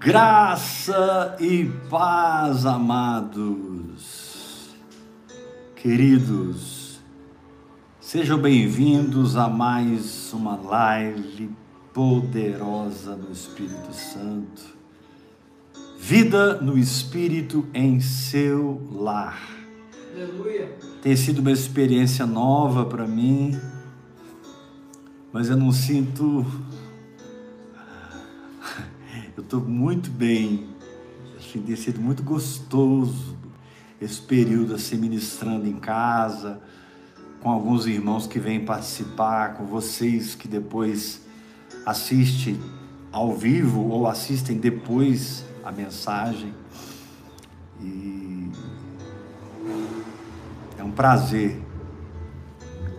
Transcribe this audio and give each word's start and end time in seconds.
Graça 0.00 1.36
e 1.38 1.66
paz, 1.90 2.64
amados, 2.64 3.94
queridos, 5.76 6.98
sejam 8.00 8.38
bem-vindos 8.38 9.36
a 9.36 9.46
mais 9.46 10.32
uma 10.32 10.56
live 10.56 11.50
poderosa 11.92 13.14
no 13.14 13.30
Espírito 13.30 13.92
Santo. 13.92 14.62
Vida 15.98 16.54
no 16.62 16.78
Espírito 16.78 17.66
em 17.74 18.00
seu 18.00 18.80
lar. 18.90 19.38
Aleluia. 20.14 20.78
Tem 21.02 21.14
sido 21.14 21.40
uma 21.40 21.52
experiência 21.52 22.24
nova 22.24 22.86
para 22.86 23.06
mim, 23.06 23.60
mas 25.30 25.50
eu 25.50 25.58
não 25.58 25.70
sinto 25.70 26.46
eu 29.36 29.42
estou 29.42 29.60
muito 29.60 30.10
bem. 30.10 30.68
Assim, 31.38 31.62
tem 31.62 31.76
sido 31.76 32.00
muito 32.00 32.22
gostoso 32.22 33.36
esse 34.00 34.20
período 34.20 34.74
assim 34.74 34.96
ministrando 34.96 35.66
em 35.66 35.78
casa, 35.78 36.60
com 37.40 37.50
alguns 37.50 37.86
irmãos 37.86 38.26
que 38.26 38.38
vêm 38.38 38.64
participar, 38.64 39.54
com 39.54 39.66
vocês 39.66 40.34
que 40.34 40.48
depois 40.48 41.22
assistem 41.84 42.60
ao 43.12 43.34
vivo 43.34 43.88
ou 43.88 44.06
assistem 44.06 44.58
depois 44.58 45.44
a 45.64 45.70
mensagem. 45.70 46.54
E 47.82 48.50
é 50.78 50.82
um 50.82 50.90
prazer 50.90 51.60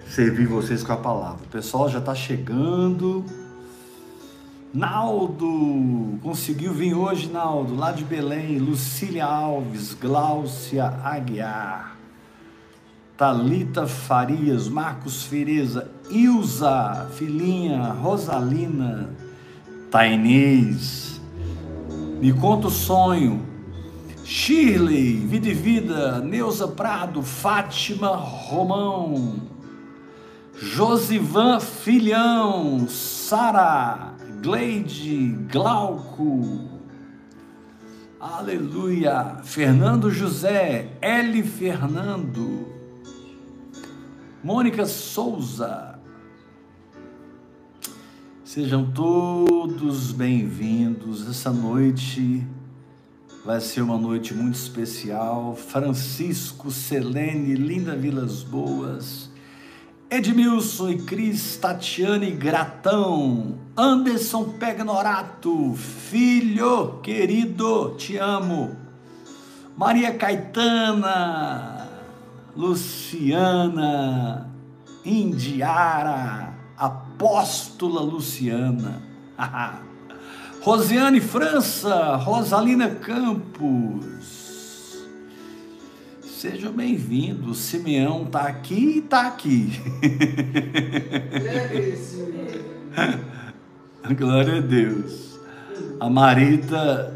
servir 0.08 0.46
vocês 0.46 0.84
com 0.84 0.94
a 0.94 0.98
palavra. 0.98 1.44
O 1.46 1.50
pessoal 1.50 1.90
já 1.90 2.00
está 2.00 2.14
chegando. 2.14 3.26
Naldo, 4.74 6.18
conseguiu 6.24 6.72
vir 6.74 6.94
hoje, 6.94 7.30
Naldo, 7.30 7.76
lá 7.76 7.92
de 7.92 8.06
Belém. 8.06 8.58
Lucília 8.58 9.26
Alves, 9.26 9.94
Gláucia 9.94 10.86
Aguiar, 11.04 11.98
Talita 13.18 13.86
Farias, 13.86 14.70
Marcos 14.70 15.26
Fereza, 15.26 15.92
Ilza, 16.10 17.10
Filhinha, 17.16 17.84
Rosalina, 17.92 19.10
Tainês, 19.92 21.20
Me 22.22 22.32
Conta 22.32 22.68
o 22.68 22.72
Sonho, 22.72 23.46
Shirley, 24.24 25.18
Vida 25.18 25.50
e 25.50 25.54
Vida, 25.54 26.20
Neuza 26.20 26.70
Prado, 26.70 27.22
Fátima 27.22 28.16
Romão, 28.16 29.36
Josivan 30.56 31.60
Filhão, 31.60 32.88
Sara, 32.88 34.11
Gleide, 34.42 35.38
Glauco, 35.52 36.68
aleluia, 38.20 39.38
Fernando 39.44 40.10
José, 40.10 40.98
L. 41.00 41.44
Fernando, 41.44 42.68
Mônica 44.44 44.84
Souza, 44.88 46.00
sejam 48.44 48.92
todos 48.92 50.12
bem-vindos. 50.12 51.30
Essa 51.30 51.52
noite 51.52 52.44
vai 53.46 53.62
ser 53.62 53.82
uma 53.82 54.00
noite 54.00 54.34
muito 54.34 54.56
especial. 54.56 55.56
Francisco, 55.56 56.72
Selene, 56.72 57.54
Linda 57.54 57.96
Vilas 57.96 58.42
Boas, 58.42 59.31
Edmilson 60.14 60.90
e 60.90 60.98
Cris 60.98 61.56
Tatiane 61.56 62.32
Gratão, 62.32 63.58
Anderson 63.78 64.44
Pegnorato, 64.60 65.74
filho 65.74 67.00
querido, 67.02 67.96
te 67.98 68.18
amo. 68.18 68.76
Maria 69.78 70.14
Caetana, 70.14 71.88
Luciana, 72.58 74.52
Indiara, 75.06 76.56
Apóstola 76.76 78.02
Luciana, 78.02 79.02
Rosiane 80.60 81.22
França, 81.22 82.18
Rosalina 82.18 82.96
Campos, 82.96 84.41
Sejam 86.42 86.74
bem-vindos. 86.74 87.60
Simeão 87.60 88.24
está 88.24 88.48
aqui 88.48 88.74
e 88.74 88.98
está 88.98 89.28
aqui. 89.28 89.80
Glória 94.18 94.58
a 94.58 94.60
Deus. 94.60 95.40
A 96.00 96.10
Marita 96.10 97.16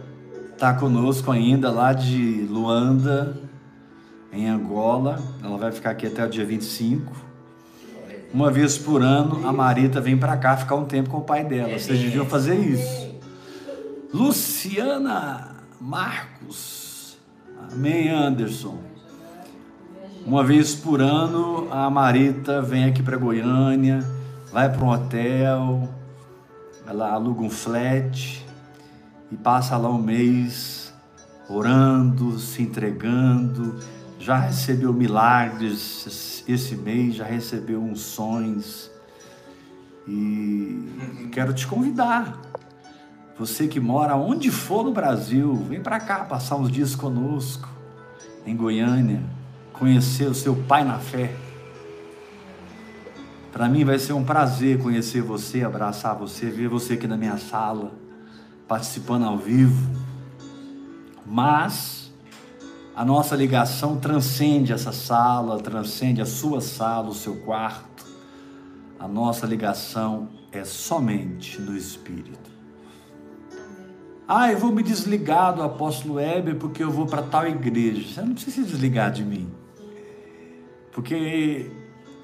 está 0.53 0.75
conosco 0.75 1.31
ainda 1.31 1.71
lá 1.71 1.91
de 1.91 2.45
Luanda, 2.47 3.41
em 4.31 4.47
Angola. 4.47 5.19
Ela 5.43 5.57
vai 5.57 5.71
ficar 5.71 5.89
aqui 5.89 6.05
até 6.05 6.23
o 6.23 6.29
dia 6.29 6.45
25. 6.45 7.11
Uma 8.31 8.51
vez 8.51 8.77
por 8.77 9.01
ano, 9.01 9.47
a 9.47 9.51
Marita 9.51 9.99
vem 9.99 10.15
para 10.15 10.37
cá 10.37 10.55
ficar 10.55 10.75
um 10.75 10.85
tempo 10.85 11.09
com 11.09 11.17
o 11.17 11.21
pai 11.21 11.43
dela. 11.43 11.79
Vocês 11.79 11.99
deviam 11.99 12.27
fazer 12.27 12.59
isso. 12.59 13.09
Luciana 14.13 15.55
Marcos. 15.81 17.17
Amém, 17.71 18.07
Anderson. 18.07 18.93
Uma 20.25 20.43
vez 20.43 20.73
por 20.73 21.01
ano, 21.01 21.67
a 21.71 21.87
Marita 21.87 22.59
vem 22.59 22.85
aqui 22.85 23.03
para 23.03 23.15
Goiânia, 23.15 24.03
vai 24.51 24.67
para 24.67 24.83
um 24.83 24.89
hotel, 24.89 25.87
ela 26.87 27.11
aluga 27.11 27.43
um 27.43 27.49
flat 27.49 28.43
e 29.31 29.37
passa 29.37 29.77
lá 29.77 29.87
um 29.87 30.01
mês 30.01 30.91
orando, 31.47 32.39
se 32.39 32.63
entregando. 32.63 33.77
Já 34.17 34.39
recebeu 34.39 34.91
milagres 34.91 36.43
esse 36.47 36.75
mês, 36.75 37.13
já 37.13 37.25
recebeu 37.25 37.79
unções. 37.79 38.89
E 40.07 41.27
quero 41.33 41.53
te 41.53 41.67
convidar. 41.67 42.41
Você 43.37 43.67
que 43.67 43.79
mora 43.79 44.15
onde 44.15 44.49
for 44.49 44.83
no 44.83 44.91
Brasil, 44.91 45.53
vem 45.69 45.81
para 45.81 45.99
cá 45.99 46.23
passar 46.23 46.55
uns 46.55 46.71
dias 46.71 46.95
conosco, 46.95 47.69
em 48.43 48.55
Goiânia 48.55 49.21
conhecer 49.77 50.25
o 50.25 50.33
seu 50.33 50.55
pai 50.55 50.83
na 50.83 50.99
fé. 50.99 51.35
Para 53.51 53.69
mim 53.69 53.85
vai 53.85 53.97
ser 53.99 54.13
um 54.13 54.23
prazer 54.23 54.79
conhecer 54.81 55.21
você, 55.21 55.63
abraçar 55.63 56.15
você, 56.15 56.49
ver 56.49 56.67
você 56.67 56.93
aqui 56.93 57.07
na 57.07 57.15
minha 57.15 57.37
sala, 57.37 57.93
participando 58.67 59.25
ao 59.25 59.37
vivo. 59.37 59.95
Mas 61.25 62.11
a 62.95 63.05
nossa 63.05 63.35
ligação 63.35 63.97
transcende 63.97 64.73
essa 64.73 64.91
sala, 64.91 65.59
transcende 65.59 66.21
a 66.21 66.25
sua 66.25 66.59
sala, 66.59 67.09
o 67.09 67.15
seu 67.15 67.37
quarto. 67.37 68.05
A 68.99 69.07
nossa 69.07 69.45
ligação 69.45 70.29
é 70.51 70.63
somente 70.63 71.61
no 71.61 71.75
Espírito. 71.75 72.55
Ah, 74.27 74.51
eu 74.51 74.57
vou 74.57 74.71
me 74.71 74.81
desligar 74.81 75.53
do 75.53 75.61
apóstolo 75.61 76.19
Heber 76.19 76.55
porque 76.55 76.83
eu 76.83 76.91
vou 76.91 77.05
para 77.05 77.21
tal 77.21 77.47
igreja. 77.47 78.13
Você 78.13 78.21
não 78.21 78.33
precisa 78.33 78.55
se 78.55 78.63
desligar 78.63 79.11
de 79.11 79.23
mim 79.23 79.64
porque 80.95 81.69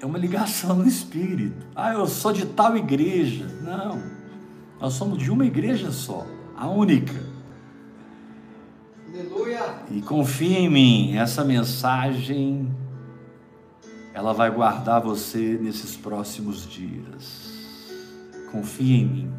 é 0.00 0.06
uma 0.06 0.16
ligação 0.16 0.76
no 0.76 0.88
espírito. 0.88 1.66
Ah, 1.76 1.92
eu 1.92 2.06
sou 2.06 2.32
de 2.32 2.46
tal 2.46 2.74
igreja. 2.74 3.46
Não, 3.60 4.02
nós 4.80 4.94
somos 4.94 5.18
de 5.18 5.30
uma 5.30 5.44
igreja 5.44 5.92
só, 5.92 6.26
a 6.56 6.66
única. 6.66 7.22
Aleluia. 9.06 9.60
E 9.90 10.00
confia 10.00 10.58
em 10.58 10.70
mim, 10.70 11.16
essa 11.16 11.44
mensagem 11.44 12.74
ela 14.14 14.32
vai 14.32 14.50
guardar 14.50 15.02
você 15.02 15.58
nesses 15.60 15.94
próximos 15.94 16.66
dias. 16.66 17.52
Confia 18.50 18.96
em 18.96 19.06
mim. 19.06 19.32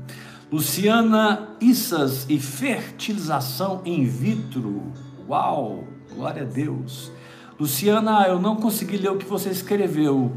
Luciana 0.51 1.55
Issas 1.59 2.27
e 2.29 2.39
fertilização 2.39 3.81
in 3.83 4.05
vitro. 4.05 4.93
Uau, 5.27 5.87
glória 6.13 6.43
a 6.43 6.45
Deus. 6.45 7.11
Luciana, 7.59 8.27
eu 8.27 8.39
não 8.39 8.55
consegui 8.55 8.97
ler 8.97 9.11
o 9.11 9.17
que 9.17 9.25
você 9.25 9.49
escreveu. 9.49 10.31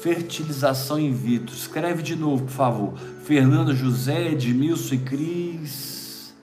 Fertilização 0.00 0.98
in 0.98 1.12
vitro. 1.12 1.54
Escreve 1.54 2.02
de 2.02 2.14
novo, 2.14 2.44
por 2.44 2.52
favor. 2.52 2.94
Fernanda 3.24 3.74
José, 3.74 4.32
Edmilson 4.32 4.94
e 4.94 4.98
Cris. 4.98 6.34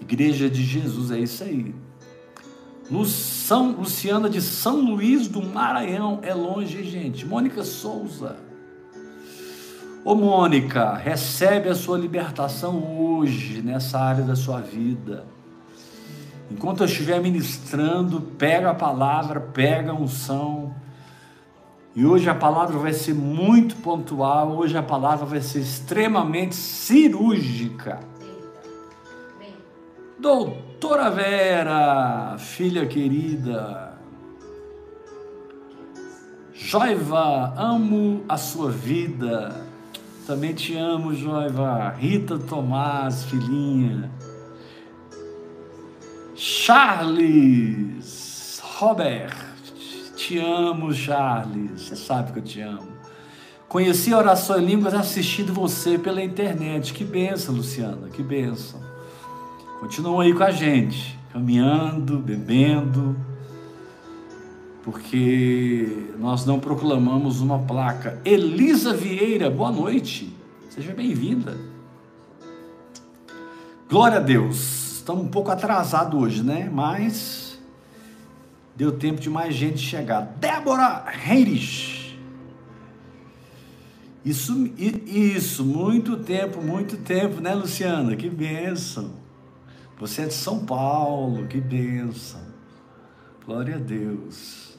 Igreja 0.00 0.50
de 0.50 0.64
Jesus, 0.64 1.10
é 1.10 1.18
isso 1.18 1.44
aí. 1.44 1.74
São 3.06 3.72
Luciana 3.72 4.28
de 4.28 4.40
São 4.40 4.80
Luís 4.80 5.28
do 5.28 5.42
Maranhão. 5.42 6.18
É 6.22 6.34
longe, 6.34 6.82
gente. 6.82 7.24
Mônica 7.24 7.62
Souza. 7.62 8.36
Ô 10.04 10.14
Mônica, 10.14 10.94
recebe 10.94 11.68
a 11.68 11.74
sua 11.74 11.98
libertação 11.98 12.98
hoje, 12.98 13.60
nessa 13.62 13.98
área 13.98 14.24
da 14.24 14.34
sua 14.34 14.60
vida. 14.60 15.24
Enquanto 16.50 16.80
eu 16.80 16.86
estiver 16.86 17.20
ministrando, 17.20 18.20
pega 18.20 18.70
a 18.70 18.74
palavra, 18.74 19.40
pega 19.40 19.92
a 19.92 19.94
unção. 19.94 20.74
E 21.94 22.04
hoje 22.04 22.28
a 22.28 22.34
palavra 22.34 22.78
vai 22.78 22.92
ser 22.92 23.14
muito 23.14 23.76
pontual, 23.76 24.56
hoje 24.56 24.76
a 24.76 24.82
palavra 24.82 25.26
vai 25.26 25.40
ser 25.40 25.60
extremamente 25.60 26.54
cirúrgica. 26.54 28.00
Doutora 30.18 31.10
Vera, 31.10 32.36
filha 32.38 32.86
querida. 32.86 33.98
Joiva, 36.52 37.54
amo 37.56 38.22
a 38.28 38.36
sua 38.36 38.70
vida. 38.70 39.64
Também 40.26 40.52
te 40.52 40.76
amo, 40.76 41.14
Joiva. 41.14 41.88
Rita 41.98 42.38
Tomás, 42.38 43.24
filhinha. 43.24 44.10
Charles, 46.42 48.22
Robert, 48.78 49.36
te 50.16 50.38
amo, 50.38 50.90
Charles. 50.90 51.82
Você 51.82 51.94
sabe 51.94 52.32
que 52.32 52.38
eu 52.38 52.42
te 52.42 52.62
amo. 52.62 52.88
Conheci 53.68 54.14
a 54.14 54.16
oração 54.16 54.58
em 54.58 54.64
línguas 54.64 54.94
assistindo 54.94 55.52
você 55.52 55.98
pela 55.98 56.22
internet. 56.22 56.94
Que 56.94 57.04
benção, 57.04 57.54
Luciana, 57.54 58.08
que 58.08 58.22
benção. 58.22 58.80
Continua 59.80 60.22
aí 60.22 60.32
com 60.32 60.42
a 60.42 60.50
gente, 60.50 61.18
caminhando, 61.30 62.18
bebendo, 62.18 63.14
porque 64.82 66.06
nós 66.18 66.46
não 66.46 66.58
proclamamos 66.58 67.42
uma 67.42 67.58
placa. 67.58 68.18
Elisa 68.24 68.94
Vieira, 68.94 69.50
boa 69.50 69.70
noite. 69.70 70.34
Seja 70.70 70.94
bem-vinda. 70.94 71.54
Glória 73.90 74.16
a 74.16 74.20
Deus. 74.20 74.79
Estamos 75.10 75.26
um 75.26 75.28
pouco 75.28 75.50
atrasados 75.50 76.22
hoje, 76.22 76.40
né? 76.40 76.70
Mas 76.72 77.58
deu 78.76 78.92
tempo 78.92 79.20
de 79.20 79.28
mais 79.28 79.52
gente 79.56 79.78
chegar. 79.78 80.20
Débora 80.38 81.04
Reis. 81.04 82.14
Isso, 84.24 84.70
isso, 84.78 85.64
muito 85.64 86.18
tempo, 86.18 86.62
muito 86.62 86.96
tempo, 86.96 87.40
né, 87.40 87.52
Luciana? 87.56 88.14
Que 88.14 88.30
benção. 88.30 89.10
Você 89.98 90.22
é 90.22 90.26
de 90.26 90.34
São 90.34 90.64
Paulo, 90.64 91.44
que 91.48 91.60
benção. 91.60 92.42
Glória 93.44 93.74
a 93.74 93.78
Deus. 93.80 94.78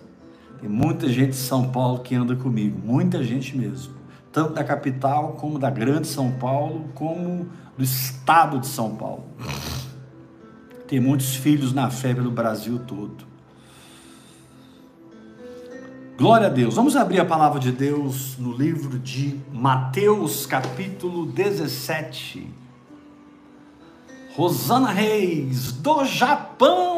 Tem 0.62 0.70
muita 0.70 1.10
gente 1.10 1.32
de 1.32 1.36
São 1.36 1.70
Paulo 1.72 2.00
que 2.00 2.16
anda 2.16 2.38
comigo, 2.38 2.80
muita 2.82 3.22
gente 3.22 3.58
mesmo. 3.58 3.96
Tanto 4.32 4.54
da 4.54 4.64
capital, 4.64 5.34
como 5.34 5.60
da 5.60 5.70
grande 5.70 6.08
São 6.08 6.32
Paulo, 6.32 6.86
como 6.96 7.50
do 7.78 7.84
estado 7.84 8.60
de 8.60 8.68
São 8.68 8.96
Paulo. 8.96 9.26
Tem 10.92 11.00
muitos 11.00 11.38
filhos 11.38 11.72
na 11.72 11.90
fé 11.90 12.14
pelo 12.14 12.30
Brasil 12.30 12.78
todo. 12.86 13.24
Glória 16.18 16.48
a 16.48 16.50
Deus. 16.50 16.76
Vamos 16.76 16.98
abrir 16.98 17.22
a 17.22 17.24
palavra 17.24 17.62
de 17.62 17.72
Deus 17.72 18.38
no 18.38 18.52
livro 18.52 19.00
de 19.00 19.40
Mateus, 19.54 20.46
capítulo 20.46 21.28
17. 21.28 22.46
Rosana 24.36 24.90
Reis, 24.90 25.72
do 25.72 26.04
Japão. 26.04 26.98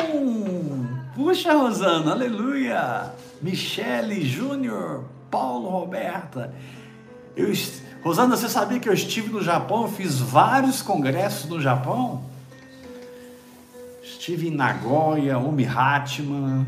Puxa, 1.13 1.53
Rosana, 1.53 2.13
aleluia. 2.13 3.13
Michele 3.43 4.25
Júnior, 4.25 5.03
Paulo 5.29 5.69
Roberta. 5.69 6.51
Eu, 7.35 7.53
Rosana, 8.03 8.35
você 8.35 8.49
sabia 8.49 8.79
que 8.79 8.89
eu 8.89 8.93
estive 8.93 9.29
no 9.29 9.43
Japão? 9.43 9.83
Eu 9.83 9.89
fiz 9.89 10.17
vários 10.17 10.81
congressos 10.81 11.47
no 11.47 11.61
Japão. 11.61 12.32
Estive 14.23 14.47
em 14.47 14.51
Nagoya, 14.51 15.37
Omihatma, 15.37 16.65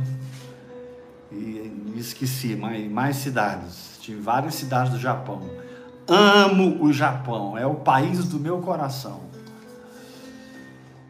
e 1.31 1.93
esqueci 1.95 2.53
mais, 2.53 2.91
mais 2.91 3.15
cidades. 3.15 3.97
Tive 4.01 4.19
várias 4.19 4.55
cidades 4.55 4.91
do 4.91 4.99
Japão. 4.99 5.41
Amo 6.05 6.83
o 6.83 6.91
Japão, 6.91 7.57
é 7.57 7.65
o 7.65 7.75
país 7.75 8.25
do 8.25 8.37
meu 8.37 8.59
coração. 8.59 9.21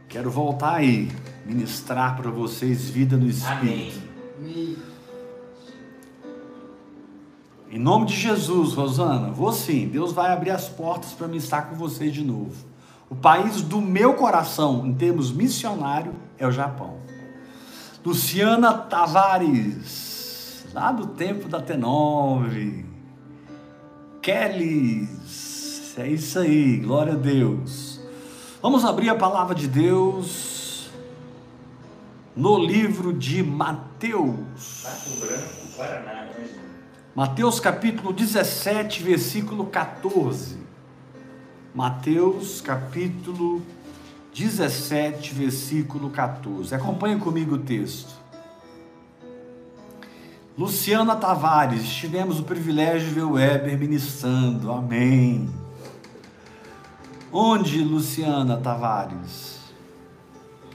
Quero 0.07 0.29
voltar 0.29 0.75
aí, 0.75 1.11
ministrar 1.47 2.15
para 2.15 2.29
vocês 2.29 2.91
vida 2.91 3.17
no 3.17 3.25
Espírito. 3.25 3.99
Amém. 4.37 4.77
Em 7.71 7.79
nome 7.79 8.05
de 8.05 8.15
Jesus, 8.15 8.73
Rosana, 8.73 9.31
vou 9.31 9.51
sim. 9.51 9.87
Deus 9.87 10.13
vai 10.13 10.31
abrir 10.31 10.51
as 10.51 10.69
portas 10.69 11.11
para 11.11 11.27
me 11.27 11.37
estar 11.37 11.63
com 11.63 11.75
vocês 11.75 12.13
de 12.13 12.23
novo. 12.23 12.74
O 13.09 13.15
país 13.15 13.61
do 13.61 13.79
meu 13.79 14.15
coração, 14.15 14.85
em 14.85 14.93
termos 14.93 15.31
missionário, 15.31 16.13
é 16.37 16.47
o 16.47 16.51
Japão. 16.51 16.97
Luciana 18.03 18.73
Tavares, 18.73 20.65
lá 20.73 20.91
do 20.91 21.07
tempo 21.07 21.47
da 21.47 21.61
T9. 21.61 22.85
Kelly, 24.21 25.07
é 25.97 26.07
isso 26.07 26.39
aí, 26.39 26.77
glória 26.77 27.13
a 27.13 27.17
Deus. 27.17 27.99
Vamos 28.61 28.83
abrir 28.83 29.09
a 29.09 29.15
palavra 29.15 29.53
de 29.53 29.67
Deus 29.67 30.89
no 32.35 32.57
livro 32.57 33.13
de 33.13 33.43
Mateus. 33.43 34.83
Mateus 37.15 37.59
capítulo 37.59 38.11
17, 38.11 39.03
versículo 39.03 39.67
14. 39.67 40.57
Mateus 41.75 42.61
capítulo 42.61 43.61
17, 44.33 45.33
versículo 45.33 46.09
14. 46.09 46.73
Acompanhe 46.73 47.17
comigo 47.19 47.55
o 47.55 47.57
texto. 47.57 48.15
Luciana 50.57 51.17
Tavares, 51.17 51.85
tivemos 51.85 52.39
o 52.39 52.43
privilégio 52.43 53.09
de 53.09 53.13
ver 53.15 53.23
o 53.23 53.33
Weber 53.33 53.77
ministrando, 53.77 54.71
amém. 54.71 55.49
Onde, 57.29 57.83
Luciana 57.83 58.55
Tavares, 58.55 59.59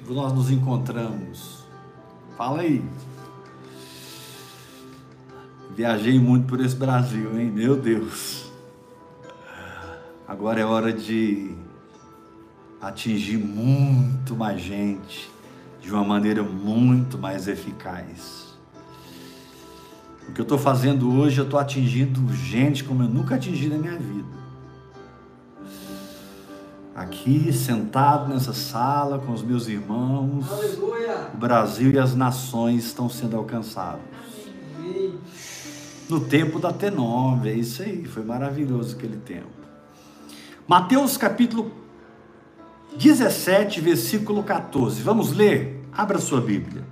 nós 0.06 0.34
nos 0.34 0.50
encontramos? 0.50 1.64
Fala 2.36 2.60
aí. 2.60 2.84
Viajei 5.74 6.18
muito 6.18 6.46
por 6.46 6.60
esse 6.60 6.76
Brasil, 6.76 7.40
hein? 7.40 7.50
Meu 7.50 7.74
Deus. 7.74 8.39
Agora 10.30 10.60
é 10.60 10.64
hora 10.64 10.92
de 10.92 11.56
atingir 12.80 13.36
muito 13.36 14.36
mais 14.36 14.60
gente 14.60 15.28
de 15.82 15.90
uma 15.90 16.04
maneira 16.04 16.40
muito 16.40 17.18
mais 17.18 17.48
eficaz. 17.48 18.54
O 20.28 20.32
que 20.32 20.40
eu 20.40 20.44
estou 20.44 20.56
fazendo 20.56 21.12
hoje, 21.12 21.38
eu 21.38 21.44
estou 21.46 21.58
atingindo 21.58 22.32
gente 22.32 22.84
como 22.84 23.02
eu 23.02 23.08
nunca 23.08 23.34
atingi 23.34 23.66
na 23.66 23.76
minha 23.76 23.98
vida. 23.98 24.28
Aqui, 26.94 27.52
sentado 27.52 28.32
nessa 28.32 28.52
sala 28.52 29.18
com 29.18 29.32
os 29.32 29.42
meus 29.42 29.66
irmãos, 29.66 30.48
Aleluia. 30.48 31.30
o 31.34 31.38
Brasil 31.38 31.90
e 31.90 31.98
as 31.98 32.14
nações 32.14 32.84
estão 32.84 33.08
sendo 33.08 33.36
alcançados. 33.36 34.04
No 36.08 36.20
tempo 36.20 36.60
da 36.60 36.72
T9, 36.72 37.46
é 37.46 37.52
isso 37.52 37.82
aí, 37.82 38.04
foi 38.04 38.24
maravilhoso 38.24 38.94
aquele 38.94 39.16
tempo. 39.16 39.59
Mateus 40.70 41.16
capítulo 41.16 41.72
17, 42.96 43.80
versículo 43.80 44.40
14. 44.44 45.02
Vamos 45.02 45.32
ler? 45.32 45.84
Abra 45.92 46.20
sua 46.20 46.40
Bíblia. 46.40 46.86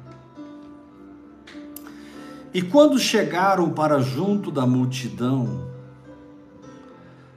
E 2.53 2.61
quando 2.61 2.99
chegaram 2.99 3.71
para 3.71 4.01
junto 4.01 4.51
da 4.51 4.67
multidão, 4.67 5.71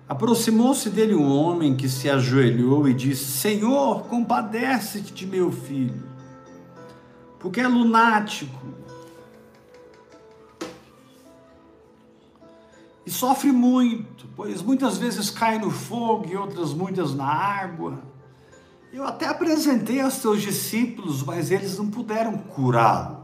aproximou-se 0.10 0.90
dele 0.90 1.14
um 1.14 1.32
homem 1.32 1.76
que 1.76 1.88
se 1.88 2.10
ajoelhou 2.10 2.90
e 2.90 2.94
disse: 2.96 3.26
Senhor, 3.26 4.06
compadece-te 4.06 5.14
de 5.14 5.28
meu 5.28 5.52
filho, 5.52 6.02
porque 7.38 7.62
é 7.62 7.68
lunático 7.68 8.66
sofre 13.12 13.52
muito, 13.52 14.28
pois 14.36 14.62
muitas 14.62 14.98
vezes 14.98 15.30
cai 15.30 15.60
no 15.60 15.70
fogo 15.70 16.28
e 16.28 16.36
outras 16.36 16.74
muitas 16.74 17.14
na 17.14 17.26
água. 17.26 18.02
Eu 18.92 19.06
até 19.06 19.28
apresentei 19.28 20.02
aos 20.02 20.18
teus 20.18 20.42
discípulos, 20.42 21.24
mas 21.24 21.52
eles 21.52 21.78
não 21.78 21.90
puderam 21.90 22.38
curá-lo. 22.38 23.22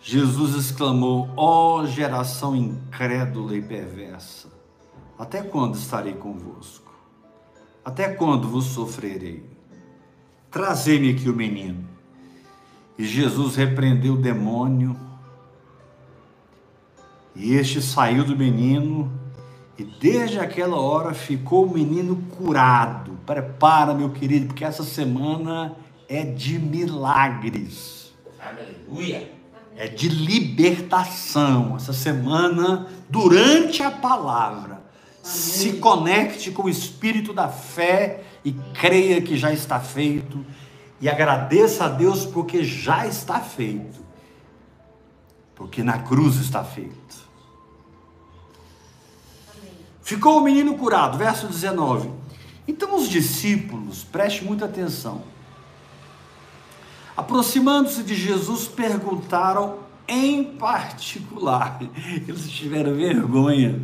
Jesus 0.00 0.54
exclamou: 0.54 1.28
Ó 1.36 1.80
oh, 1.80 1.86
geração 1.86 2.56
incrédula 2.56 3.56
e 3.56 3.62
perversa, 3.62 4.48
até 5.18 5.42
quando 5.42 5.74
estarei 5.74 6.14
convosco? 6.14 6.92
Até 7.84 8.08
quando 8.08 8.48
vos 8.48 8.66
sofrerei? 8.66 9.44
Trazei-me 10.50 11.10
aqui 11.10 11.28
o 11.28 11.34
menino. 11.34 11.86
E 12.98 13.04
Jesus 13.04 13.56
repreendeu 13.56 14.14
o 14.14 14.20
demônio 14.20 15.07
e 17.38 17.54
este 17.54 17.80
saiu 17.80 18.24
do 18.24 18.36
menino, 18.36 19.10
e 19.78 19.84
desde 19.84 20.40
aquela 20.40 20.76
hora 20.76 21.14
ficou 21.14 21.64
o 21.64 21.72
menino 21.72 22.16
curado. 22.36 23.16
Prepara, 23.24 23.94
meu 23.94 24.10
querido, 24.10 24.48
porque 24.48 24.64
essa 24.64 24.82
semana 24.82 25.76
é 26.08 26.24
de 26.24 26.58
milagres. 26.58 28.12
Aleluia. 28.40 29.30
É 29.76 29.86
de 29.86 30.08
libertação. 30.08 31.76
Essa 31.76 31.92
semana, 31.92 32.88
durante 33.08 33.84
a 33.84 33.90
palavra, 33.92 34.74
Amém. 34.74 34.82
se 35.22 35.74
conecte 35.74 36.50
com 36.50 36.64
o 36.64 36.68
espírito 36.68 37.32
da 37.32 37.46
fé 37.46 38.24
e 38.44 38.50
creia 38.74 39.22
que 39.22 39.36
já 39.36 39.52
está 39.52 39.78
feito 39.78 40.44
e 41.00 41.08
agradeça 41.08 41.84
a 41.84 41.88
Deus 41.88 42.26
porque 42.26 42.64
já 42.64 43.06
está 43.06 43.38
feito. 43.38 44.00
Porque 45.54 45.84
na 45.84 46.00
cruz 46.00 46.34
está 46.36 46.64
feito. 46.64 47.27
Ficou 50.08 50.38
o 50.38 50.40
menino 50.40 50.74
curado, 50.78 51.18
verso 51.18 51.46
19. 51.46 52.10
Então 52.66 52.96
os 52.96 53.10
discípulos, 53.10 54.04
preste 54.04 54.42
muita 54.42 54.64
atenção, 54.64 55.22
aproximando-se 57.14 58.02
de 58.02 58.14
Jesus, 58.14 58.66
perguntaram 58.66 59.80
em 60.08 60.42
particular. 60.56 61.78
Eles 62.26 62.48
tiveram 62.48 62.94
vergonha 62.94 63.82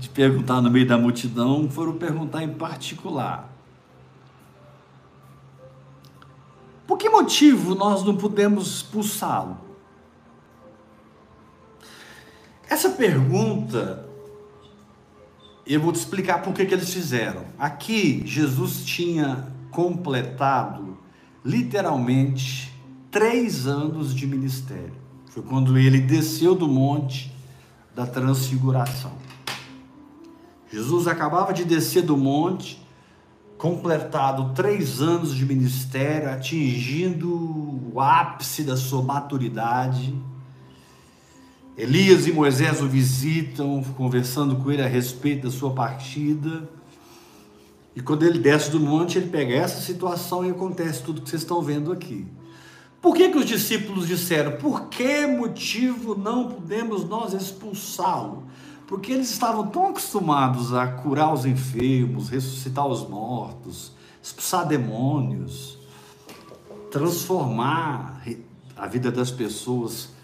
de 0.00 0.08
perguntar 0.08 0.60
no 0.60 0.72
meio 0.72 0.88
da 0.88 0.98
multidão, 0.98 1.70
foram 1.70 1.92
perguntar 1.92 2.42
em 2.42 2.52
particular. 2.52 3.48
Por 6.84 6.98
que 6.98 7.08
motivo 7.08 7.76
nós 7.76 8.02
não 8.02 8.16
podemos 8.16 8.78
expulsá-lo? 8.78 9.56
Essa 12.68 12.90
pergunta 12.90 14.09
eu 15.66 15.80
vou 15.80 15.92
te 15.92 15.96
explicar 15.96 16.42
por 16.42 16.52
que, 16.52 16.64
que 16.64 16.74
eles 16.74 16.92
fizeram. 16.92 17.44
Aqui, 17.58 18.22
Jesus 18.24 18.84
tinha 18.84 19.48
completado, 19.70 20.98
literalmente, 21.44 22.72
três 23.10 23.66
anos 23.66 24.14
de 24.14 24.26
ministério. 24.26 24.92
Foi 25.30 25.42
quando 25.42 25.78
ele 25.78 26.00
desceu 26.00 26.54
do 26.54 26.66
monte 26.66 27.32
da 27.94 28.06
transfiguração. 28.06 29.12
Jesus 30.72 31.06
acabava 31.06 31.52
de 31.52 31.64
descer 31.64 32.02
do 32.02 32.16
monte, 32.16 32.80
completado 33.58 34.54
três 34.54 35.00
anos 35.00 35.34
de 35.34 35.44
ministério, 35.44 36.30
atingindo 36.30 37.28
o 37.92 38.00
ápice 38.00 38.62
da 38.62 38.76
sua 38.76 39.02
maturidade 39.02 40.14
Elias 41.80 42.26
e 42.26 42.32
Moisés 42.32 42.82
o 42.82 42.86
visitam, 42.86 43.82
conversando 43.96 44.54
com 44.56 44.70
ele 44.70 44.82
a 44.82 44.86
respeito 44.86 45.44
da 45.44 45.50
sua 45.50 45.70
partida. 45.70 46.68
E 47.96 48.02
quando 48.02 48.22
ele 48.22 48.38
desce 48.38 48.70
do 48.70 48.78
monte, 48.78 49.16
ele 49.16 49.30
pega 49.30 49.54
essa 49.54 49.80
situação 49.80 50.44
e 50.44 50.50
acontece 50.50 51.02
tudo 51.02 51.22
que 51.22 51.30
vocês 51.30 51.40
estão 51.40 51.62
vendo 51.62 51.90
aqui. 51.90 52.26
Por 53.00 53.16
que, 53.16 53.30
que 53.30 53.38
os 53.38 53.46
discípulos 53.46 54.06
disseram? 54.06 54.58
Por 54.58 54.88
que 54.88 55.26
motivo 55.26 56.14
não 56.14 56.48
podemos 56.48 57.08
nós 57.08 57.32
expulsá-lo? 57.32 58.42
Porque 58.86 59.12
eles 59.12 59.30
estavam 59.30 59.66
tão 59.68 59.88
acostumados 59.88 60.74
a 60.74 60.86
curar 60.86 61.32
os 61.32 61.46
enfermos, 61.46 62.28
ressuscitar 62.28 62.86
os 62.86 63.08
mortos, 63.08 63.92
expulsar 64.22 64.68
demônios, 64.68 65.78
transformar 66.90 68.22
a 68.76 68.86
vida 68.86 69.10
das 69.10 69.30
pessoas 69.30 70.19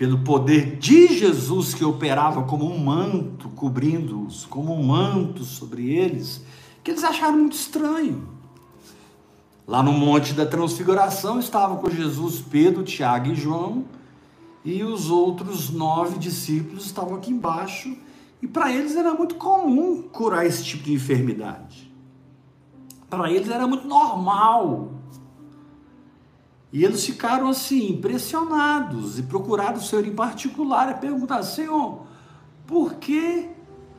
pelo 0.00 0.20
poder 0.20 0.78
de 0.78 1.08
Jesus 1.08 1.74
que 1.74 1.84
operava 1.84 2.44
como 2.44 2.64
um 2.64 2.78
manto 2.78 3.50
cobrindo-os, 3.50 4.46
como 4.46 4.74
um 4.74 4.82
manto 4.82 5.44
sobre 5.44 5.94
eles, 5.94 6.42
que 6.82 6.90
eles 6.90 7.04
acharam 7.04 7.36
muito 7.36 7.52
estranho. 7.52 8.26
Lá 9.66 9.82
no 9.82 9.92
Monte 9.92 10.32
da 10.32 10.46
Transfiguração 10.46 11.38
estavam 11.38 11.76
com 11.76 11.90
Jesus 11.90 12.40
Pedro, 12.40 12.82
Tiago 12.82 13.30
e 13.30 13.34
João, 13.34 13.84
e 14.64 14.82
os 14.82 15.10
outros 15.10 15.68
nove 15.68 16.18
discípulos 16.18 16.86
estavam 16.86 17.16
aqui 17.16 17.30
embaixo, 17.30 17.94
e 18.40 18.48
para 18.48 18.72
eles 18.72 18.96
era 18.96 19.12
muito 19.12 19.34
comum 19.34 20.00
curar 20.00 20.46
esse 20.46 20.64
tipo 20.64 20.84
de 20.84 20.94
enfermidade. 20.94 21.92
Para 23.10 23.30
eles 23.30 23.50
era 23.50 23.66
muito 23.66 23.86
normal 23.86 24.92
e 26.72 26.84
eles 26.84 27.04
ficaram 27.04 27.48
assim, 27.48 27.90
impressionados 27.90 29.18
e 29.18 29.22
procuraram 29.22 29.78
o 29.78 29.82
Senhor 29.82 30.06
em 30.06 30.12
particular 30.12 30.90
e 30.90 31.00
perguntaram: 31.00 31.42
Senhor, 31.42 32.02
por 32.66 32.94
que, 32.94 33.48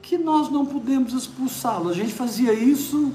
que 0.02 0.18
nós 0.18 0.50
não 0.50 0.66
podemos 0.66 1.14
expulsá-lo? 1.14 1.90
A 1.90 1.94
gente 1.94 2.14
fazia 2.14 2.54
isso 2.54 3.12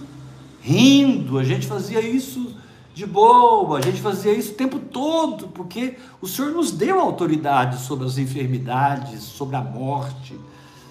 rindo, 0.60 1.38
a 1.38 1.44
gente 1.44 1.66
fazia 1.66 2.00
isso 2.00 2.54
de 2.92 3.06
boa, 3.06 3.78
a 3.78 3.80
gente 3.80 4.00
fazia 4.00 4.32
isso 4.32 4.52
o 4.52 4.56
tempo 4.56 4.78
todo, 4.78 5.48
porque 5.48 5.96
o 6.20 6.26
Senhor 6.26 6.50
nos 6.50 6.70
deu 6.70 7.00
autoridade 7.00 7.80
sobre 7.80 8.06
as 8.06 8.18
enfermidades, 8.18 9.22
sobre 9.22 9.56
a 9.56 9.62
morte, 9.62 10.38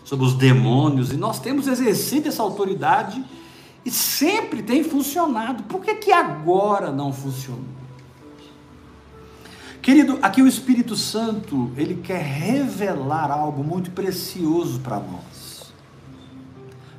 sobre 0.04 0.26
os 0.26 0.34
demônios, 0.34 1.12
e 1.12 1.18
nós 1.18 1.40
temos 1.40 1.68
exercido 1.68 2.30
essa 2.30 2.42
autoridade 2.42 3.24
e 3.84 3.92
sempre 3.92 4.64
tem 4.64 4.84
funcionado. 4.84 5.64
Por 5.64 5.82
que, 5.82 5.96
que 5.96 6.12
agora 6.12 6.92
não 6.92 7.12
funcionou? 7.14 7.75
Querido, 9.86 10.18
aqui 10.20 10.42
o 10.42 10.48
Espírito 10.48 10.96
Santo, 10.96 11.72
ele 11.78 11.98
quer 11.98 12.20
revelar 12.20 13.30
algo 13.30 13.64
muito 13.64 13.92
precioso 13.92 14.80
para 14.80 15.00
nós. 15.00 15.72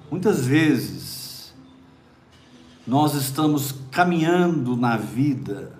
Muitas 0.08 0.46
vezes, 0.46 1.52
nós 2.86 3.14
estamos 3.14 3.74
caminhando 3.90 4.76
na 4.76 4.96
vida, 4.96 5.72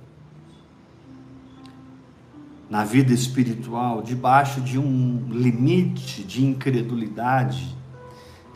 na 2.69 2.83
vida 2.85 3.15
espiritual, 3.15 4.03
debaixo 4.03 4.61
de 4.61 4.77
um 4.77 5.29
limite 5.31 6.25
de 6.25 6.45
incredulidade 6.45 7.79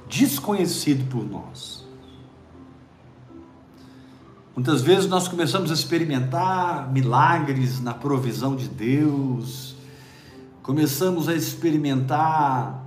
desconhecido 0.09 1.09
por 1.09 1.25
nós. 1.25 1.80
Muitas 4.61 4.83
vezes 4.83 5.09
nós 5.09 5.27
começamos 5.27 5.71
a 5.71 5.75
experimentar 5.75 6.93
milagres 6.93 7.81
na 7.81 7.95
provisão 7.95 8.55
de 8.55 8.69
Deus, 8.69 9.75
começamos 10.63 11.31
a 11.31 11.35
experimentar. 11.35 12.85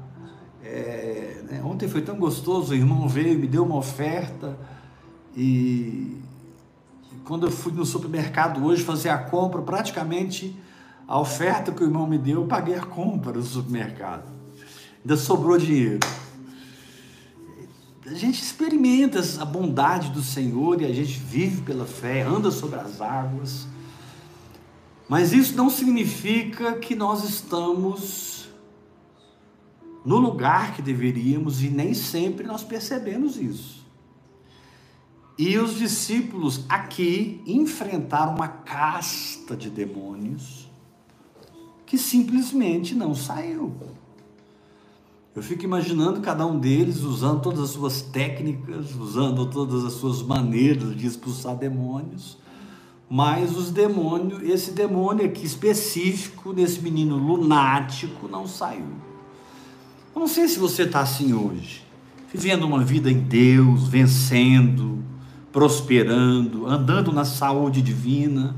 É, 0.64 1.42
né? 1.50 1.64
Ontem 1.66 1.90
foi 1.90 2.04
tão 2.04 2.16
gostoso, 2.16 2.74
o 2.74 2.76
irmão 2.76 3.08
veio, 3.10 3.40
me 3.40 3.48
deu 3.48 3.66
uma 3.66 3.78
oferta 3.78 4.56
e, 5.36 6.22
e 7.12 7.16
quando 7.26 7.48
eu 7.48 7.52
fui 7.52 7.74
no 7.74 7.88
supermercado 7.88 8.64
hoje 8.64 8.84
fazer 8.84 9.10
a 9.10 9.18
compra, 9.18 9.60
praticamente 9.64 10.56
a 11.08 11.20
oferta 11.20 11.72
que 11.72 11.82
o 11.82 11.88
irmão 11.88 12.06
me 12.06 12.20
deu, 12.20 12.42
eu 12.42 12.48
paguei 12.48 12.76
a 12.76 12.86
compra 12.86 13.32
do 13.32 13.42
supermercado. 13.42 14.32
Ainda 15.02 15.18
sobrou 15.18 15.58
dinheiro 15.58 16.02
a 18.06 18.14
gente 18.14 18.42
experimenta 18.42 19.22
a 19.40 19.46
bondade 19.46 20.10
do 20.12 20.22
Senhor 20.22 20.82
e 20.82 20.86
a 20.86 20.94
gente 20.94 21.18
vive 21.20 21.62
pela 21.62 21.86
fé, 21.86 22.22
anda 22.22 22.52
sobre 22.52 22.80
as 22.80 23.00
águas. 23.00 23.66
Mas 25.08 25.32
isso 25.32 25.56
não 25.56 25.70
significa 25.70 26.74
que 26.74 26.96
nós 26.96 27.24
estamos 27.24 28.50
no 30.06 30.18
lugar 30.18 30.76
que 30.76 30.82
deveríamos 30.82 31.64
e 31.64 31.70
nem 31.70 31.94
sempre 31.94 32.46
nós 32.46 32.64
percebemos 32.64 33.38
isso. 33.38 33.84
E 35.38 35.58
os 35.58 35.78
discípulos 35.78 36.66
aqui 36.68 37.42
enfrentaram 37.46 38.36
uma 38.36 38.48
casta 38.48 39.56
de 39.56 39.70
demônios 39.70 40.70
que 41.86 41.98
simplesmente 41.98 42.94
não 42.94 43.16
saiu. 43.16 43.76
Eu 45.36 45.42
fico 45.42 45.64
imaginando 45.64 46.22
cada 46.22 46.46
um 46.46 46.60
deles 46.60 47.02
usando 47.02 47.42
todas 47.42 47.62
as 47.62 47.70
suas 47.72 48.04
técnicas, 48.04 48.94
usando 48.94 49.48
todas 49.48 49.84
as 49.84 49.94
suas 49.94 50.22
maneiras 50.22 50.96
de 50.96 51.08
expulsar 51.08 51.56
demônios. 51.56 52.38
Mas 53.10 53.58
os 53.58 53.72
demônios, 53.72 54.44
esse 54.44 54.72
demônio 54.72 55.26
aqui 55.26 55.44
específico, 55.44 56.54
desse 56.54 56.82
menino 56.82 57.18
lunático, 57.18 58.28
não 58.28 58.48
saiu. 58.48 58.86
Eu 60.16 60.20
não 60.20 60.28
sei 60.28 60.48
se 60.48 60.60
você 60.60 60.84
está 60.84 61.00
assim 61.00 61.34
hoje, 61.34 61.84
vivendo 62.32 62.64
uma 62.66 62.84
vida 62.84 63.10
em 63.12 63.20
Deus, 63.20 63.88
vencendo, 63.88 65.04
prosperando, 65.52 66.68
andando 66.68 67.12
na 67.12 67.26
saúde 67.26 67.82
divina, 67.82 68.56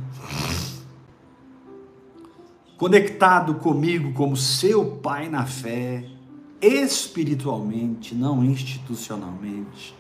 conectado 2.75 3.55
comigo 3.55 4.11
como 4.11 4.35
seu 4.35 4.85
Pai 4.97 5.29
na 5.29 5.45
fé 5.45 6.14
espiritualmente, 6.65 8.15
não 8.15 8.43
institucionalmente. 8.43 9.95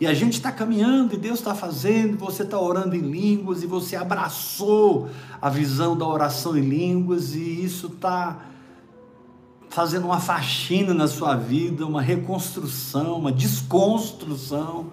E 0.00 0.06
a 0.06 0.14
gente 0.14 0.32
está 0.34 0.50
caminhando 0.50 1.14
e 1.14 1.16
Deus 1.16 1.38
está 1.38 1.54
fazendo, 1.54 2.18
você 2.18 2.42
está 2.42 2.58
orando 2.58 2.96
em 2.96 3.00
línguas 3.00 3.62
e 3.62 3.66
você 3.66 3.94
abraçou 3.94 5.08
a 5.40 5.48
visão 5.48 5.96
da 5.96 6.06
oração 6.06 6.56
em 6.58 6.62
línguas 6.62 7.34
e 7.34 7.64
isso 7.64 7.86
está 7.86 8.40
fazendo 9.68 10.06
uma 10.06 10.18
faxina 10.18 10.92
na 10.92 11.06
sua 11.06 11.36
vida, 11.36 11.86
uma 11.86 12.02
reconstrução, 12.02 13.18
uma 13.18 13.30
desconstrução, 13.30 14.92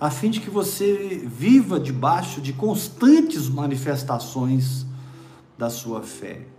a 0.00 0.10
fim 0.10 0.30
de 0.30 0.40
que 0.40 0.50
você 0.50 1.22
viva 1.26 1.78
debaixo 1.78 2.40
de 2.40 2.52
constantes 2.52 3.48
manifestações 3.48 4.86
da 5.58 5.70
sua 5.70 6.02
fé. 6.02 6.53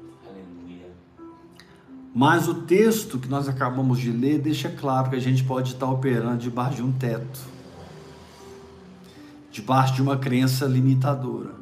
Mas 2.18 2.48
o 2.48 2.54
texto 2.54 3.20
que 3.20 3.28
nós 3.28 3.50
acabamos 3.50 4.00
de 4.00 4.10
ler 4.10 4.40
deixa 4.40 4.70
claro 4.70 5.10
que 5.10 5.18
a 5.18 5.20
gente 5.20 5.44
pode 5.44 5.74
estar 5.74 5.88
operando 5.88 6.38
debaixo 6.38 6.78
de 6.78 6.82
um 6.82 6.94
teto, 6.94 7.42
debaixo 9.52 9.96
de 9.96 10.02
uma 10.02 10.16
crença 10.16 10.66
limitadora, 10.66 11.56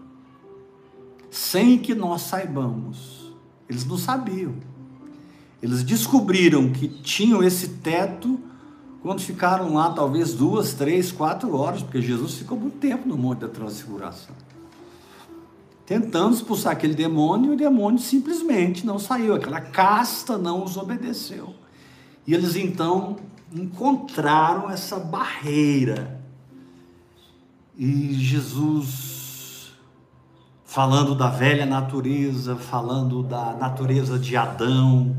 sem 1.31 1.79
que 1.79 1.95
nós 1.95 2.22
saibamos. 2.22 3.33
Eles 3.67 3.83
não 3.83 3.98
sabiam. 3.98 4.53
Eles 5.60 5.83
descobriram 5.83 6.72
que 6.72 6.88
tinham 6.88 7.41
esse 7.41 7.69
teto 7.69 8.39
quando 9.01 9.22
ficaram 9.22 9.74
lá, 9.74 9.89
talvez 9.89 10.36
duas, 10.36 10.75
três, 10.75 11.12
quatro 11.12 11.55
horas, 11.55 11.81
porque 11.81 12.00
Jesus 12.00 12.36
ficou 12.36 12.60
muito 12.60 12.77
tempo 12.77 13.07
no 13.10 13.17
Monte 13.17 13.39
da 13.39 13.48
Transfiguração. 13.48 14.36
Tentando 15.85 16.35
expulsar 16.35 16.73
aquele 16.73 16.93
demônio, 16.93 17.51
e 17.51 17.55
o 17.55 17.57
demônio 17.57 17.99
simplesmente 17.99 18.85
não 18.85 18.97
saiu, 18.97 19.35
aquela 19.35 19.59
casta 19.59 20.37
não 20.37 20.63
os 20.63 20.77
obedeceu. 20.77 21.53
E 22.25 22.33
eles 22.33 22.55
então 22.55 23.17
encontraram 23.51 24.69
essa 24.69 24.97
barreira 24.97 26.23
e 27.77 28.13
Jesus, 28.13 29.71
falando 30.63 31.15
da 31.15 31.29
velha 31.29 31.65
natureza, 31.65 32.55
falando 32.55 33.23
da 33.23 33.53
natureza 33.53 34.19
de 34.19 34.37
Adão, 34.37 35.15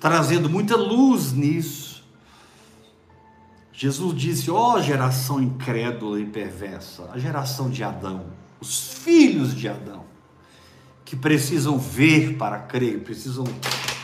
trazendo 0.00 0.48
muita 0.48 0.74
luz 0.74 1.32
nisso. 1.32 2.02
Jesus 3.72 4.14
disse: 4.16 4.50
Ó 4.50 4.74
oh, 4.74 4.82
geração 4.82 5.42
incrédula 5.42 6.18
e 6.18 6.24
perversa, 6.24 7.10
a 7.12 7.18
geração 7.18 7.68
de 7.68 7.84
Adão, 7.84 8.24
os 8.62 8.92
filhos 8.92 9.56
de 9.56 9.68
Adão, 9.68 10.04
que 11.04 11.16
precisam 11.16 11.78
ver 11.80 12.36
para 12.38 12.60
crer, 12.60 13.02
precisam 13.02 13.44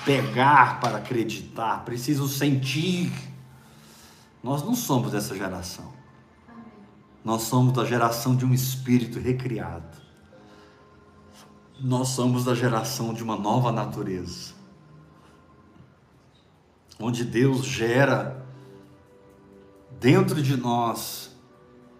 pegar 0.04 0.80
para 0.80 0.98
acreditar, 0.98 1.84
precisam 1.84 2.26
sentir. 2.26 3.12
Nós 4.42 4.64
não 4.64 4.74
somos 4.74 5.12
dessa 5.12 5.36
geração. 5.36 5.92
Nós 7.24 7.42
somos 7.42 7.72
da 7.72 7.84
geração 7.84 8.34
de 8.34 8.44
um 8.44 8.52
espírito 8.52 9.20
recriado. 9.20 9.96
Nós 11.80 12.08
somos 12.08 12.44
da 12.44 12.54
geração 12.54 13.14
de 13.14 13.22
uma 13.22 13.36
nova 13.36 13.70
natureza. 13.70 14.54
Onde 16.98 17.24
Deus 17.24 17.64
gera 17.64 18.44
dentro 20.00 20.42
de 20.42 20.56
nós 20.56 21.30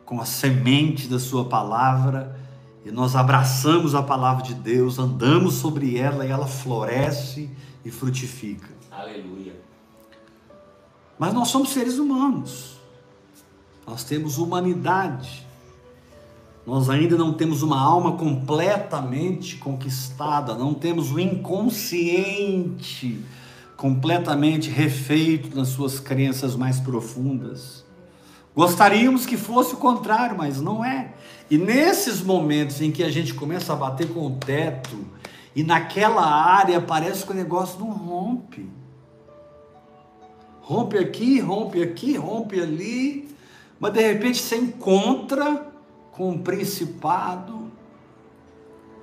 com 0.04 0.20
a 0.20 0.24
semente 0.24 1.06
da 1.06 1.20
sua 1.20 1.48
palavra 1.48 2.38
e 2.85 2.90
nós 2.90 3.16
abraçamos 3.16 3.94
a 3.94 4.02
palavra 4.02 4.42
de 4.42 4.54
Deus, 4.54 4.99
andamos 4.99 5.54
sobre 5.54 5.99
ela 5.99 6.25
e 6.25 6.30
ela 6.30 6.47
floresce 6.47 7.50
e 7.85 7.90
frutifica. 7.90 8.68
Aleluia. 8.90 9.61
Mas 11.18 11.35
nós 11.35 11.49
somos 11.49 11.70
seres 11.70 11.99
humanos. 11.99 12.78
Nós 13.87 14.04
temos 14.04 14.38
humanidade. 14.38 15.47
Nós 16.66 16.90
ainda 16.90 17.16
não 17.16 17.32
temos 17.32 17.62
uma 17.62 17.80
alma 17.80 18.12
completamente 18.12 19.56
conquistada, 19.56 20.54
não 20.54 20.75
temos 20.75 21.11
o 21.11 21.18
inconsciente 21.18 23.25
completamente 23.78 24.68
refeito 24.68 25.56
nas 25.56 25.68
suas 25.68 26.00
crenças 26.00 26.56
mais 26.56 26.80
profundas. 26.80 27.85
Gostaríamos 28.58 29.24
que 29.24 29.36
fosse 29.36 29.74
o 29.74 29.76
contrário, 29.76 30.36
mas 30.36 30.60
não 30.60 30.84
é. 30.84 31.12
E 31.48 31.56
nesses 31.56 32.20
momentos 32.20 32.80
em 32.80 32.90
que 32.90 33.04
a 33.04 33.08
gente 33.08 33.32
começa 33.32 33.72
a 33.72 33.76
bater 33.76 34.12
com 34.12 34.26
o 34.26 34.32
teto, 34.32 34.98
e 35.54 35.62
naquela 35.62 36.26
área 36.26 36.80
parece 36.80 37.24
que 37.24 37.30
o 37.30 37.36
negócio 37.36 37.78
não 37.78 37.92
rompe. 37.92 38.68
Rompe 40.60 40.98
aqui, 40.98 41.38
rompe 41.38 41.80
aqui, 41.80 42.16
rompe 42.16 42.60
ali, 42.60 43.32
mas 43.78 43.92
de 43.92 44.00
repente 44.00 44.42
você 44.42 44.56
encontra 44.56 45.70
com 46.10 46.30
um 46.30 46.38
principado, 46.38 47.70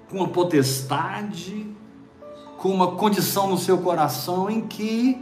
com 0.09 0.17
uma 0.17 0.27
potestade, 0.27 1.65
com 2.57 2.71
uma 2.71 2.97
condição 2.97 3.47
no 3.47 3.57
seu 3.57 3.77
coração 3.77 4.49
em 4.49 4.67
que 4.67 5.17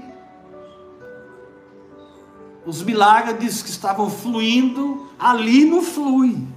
os 2.65 2.82
milagres 2.82 3.62
que 3.62 3.69
estavam 3.69 4.10
fluindo, 4.10 5.08
ali 5.19 5.65
não 5.65 5.82
flui, 5.82 6.47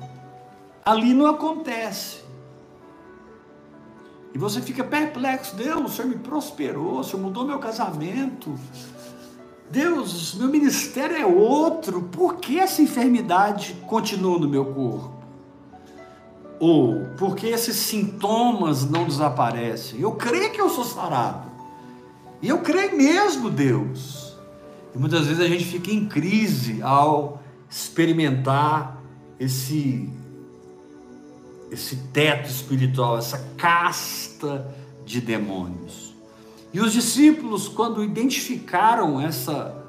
ali 0.85 1.13
não 1.13 1.27
acontece. 1.27 2.25
E 4.33 4.39
você 4.39 4.61
fica 4.61 4.85
perplexo, 4.85 5.57
Deus, 5.57 5.93
o 5.93 5.95
Senhor 5.95 6.09
me 6.09 6.19
prosperou, 6.19 7.01
o 7.01 7.05
Senhor 7.05 7.23
mudou 7.23 7.45
meu 7.45 7.59
casamento, 7.59 8.55
Deus, 9.71 10.35
meu 10.35 10.49
ministério 10.49 11.17
é 11.17 11.27
outro, 11.27 12.03
por 12.03 12.37
que 12.37 12.59
essa 12.59 12.81
enfermidade 12.83 13.77
continua 13.87 14.39
no 14.39 14.49
meu 14.49 14.67
corpo? 14.67 15.17
Ou 16.61 17.07
por 17.19 17.35
que 17.35 17.49
esses 17.49 17.77
sintomas 17.77 18.89
não 18.89 19.05
desaparecem? 19.05 20.01
Eu 20.01 20.13
creio 20.13 20.53
que 20.53 20.61
eu 20.61 20.71
sou 20.71 20.85
sarado. 20.85 21.51
E 22.41 22.49
eu 22.49 22.59
creio 22.59 22.97
mesmo, 22.97 23.51
Deus. 23.51 24.26
E 24.97 24.99
muitas 24.99 25.27
vezes 25.27 25.43
a 25.43 25.47
gente 25.47 25.65
fica 25.65 25.91
em 25.91 26.07
crise 26.07 26.81
ao 26.83 27.43
experimentar 27.69 29.03
esse 29.39 30.11
esse 31.71 31.97
teto 32.13 32.49
espiritual, 32.49 33.19
essa 33.19 33.39
casta 33.57 34.73
de 35.05 35.21
demônios. 35.21 36.15
E 36.73 36.81
os 36.81 36.93
discípulos, 36.93 37.69
quando 37.69 38.05
identificaram 38.05 39.21
essa 39.21 39.85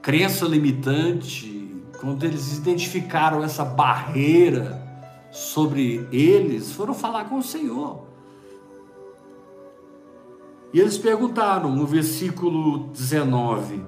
crença 0.00 0.46
limitante, 0.46 1.74
quando 2.00 2.24
eles 2.24 2.56
identificaram 2.56 3.42
essa 3.42 3.64
barreira 3.64 4.80
sobre 5.32 6.06
eles, 6.12 6.72
foram 6.72 6.94
falar 6.94 7.24
com 7.24 7.38
o 7.38 7.42
Senhor. 7.42 8.05
E 10.76 10.78
eles 10.78 10.98
perguntaram 10.98 11.74
no 11.74 11.86
versículo 11.86 12.88
19: 12.88 13.82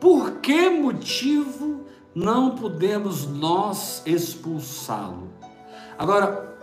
Por 0.00 0.40
que 0.40 0.68
motivo 0.70 1.82
não 2.12 2.56
podemos 2.56 3.28
nós 3.28 4.02
expulsá-lo? 4.04 5.30
Agora, 5.96 6.58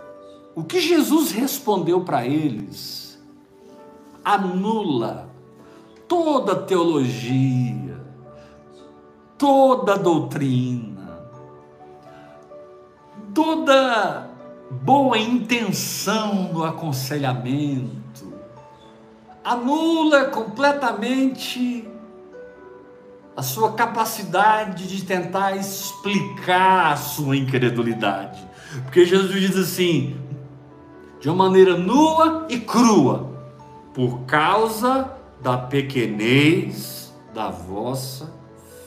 o 0.54 0.62
que 0.64 0.82
Jesus 0.82 1.30
respondeu 1.30 2.02
para 2.02 2.26
eles 2.26 3.18
anula 4.22 5.30
toda 6.06 6.56
teologia, 6.56 8.04
toda 9.38 9.96
doutrina, 9.96 11.26
toda 13.32 14.28
boa 14.70 15.16
intenção 15.16 16.52
no 16.52 16.64
aconselhamento, 16.64 17.99
anula 19.44 20.26
completamente 20.26 21.88
a 23.36 23.42
sua 23.42 23.72
capacidade 23.72 24.86
de 24.86 25.04
tentar 25.04 25.56
explicar 25.56 26.92
a 26.92 26.96
sua 26.96 27.36
incredulidade. 27.36 28.46
Porque 28.84 29.04
Jesus 29.04 29.40
diz 29.40 29.56
assim, 29.56 30.16
de 31.20 31.28
uma 31.28 31.44
maneira 31.44 31.76
nua 31.76 32.46
e 32.48 32.58
crua: 32.58 33.30
por 33.94 34.20
causa 34.20 35.10
da 35.42 35.56
pequenez 35.56 37.12
da 37.34 37.50
vossa 37.50 38.32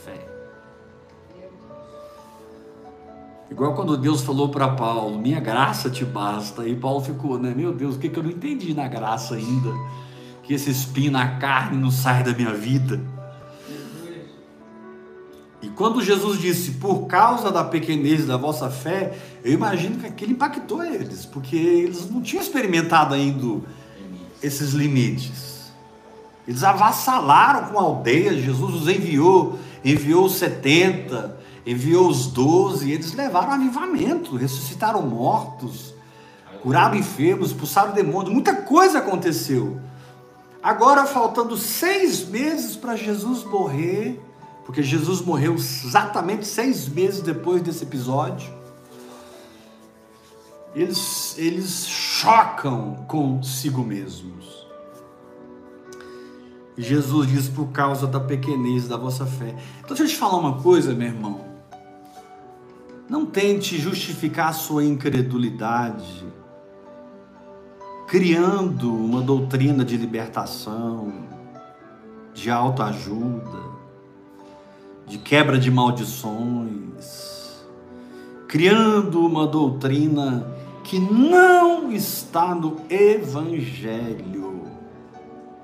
fé. 0.04 0.28
Igual 3.50 3.74
quando 3.74 3.98
Deus 3.98 4.22
falou 4.22 4.50
para 4.50 4.70
Paulo, 4.70 5.18
minha 5.18 5.40
graça 5.40 5.90
te 5.90 6.06
basta, 6.06 6.68
e 6.68 6.76
Paulo 6.76 7.02
ficou, 7.02 7.40
né? 7.40 7.54
Meu 7.56 7.74
Deus, 7.74 7.96
o 7.96 8.00
que, 8.00 8.10
que 8.10 8.20
eu 8.20 8.24
não 8.24 8.32
entendi 8.32 8.74
na 8.74 8.88
graça 8.88 9.36
ainda? 9.36 9.72
Que 10.44 10.54
esse 10.54 10.70
espinho 10.70 11.12
na 11.12 11.40
carne 11.40 11.78
não 11.78 11.90
sai 11.90 12.24
da 12.24 12.34
minha 12.34 12.54
vida. 12.54 13.00
E 15.64 15.70
quando 15.70 16.04
Jesus 16.04 16.42
disse, 16.42 16.72
por 16.72 17.08
causa 17.08 17.50
da 17.50 17.64
pequenez 17.64 18.26
da 18.26 18.36
vossa 18.36 18.70
fé, 18.70 19.18
eu 19.46 19.54
imagino 19.54 19.98
que 19.98 20.06
aquilo 20.06 20.34
impactou 20.34 20.84
eles, 20.84 21.26
porque 21.26 21.56
eles 21.56 22.10
não 22.10 22.22
tinham 22.22 22.44
experimentado 22.44 23.14
ainda 23.14 23.62
esses 24.42 24.74
limites. 24.74 25.72
Eles 26.46 26.64
avassalaram 26.66 27.70
com 27.70 27.80
a 27.80 27.82
aldeia, 27.82 28.38
Jesus 28.38 28.76
os 28.82 28.88
enviou, 28.90 29.58
enviou 29.86 30.26
os 30.26 30.36
70, 30.36 31.40
enviou 31.66 32.10
os 32.10 32.28
12, 32.28 32.90
e 32.90 32.92
eles 32.92 33.14
levaram 33.14 33.54
avivamento, 33.54 34.36
ressuscitaram 34.36 35.02
mortos, 35.02 35.94
curaram 36.62 36.96
enfermos, 36.96 37.52
expulsaram 37.52 37.94
demônios, 37.94 38.34
muita 38.34 38.54
coisa 38.54 39.00
aconteceu. 39.00 39.80
Agora, 40.64 41.06
faltando 41.06 41.58
seis 41.58 42.26
meses 42.26 42.78
para 42.78 42.96
Jesus 42.96 43.44
morrer, 43.44 44.18
porque 44.66 44.82
Jesus 44.82 45.20
morreu 45.20 45.56
exatamente 45.56 46.46
seis 46.46 46.88
meses 46.88 47.22
depois 47.22 47.62
desse 47.62 47.84
episódio, 47.84 48.50
eles, 50.74 51.38
eles 51.38 51.86
chocam 51.86 53.06
consigo 53.10 53.84
mesmos. 53.84 54.66
Jesus 56.78 57.28
diz 57.28 57.50
por 57.50 57.68
causa 57.68 58.08
da 58.08 58.20
pequenez 58.22 58.88
da 58.88 58.96
vossa 58.96 59.26
fé. 59.26 59.54
Então 59.80 59.90
deixa 59.90 60.04
eu 60.04 60.08
te 60.08 60.16
falar 60.16 60.38
uma 60.38 60.62
coisa, 60.62 60.94
meu 60.94 61.08
irmão. 61.08 61.42
Não 63.10 63.26
tente 63.26 63.78
justificar 63.78 64.48
a 64.48 64.54
sua 64.54 64.86
incredulidade 64.86 66.26
criando 68.14 68.94
uma 68.94 69.24
doutrina 69.24 69.84
de 69.84 69.98
libertação, 69.98 71.12
de 72.32 72.52
autoajuda, 72.52 73.58
de 75.08 75.18
quebra 75.18 75.58
de 75.58 75.72
maldições, 75.72 77.66
criando 78.48 79.26
uma 79.26 79.48
doutrina 79.48 80.46
que 80.84 81.00
não 81.00 81.92
está 81.92 82.54
no 82.54 82.82
Evangelho, 82.88 84.62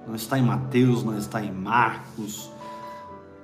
não 0.08 0.16
está 0.16 0.40
em 0.40 0.44
Mateus, 0.44 1.04
não 1.04 1.16
está 1.20 1.44
em 1.46 1.52
Marcos, 1.52 2.52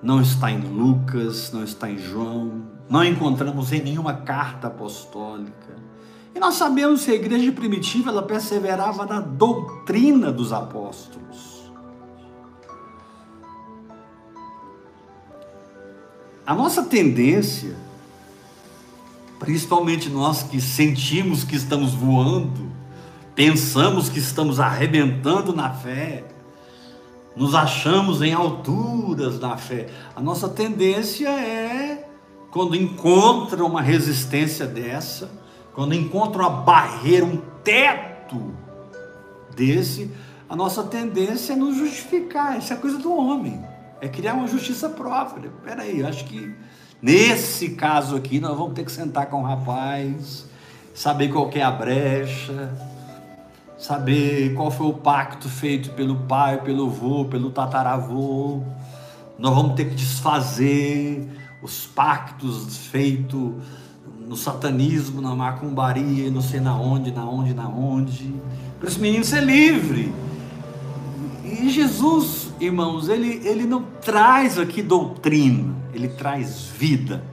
não 0.02 0.20
está 0.20 0.50
em 0.50 0.62
Lucas, 0.62 1.52
não 1.52 1.64
está 1.64 1.92
em 1.92 2.00
João, 2.00 2.64
não 2.90 3.04
encontramos 3.04 3.72
em 3.72 3.84
nenhuma 3.84 4.16
carta 4.16 4.66
apostólica. 4.66 5.76
E 6.36 6.40
nós 6.40 6.56
sabemos 6.56 7.06
que 7.06 7.12
a 7.12 7.16
igreja 7.16 7.50
primitiva 7.54 8.12
ela 8.12 8.22
perseverava 8.22 9.06
na 9.06 9.22
doutrina 9.22 10.34
dos 10.34 10.52
apóstolos. 10.52 11.72
A 16.46 16.54
nossa 16.54 16.84
tendência, 16.84 17.78
principalmente 19.40 20.10
nós 20.10 20.44
que 20.44 20.60
sentimos 20.60 21.46
que 21.46 21.56
estamos 21.56 21.94
voando, 21.94 22.70
pensamos 23.34 24.10
que 24.10 24.20
estamos 24.20 24.60
arrebentando 24.60 25.56
na 25.56 25.72
fé, 25.72 26.26
nos 27.34 27.56
achamos 27.56 28.22
em 28.22 28.34
alturas 28.34 29.40
na 29.40 29.56
fé. 29.56 29.88
A 30.14 30.22
nossa 30.22 30.50
tendência 30.50 31.30
é, 31.30 32.10
quando 32.52 32.76
encontra 32.76 33.64
uma 33.64 33.82
resistência 33.82 34.68
dessa, 34.68 35.45
quando 35.76 35.94
encontra 35.94 36.42
uma 36.42 36.50
barreira, 36.50 37.26
um 37.26 37.42
teto 37.62 38.54
desse, 39.54 40.10
a 40.48 40.56
nossa 40.56 40.84
tendência 40.84 41.54
é 41.54 41.56
nos 41.56 41.76
justificar. 41.76 42.58
Isso 42.58 42.72
é 42.72 42.78
coisa 42.78 42.98
do 42.98 43.14
homem. 43.14 43.62
É 44.00 44.08
criar 44.08 44.36
uma 44.36 44.48
justiça 44.48 44.88
própria. 44.90 45.52
Peraí, 45.64 46.02
acho 46.02 46.24
que 46.26 46.56
nesse 47.02 47.72
caso 47.72 48.16
aqui 48.16 48.40
nós 48.40 48.58
vamos 48.58 48.74
ter 48.74 48.86
que 48.86 48.92
sentar 48.92 49.26
com 49.26 49.42
o 49.42 49.44
rapaz, 49.44 50.46
saber 50.94 51.28
qual 51.28 51.50
é 51.54 51.62
a 51.62 51.72
brecha, 51.72 52.74
saber 53.78 54.54
qual 54.54 54.72
foi 54.72 54.88
o 54.88 54.94
pacto 54.94 55.50
feito 55.50 55.90
pelo 55.92 56.16
pai, 56.22 56.62
pelo 56.62 56.86
avô, 56.86 57.26
pelo 57.26 57.52
tataravô. 57.52 58.62
Nós 59.38 59.54
vamos 59.54 59.76
ter 59.76 59.90
que 59.90 59.96
desfazer 59.96 61.28
os 61.62 61.86
pactos 61.86 62.78
feitos 62.88 63.56
no 64.28 64.36
satanismo, 64.36 65.22
na 65.22 65.36
macumbaria, 65.36 66.30
não 66.32 66.42
sei 66.42 66.60
na 66.60 66.76
onde, 66.76 67.12
na 67.12 67.26
onde, 67.26 67.54
na 67.54 67.68
onde. 67.68 68.34
Para 68.80 68.90
esse 68.90 69.00
menino 69.00 69.24
ser 69.24 69.44
livre. 69.44 70.14
E 71.44 71.70
Jesus, 71.70 72.50
irmãos, 72.60 73.08
ele, 73.08 73.42
ele 73.48 73.66
não 73.66 73.84
traz 74.02 74.58
aqui 74.58 74.82
doutrina, 74.82 75.76
ele 75.94 76.08
traz 76.08 76.66
vida. 76.66 77.24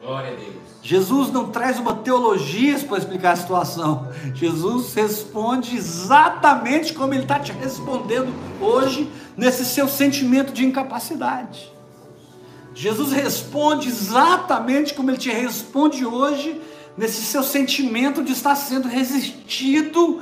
Glória 0.00 0.32
a 0.32 0.34
Deus. 0.34 0.62
Jesus 0.82 1.30
não 1.30 1.48
traz 1.48 1.78
uma 1.78 1.94
teologia 1.94 2.76
para 2.80 2.98
explicar 2.98 3.32
a 3.32 3.36
situação. 3.36 4.08
Jesus 4.34 4.92
responde 4.94 5.76
exatamente 5.76 6.92
como 6.92 7.14
ele 7.14 7.22
está 7.22 7.38
te 7.38 7.52
respondendo 7.52 8.34
hoje, 8.60 9.08
nesse 9.36 9.64
seu 9.64 9.88
sentimento 9.88 10.52
de 10.52 10.64
incapacidade. 10.64 11.71
Jesus 12.74 13.12
responde 13.12 13.88
exatamente 13.88 14.94
como 14.94 15.10
ele 15.10 15.18
te 15.18 15.30
responde 15.30 16.04
hoje, 16.06 16.60
nesse 16.96 17.22
seu 17.22 17.42
sentimento 17.42 18.22
de 18.22 18.32
estar 18.32 18.54
sendo 18.54 18.88
resistido. 18.88 20.20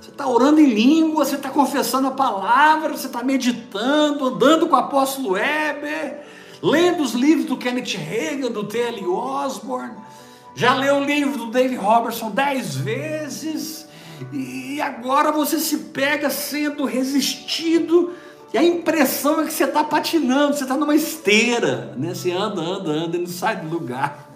Você 0.00 0.10
está 0.10 0.26
orando 0.26 0.60
em 0.60 0.66
língua, 0.66 1.24
você 1.24 1.36
está 1.36 1.50
confessando 1.50 2.08
a 2.08 2.12
palavra, 2.12 2.96
você 2.96 3.06
está 3.06 3.22
meditando, 3.22 4.26
andando 4.26 4.66
com 4.66 4.74
o 4.74 4.78
apóstolo 4.78 5.32
Weber, 5.32 6.22
lendo 6.62 7.02
os 7.02 7.12
livros 7.12 7.46
do 7.46 7.56
Kenneth 7.56 7.96
Reagan, 7.96 8.50
do 8.50 8.64
T.L. 8.64 9.06
Osborne, 9.06 9.94
já 10.54 10.74
leu 10.74 10.96
o 10.96 11.04
livro 11.04 11.38
do 11.38 11.50
David 11.50 11.76
Robertson 11.76 12.30
dez 12.30 12.74
vezes, 12.74 13.86
e 14.32 14.80
agora 14.80 15.30
você 15.30 15.58
se 15.58 15.78
pega 15.78 16.28
sendo 16.28 16.84
resistido 16.84 18.12
e 18.52 18.56
a 18.56 18.64
impressão 18.64 19.40
é 19.40 19.44
que 19.44 19.52
você 19.52 19.64
está 19.64 19.84
patinando, 19.84 20.56
você 20.56 20.62
está 20.62 20.76
numa 20.76 20.94
esteira, 20.94 21.94
né? 21.96 22.14
Você 22.14 22.32
anda, 22.32 22.60
anda, 22.62 22.90
anda 22.90 23.16
e 23.16 23.20
não 23.20 23.26
sai 23.26 23.56
do 23.56 23.68
lugar. 23.68 24.30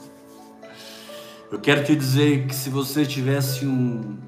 Eu 1.51 1.59
quero 1.59 1.85
te 1.85 1.97
dizer 1.97 2.47
que 2.47 2.55
se 2.55 2.69
você 2.69 3.07
tivesse 3.07 3.65
um 3.65 4.19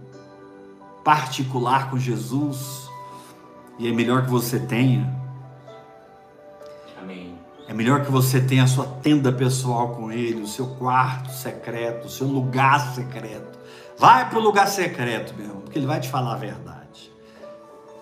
particular 1.02 1.90
com 1.90 1.98
Jesus, 1.98 2.88
e 3.78 3.88
é 3.88 3.92
melhor 3.92 4.24
que 4.24 4.30
você 4.30 4.58
tenha, 4.58 5.14
Amém. 7.00 7.38
é 7.68 7.74
melhor 7.74 8.04
que 8.04 8.10
você 8.10 8.40
tenha 8.40 8.64
a 8.64 8.66
sua 8.66 8.86
tenda 8.86 9.30
pessoal 9.30 9.94
com 9.94 10.10
Ele, 10.10 10.42
o 10.42 10.46
seu 10.46 10.66
quarto 10.76 11.30
secreto, 11.30 12.06
o 12.06 12.10
seu 12.10 12.26
lugar 12.26 12.94
secreto. 12.94 13.58
Vai 13.98 14.28
para 14.30 14.38
o 14.38 14.42
lugar 14.42 14.66
secreto, 14.66 15.34
meu 15.34 15.46
irmão, 15.46 15.60
porque 15.60 15.78
Ele 15.78 15.86
vai 15.86 16.00
te 16.00 16.08
falar 16.08 16.34
a 16.34 16.38
verdade. 16.38 16.83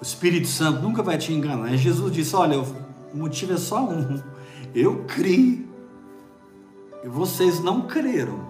O 0.02 0.04
Espírito 0.04 0.48
Santo 0.48 0.82
nunca 0.82 1.00
vai 1.00 1.16
te 1.16 1.32
enganar. 1.32 1.76
Jesus 1.76 2.12
disse: 2.12 2.34
Olha, 2.34 2.58
o 2.58 2.66
motivo 3.14 3.52
é 3.52 3.56
só 3.56 3.88
um. 3.88 4.20
Eu 4.74 5.04
criei. 5.04 5.64
E 7.04 7.08
vocês 7.08 7.60
não 7.62 7.82
creram 7.82 8.40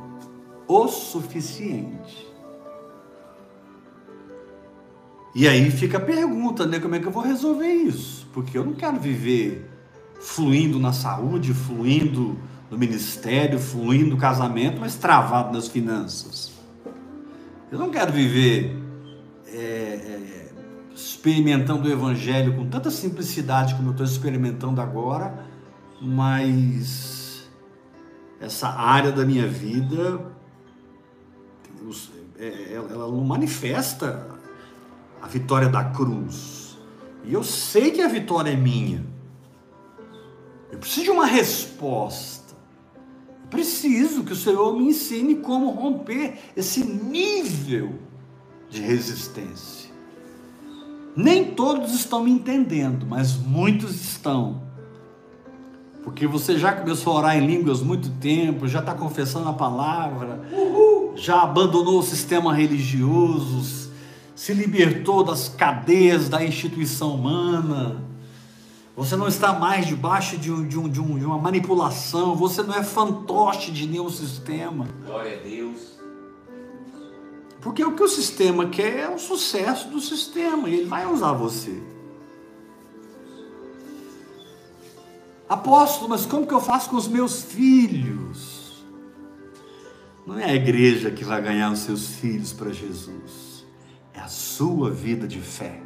o 0.67 0.88
suficiente. 0.88 2.27
E 5.35 5.47
aí 5.47 5.71
fica 5.71 5.99
a 5.99 6.01
pergunta, 6.01 6.65
né? 6.65 6.81
Como 6.81 6.95
é 6.95 6.99
que 6.99 7.07
eu 7.07 7.12
vou 7.12 7.23
resolver 7.23 7.71
isso? 7.71 8.27
Porque 8.33 8.57
eu 8.57 8.65
não 8.65 8.73
quero 8.73 8.99
viver 8.99 9.71
fluindo 10.23 10.79
na 10.79 10.95
saúde, 10.95 11.53
fluindo 11.53 12.38
no 12.71 12.79
ministério, 12.79 13.59
fluindo 13.59 14.09
no 14.09 14.17
casamento, 14.17 14.81
mas 14.81 14.95
travado 14.95 15.53
nas 15.53 15.69
finanças. 15.69 16.51
Eu 17.71 17.79
não 17.79 17.91
quero 17.91 18.11
viver 18.11 18.75
é, 19.49 19.59
é, 19.59 20.42
experimentando 21.11 21.88
o 21.88 21.93
Evangelho 21.93 22.57
com 22.57 22.69
tanta 22.69 22.91
simplicidade 22.91 23.75
como 23.75 23.88
eu 23.88 23.93
estou 23.93 24.07
experimentando 24.07 24.81
agora, 24.81 25.47
mas 26.01 27.49
essa 28.41 28.69
área 28.69 29.12
da 29.12 29.25
minha 29.25 29.47
vida, 29.47 30.33
é, 32.38 32.75
ela 32.75 33.09
não 33.09 33.25
manifesta 33.25 34.29
a 35.21 35.29
vitória 35.29 35.69
da 35.69 35.85
cruz. 35.85 36.77
E 37.25 37.33
eu 37.33 37.45
sei 37.45 37.93
que 37.93 38.01
a 38.01 38.09
vitória 38.09 38.51
é 38.51 38.57
minha. 38.57 39.05
Eu 40.73 40.79
preciso 40.79 41.05
de 41.05 41.11
uma 41.11 41.27
resposta. 41.27 42.55
Eu 43.45 43.49
preciso 43.49 44.25
que 44.25 44.33
o 44.33 44.37
Senhor 44.37 44.77
me 44.77 44.88
ensine 44.88 45.37
como 45.37 45.71
romper 45.71 46.38
esse 46.57 46.83
nível 46.83 47.99
de 48.69 48.81
resistência. 48.81 49.92
Nem 51.14 51.44
todos 51.53 51.92
estão 51.94 52.25
me 52.25 52.31
entendendo, 52.31 53.07
mas 53.07 53.37
muitos 53.37 54.01
estão. 54.01 54.62
Porque 56.03 56.27
você 56.27 56.59
já 56.59 56.72
começou 56.72 57.12
a 57.12 57.16
orar 57.18 57.37
em 57.37 57.46
línguas 57.46 57.81
muito 57.81 58.11
tempo, 58.12 58.66
já 58.66 58.81
está 58.81 58.94
confessando 58.94 59.48
a 59.48 59.53
palavra, 59.53 60.40
Uhul. 60.53 61.12
já 61.16 61.42
abandonou 61.42 61.98
o 62.01 62.03
sistema 62.03 62.53
religioso, 62.53 63.90
se 64.35 64.53
libertou 64.53 65.22
das 65.22 65.48
cadeias 65.48 66.29
da 66.29 66.42
instituição 66.44 67.14
humana. 67.14 68.03
Você 68.96 69.14
não 69.16 69.29
está 69.29 69.53
mais 69.53 69.87
debaixo 69.87 70.37
de, 70.37 70.51
um, 70.51 70.66
de, 70.66 70.79
um, 70.79 70.88
de, 70.88 71.01
um, 71.01 71.18
de 71.18 71.25
uma 71.25 71.38
manipulação, 71.38 72.35
você 72.35 72.62
não 72.62 72.75
é 72.75 72.83
fantoche 72.83 73.70
de 73.70 73.87
nenhum 73.87 74.11
sistema. 74.11 74.87
Glória 75.07 75.38
a 75.38 75.42
Deus. 75.48 75.92
Porque 77.62 77.85
o 77.85 77.94
que 77.94 78.03
o 78.03 78.09
sistema 78.09 78.68
quer 78.68 78.98
é 78.98 79.09
o 79.09 79.18
sucesso 79.18 79.88
do 79.88 80.01
sistema 80.01 80.68
e 80.68 80.75
ele 80.75 80.88
vai 80.88 81.07
usar 81.07 81.33
você. 81.33 81.81
Apóstolo, 85.48 86.09
mas 86.09 86.27
como 86.27 86.44
que 86.44 86.53
eu 86.53 86.61
faço 86.61 86.90
com 86.90 86.96
os 86.96 87.07
meus 87.07 87.44
filhos? 87.44 88.85
Não 90.27 90.38
é 90.38 90.44
a 90.44 90.55
igreja 90.55 91.11
que 91.11 91.25
vai 91.25 91.40
ganhar 91.40 91.70
os 91.70 91.81
seus 91.81 92.16
filhos 92.16 92.53
para 92.53 92.72
Jesus, 92.72 93.64
é 94.12 94.20
a 94.20 94.29
sua 94.29 94.90
vida 94.90 95.29
de 95.29 95.40
fé. 95.40 95.81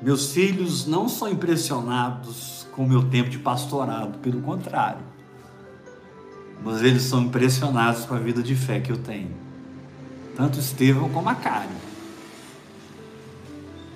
Meus 0.00 0.32
filhos 0.32 0.86
não 0.86 1.08
são 1.08 1.28
impressionados 1.28 2.68
com 2.72 2.84
o 2.84 2.88
meu 2.88 3.08
tempo 3.08 3.30
de 3.30 3.38
pastorado, 3.38 4.18
pelo 4.18 4.42
contrário 4.42 5.13
mas 6.64 6.82
eles 6.82 7.02
são 7.02 7.22
impressionados 7.24 8.06
com 8.06 8.14
a 8.14 8.18
vida 8.18 8.42
de 8.42 8.56
fé 8.56 8.80
que 8.80 8.90
eu 8.90 8.96
tenho. 8.96 9.30
Tanto 10.34 10.58
Estevão 10.58 11.10
como 11.10 11.28
a 11.28 11.34
Karen. 11.34 11.68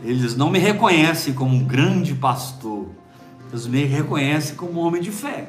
Eles 0.05 0.37
não 0.37 0.51
me 0.51 0.59
reconhecem 0.59 1.33
como 1.33 1.57
um 1.57 1.65
grande 1.65 2.15
pastor, 2.15 2.87
eles 3.51 3.67
me 3.67 3.85
reconhecem 3.85 4.55
como 4.55 4.81
um 4.81 4.85
homem 4.85 5.03
de 5.03 5.11
fé. 5.11 5.49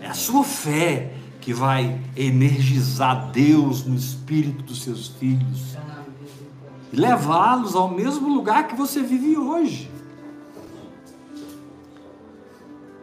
É 0.00 0.08
a 0.08 0.14
sua 0.14 0.44
fé 0.44 1.14
que 1.40 1.54
vai 1.54 1.98
energizar 2.16 3.30
Deus 3.30 3.86
no 3.86 3.94
espírito 3.94 4.62
dos 4.62 4.82
seus 4.82 5.08
filhos 5.08 5.76
e 6.92 6.96
levá-los 6.96 7.74
ao 7.74 7.88
mesmo 7.88 8.28
lugar 8.28 8.68
que 8.68 8.74
você 8.74 9.02
vive 9.02 9.36
hoje. 9.36 9.93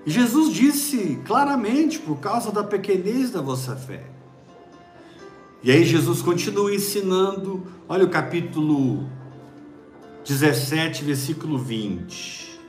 Jesus 0.05 0.53
disse 0.53 1.19
claramente, 1.25 1.99
por 1.99 2.17
causa 2.17 2.51
da 2.51 2.63
pequenez 2.63 3.31
da 3.31 3.41
vossa 3.41 3.75
fé. 3.75 4.03
E 5.63 5.71
aí 5.71 5.83
Jesus 5.83 6.21
continua 6.23 6.73
ensinando, 6.73 7.63
olha 7.87 8.03
o 8.03 8.09
capítulo 8.09 9.07
17, 10.25 11.03
versículo 11.03 11.57
20. 11.57 12.59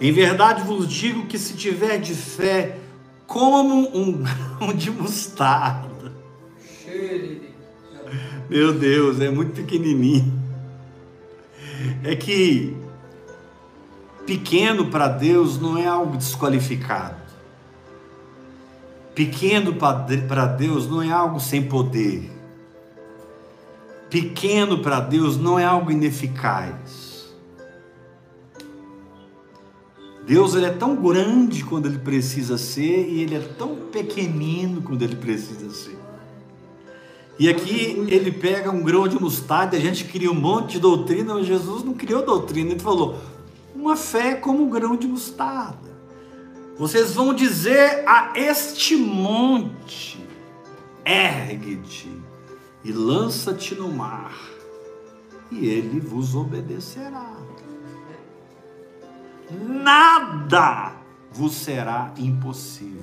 Em 0.00 0.12
verdade 0.12 0.62
vos 0.62 0.88
digo 0.88 1.26
que 1.26 1.38
se 1.38 1.54
tiver 1.54 1.98
de 1.98 2.14
fé 2.14 2.78
como 3.26 3.96
um 3.96 4.12
grão 4.24 4.74
de 4.74 4.90
mostarda. 4.90 6.12
Meu 8.50 8.72
Deus, 8.74 9.20
é 9.20 9.30
muito 9.30 9.52
pequenininho. 9.52 10.42
É 12.02 12.16
que 12.16 12.76
pequeno 14.26 14.86
para 14.86 15.08
Deus 15.08 15.60
não 15.60 15.76
é 15.76 15.86
algo 15.86 16.16
desqualificado. 16.16 17.22
Pequeno 19.14 19.74
para 19.74 20.46
Deus 20.46 20.88
não 20.88 21.02
é 21.02 21.10
algo 21.10 21.38
sem 21.38 21.62
poder. 21.62 22.30
Pequeno 24.08 24.78
para 24.78 25.00
Deus 25.00 25.36
não 25.36 25.58
é 25.58 25.64
algo 25.64 25.90
ineficaz. 25.90 27.12
Deus 30.26 30.54
ele 30.54 30.66
é 30.66 30.70
tão 30.70 30.96
grande 30.96 31.64
quando 31.64 31.86
ele 31.86 31.98
precisa 31.98 32.56
ser 32.56 33.08
e 33.08 33.22
ele 33.22 33.34
é 33.34 33.40
tão 33.40 33.74
pequenino 33.90 34.80
quando 34.80 35.02
ele 35.02 35.16
precisa 35.16 35.68
ser. 35.70 35.98
E 37.38 37.48
aqui 37.48 38.06
ele 38.08 38.30
pega 38.30 38.70
um 38.70 38.82
grão 38.82 39.08
de 39.08 39.20
mostarda, 39.20 39.76
a 39.76 39.80
gente 39.80 40.04
cria 40.04 40.30
um 40.30 40.34
monte 40.34 40.72
de 40.72 40.80
doutrina, 40.80 41.34
mas 41.34 41.46
Jesus 41.46 41.82
não 41.82 41.92
criou 41.94 42.24
doutrina, 42.24 42.70
ele 42.70 42.80
falou: 42.80 43.18
uma 43.82 43.96
fé 43.96 44.36
como 44.36 44.64
um 44.64 44.70
grão 44.70 44.96
de 44.96 45.08
mostarda. 45.08 45.90
Vocês 46.78 47.14
vão 47.14 47.34
dizer 47.34 48.04
a 48.06 48.32
este 48.36 48.96
monte: 48.96 50.24
ergue-te 51.04 52.10
e 52.84 52.92
lança-te 52.92 53.74
no 53.74 53.88
mar, 53.88 54.38
e 55.50 55.66
ele 55.66 55.98
vos 55.98 56.34
obedecerá. 56.34 57.36
Nada 59.50 60.94
vos 61.32 61.52
será 61.52 62.14
impossível. 62.16 63.02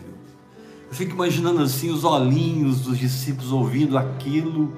Eu 0.88 0.96
fico 0.96 1.14
imaginando 1.14 1.62
assim 1.62 1.92
os 1.92 2.04
olhinhos 2.04 2.82
dos 2.82 2.98
discípulos 2.98 3.52
ouvindo 3.52 3.98
aquilo 3.98 4.74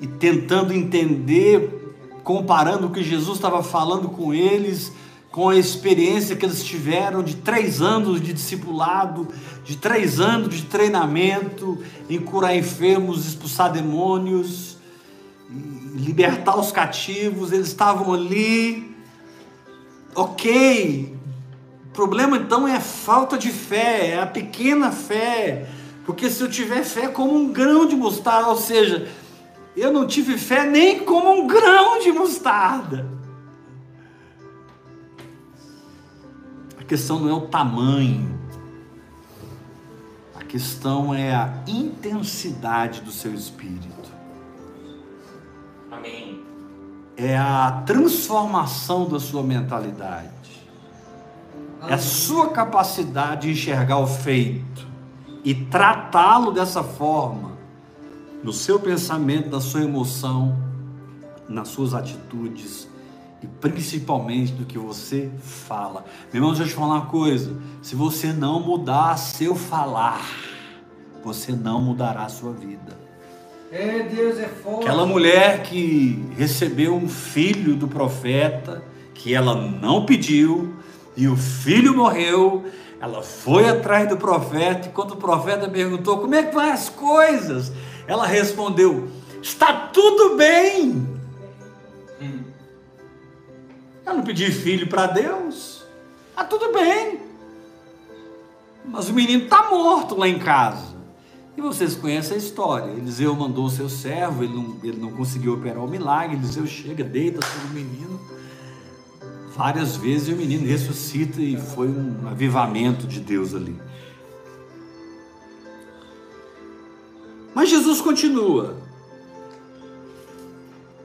e 0.00 0.06
tentando 0.06 0.74
entender, 0.74 1.79
comparando 2.22 2.86
o 2.86 2.90
que 2.90 3.02
Jesus 3.02 3.36
estava 3.36 3.62
falando 3.62 4.08
com 4.08 4.32
eles 4.34 4.92
com 5.30 5.48
a 5.48 5.56
experiência 5.56 6.34
que 6.34 6.44
eles 6.44 6.64
tiveram 6.64 7.22
de 7.22 7.36
três 7.36 7.80
anos 7.80 8.20
de 8.20 8.32
discipulado, 8.32 9.28
de 9.64 9.76
três 9.76 10.18
anos 10.18 10.54
de 10.54 10.62
treinamento 10.62 11.78
em 12.08 12.18
curar 12.18 12.56
enfermos, 12.56 13.26
expulsar 13.26 13.70
demônios, 13.70 14.76
libertar 15.94 16.58
os 16.58 16.72
cativos, 16.72 17.52
eles 17.52 17.68
estavam 17.68 18.12
ali, 18.12 18.94
ok. 20.14 21.14
O 21.86 21.92
problema 21.92 22.36
então 22.36 22.66
é 22.66 22.76
a 22.76 22.80
falta 22.80 23.38
de 23.38 23.50
fé, 23.50 24.10
é 24.10 24.20
a 24.20 24.26
pequena 24.26 24.90
fé, 24.90 25.68
porque 26.04 26.28
se 26.28 26.42
eu 26.42 26.50
tiver 26.50 26.82
fé 26.82 27.06
como 27.06 27.36
um 27.36 27.52
grão 27.52 27.86
de 27.86 27.94
mostarda, 27.94 28.48
ou 28.48 28.56
seja, 28.56 29.08
eu 29.76 29.92
não 29.92 30.06
tive 30.06 30.36
fé 30.36 30.64
nem 30.66 31.04
como 31.04 31.30
um 31.30 31.46
grão 31.46 31.98
de 32.00 32.12
mostarda. 32.12 33.20
questão 36.90 37.20
não 37.20 37.30
é 37.30 37.32
o 37.32 37.42
tamanho, 37.42 38.36
a 40.34 40.42
questão 40.42 41.14
é 41.14 41.32
a 41.32 41.62
intensidade 41.68 43.00
do 43.00 43.12
seu 43.12 43.32
espírito. 43.32 44.10
Amém. 45.88 46.42
É 47.16 47.38
a 47.38 47.84
transformação 47.86 49.08
da 49.08 49.20
sua 49.20 49.44
mentalidade. 49.44 50.28
É 51.86 51.94
a 51.94 51.98
sua 51.98 52.48
capacidade 52.48 53.42
de 53.42 53.52
enxergar 53.52 53.98
o 53.98 54.06
feito 54.08 54.84
e 55.44 55.54
tratá-lo 55.54 56.50
dessa 56.50 56.82
forma 56.82 57.52
no 58.42 58.52
seu 58.52 58.78
pensamento, 58.78 59.50
na 59.50 59.60
sua 59.60 59.82
emoção, 59.82 60.56
nas 61.48 61.68
suas 61.68 61.94
atitudes, 61.94 62.88
e 63.42 63.46
principalmente 63.46 64.52
do 64.52 64.64
que 64.64 64.78
você 64.78 65.30
fala. 65.40 66.04
Meu 66.32 66.40
irmão, 66.40 66.50
deixa 66.50 66.64
eu 66.64 66.68
te 66.68 66.74
falar 66.74 66.94
uma 66.94 67.06
coisa: 67.06 67.56
se 67.82 67.94
você 67.94 68.32
não 68.32 68.60
mudar 68.60 69.16
seu 69.16 69.54
falar, 69.54 70.24
você 71.24 71.52
não 71.52 71.80
mudará 71.80 72.24
a 72.24 72.28
sua 72.28 72.52
vida. 72.52 72.98
É, 73.72 74.02
Deus 74.02 74.38
é 74.38 74.48
forte. 74.48 74.82
Aquela 74.82 75.06
mulher 75.06 75.62
que 75.62 76.24
recebeu 76.36 76.94
um 76.94 77.08
filho 77.08 77.76
do 77.76 77.86
profeta, 77.86 78.82
que 79.14 79.32
ela 79.32 79.54
não 79.54 80.04
pediu, 80.04 80.74
e 81.16 81.28
o 81.28 81.36
filho 81.36 81.96
morreu, 81.96 82.64
ela 83.00 83.22
foi 83.22 83.68
atrás 83.68 84.08
do 84.08 84.16
profeta, 84.16 84.88
e 84.88 84.92
quando 84.92 85.12
o 85.12 85.16
profeta 85.16 85.68
perguntou 85.68 86.18
como 86.18 86.34
é 86.34 86.42
que 86.42 86.54
vai 86.54 86.70
as 86.70 86.88
coisas, 86.88 87.72
ela 88.10 88.26
respondeu: 88.26 89.08
está 89.40 89.72
tudo 89.72 90.36
bem. 90.36 91.08
Eu 94.04 94.14
não 94.14 94.24
pedi 94.24 94.50
filho 94.50 94.88
para 94.88 95.06
Deus. 95.06 95.84
Ah, 96.36 96.42
tudo 96.42 96.72
bem. 96.72 97.20
Mas 98.84 99.08
o 99.08 99.12
menino 99.12 99.44
está 99.44 99.70
morto 99.70 100.16
lá 100.16 100.26
em 100.26 100.40
casa. 100.40 100.90
E 101.56 101.60
vocês 101.60 101.94
conhecem 101.94 102.34
a 102.34 102.38
história. 102.38 102.90
Eliseu 102.90 103.32
mandou 103.36 103.66
o 103.66 103.70
seu 103.70 103.88
servo, 103.88 104.42
ele 104.42 104.54
não, 104.54 104.76
ele 104.82 105.00
não 105.00 105.12
conseguiu 105.12 105.54
operar 105.54 105.84
o 105.84 105.88
milagre. 105.88 106.36
Eliseu 106.36 106.66
chega, 106.66 107.04
deita 107.04 107.40
sobre 107.46 107.68
o 107.68 107.84
menino. 107.84 108.20
Várias 109.56 109.94
vezes 109.94 110.34
o 110.34 110.36
menino 110.36 110.66
ressuscita 110.66 111.40
e 111.40 111.56
foi 111.56 111.86
um 111.86 112.26
avivamento 112.26 113.06
de 113.06 113.20
Deus 113.20 113.54
ali. 113.54 113.80
Mas 117.54 117.68
Jesus 117.68 118.00
continua. 118.00 118.76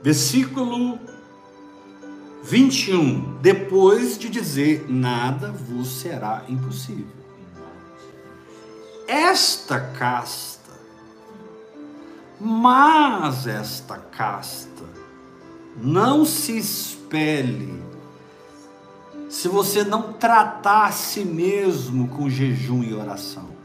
Versículo 0.02 0.98
21. 2.42 3.38
Depois 3.40 4.16
de 4.16 4.28
dizer: 4.28 4.86
Nada 4.88 5.50
vos 5.50 6.00
será 6.00 6.44
impossível. 6.48 7.06
Esta 9.08 9.80
casta, 9.80 10.72
mas 12.40 13.46
esta 13.46 13.96
casta, 13.96 14.84
não 15.76 16.24
se 16.24 16.56
espelhe 16.56 17.82
se 19.28 19.48
você 19.48 19.84
não 19.84 20.12
tratar 20.12 20.86
a 20.86 20.92
si 20.92 21.24
mesmo 21.24 22.08
com 22.08 22.30
jejum 22.30 22.82
e 22.82 22.94
oração. 22.94 23.55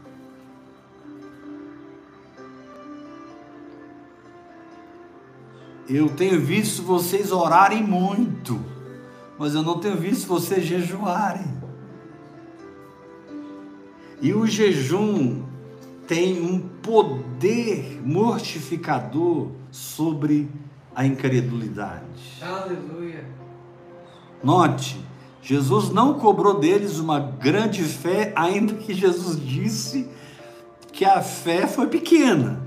Eu 5.88 6.08
tenho 6.08 6.40
visto 6.40 6.82
vocês 6.82 7.32
orarem 7.32 7.82
muito 7.82 8.72
mas 9.42 9.56
eu 9.56 9.62
não 9.64 9.80
tenho 9.80 9.96
visto 9.96 10.28
vocês 10.28 10.64
jejuarem. 10.64 11.46
E 14.20 14.32
o 14.32 14.46
jejum 14.46 15.42
tem 16.06 16.40
um 16.40 16.60
poder 16.60 18.00
mortificador 18.04 19.48
sobre 19.68 20.48
a 20.94 21.04
incredulidade. 21.04 22.40
Aleluia. 22.40 23.24
Note, 24.44 25.04
Jesus 25.42 25.90
não 25.90 26.14
cobrou 26.14 26.60
deles 26.60 27.00
uma 27.00 27.18
grande 27.18 27.82
fé, 27.82 28.32
ainda 28.36 28.74
que 28.74 28.94
Jesus 28.94 29.44
disse 29.44 30.08
que 30.92 31.04
a 31.04 31.20
fé 31.20 31.66
foi 31.66 31.88
pequena, 31.88 32.61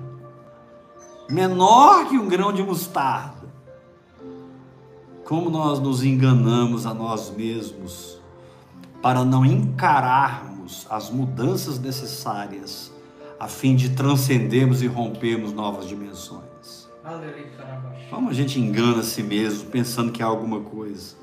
menor 1.29 2.07
que 2.07 2.17
um 2.17 2.27
grão 2.27 2.53
de 2.53 2.63
mostarda. 2.63 3.53
Como 5.23 5.49
nós 5.49 5.79
nos 5.79 6.03
enganamos 6.03 6.85
a 6.85 6.93
nós 6.93 7.31
mesmos 7.31 8.19
para 9.01 9.23
não 9.25 9.45
encararmos 9.45 10.85
as 10.89 11.09
mudanças 11.09 11.79
necessárias 11.79 12.91
a 13.39 13.47
fim 13.47 13.75
de 13.75 13.89
transcendermos 13.89 14.81
e 14.81 14.87
rompermos 14.87 15.51
novas 15.51 15.87
dimensões. 15.87 16.87
Como 18.09 18.29
a 18.29 18.33
gente 18.33 18.59
engana 18.59 18.99
a 18.99 19.03
si 19.03 19.21
mesmo 19.21 19.69
pensando 19.69 20.11
que 20.11 20.21
é 20.21 20.25
alguma 20.25 20.61
coisa, 20.61 21.15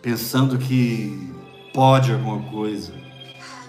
pensando 0.00 0.56
que 0.58 1.34
pode 1.74 2.12
alguma 2.12 2.42
coisa. 2.50 2.94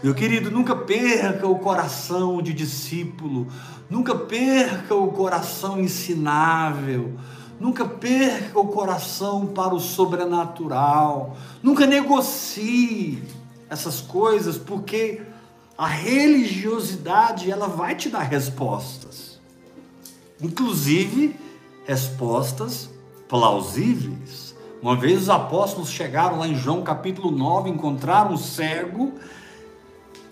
Meu 0.03 0.13
querido, 0.13 0.51
nunca 0.51 0.75
perca 0.75 1.47
o 1.47 1.57
coração 1.57 2.41
de 2.41 2.53
discípulo, 2.53 3.47
nunca 3.89 4.15
perca 4.15 4.95
o 4.95 5.11
coração 5.11 5.79
ensinável, 5.79 7.13
nunca 7.59 7.85
perca 7.85 8.59
o 8.59 8.67
coração 8.67 9.47
para 9.47 9.73
o 9.73 9.79
sobrenatural, 9.79 11.37
nunca 11.63 11.85
negocie 11.85 13.23
essas 13.69 14.01
coisas, 14.01 14.57
porque 14.57 15.21
a 15.77 15.87
religiosidade 15.87 17.51
ela 17.51 17.67
vai 17.67 17.95
te 17.95 18.09
dar 18.09 18.23
respostas, 18.23 19.39
inclusive 20.41 21.35
respostas 21.85 22.89
plausíveis. 23.27 24.55
Uma 24.81 24.95
vez 24.95 25.23
os 25.23 25.29
apóstolos 25.29 25.89
chegaram 25.89 26.39
lá 26.39 26.47
em 26.47 26.55
João 26.55 26.83
capítulo 26.83 27.31
9, 27.31 27.69
encontraram 27.69 28.33
um 28.33 28.37
cego 28.37 29.13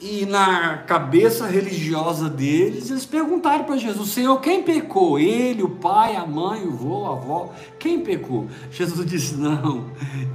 e 0.01 0.25
na 0.25 0.79
cabeça 0.79 1.47
religiosa 1.47 2.29
deles, 2.29 2.89
eles 2.89 3.05
perguntaram 3.05 3.63
para 3.63 3.77
Jesus: 3.77 4.09
Senhor, 4.09 4.39
quem 4.41 4.61
pecou? 4.61 5.17
Ele, 5.17 5.63
o 5.63 5.69
pai, 5.69 6.15
a 6.15 6.25
mãe, 6.25 6.65
o 6.65 6.71
vô, 6.71 7.05
a 7.05 7.13
avó? 7.13 7.53
Quem 7.79 8.01
pecou? 8.01 8.47
Jesus 8.71 9.05
disse: 9.05 9.35
Não, 9.39 9.85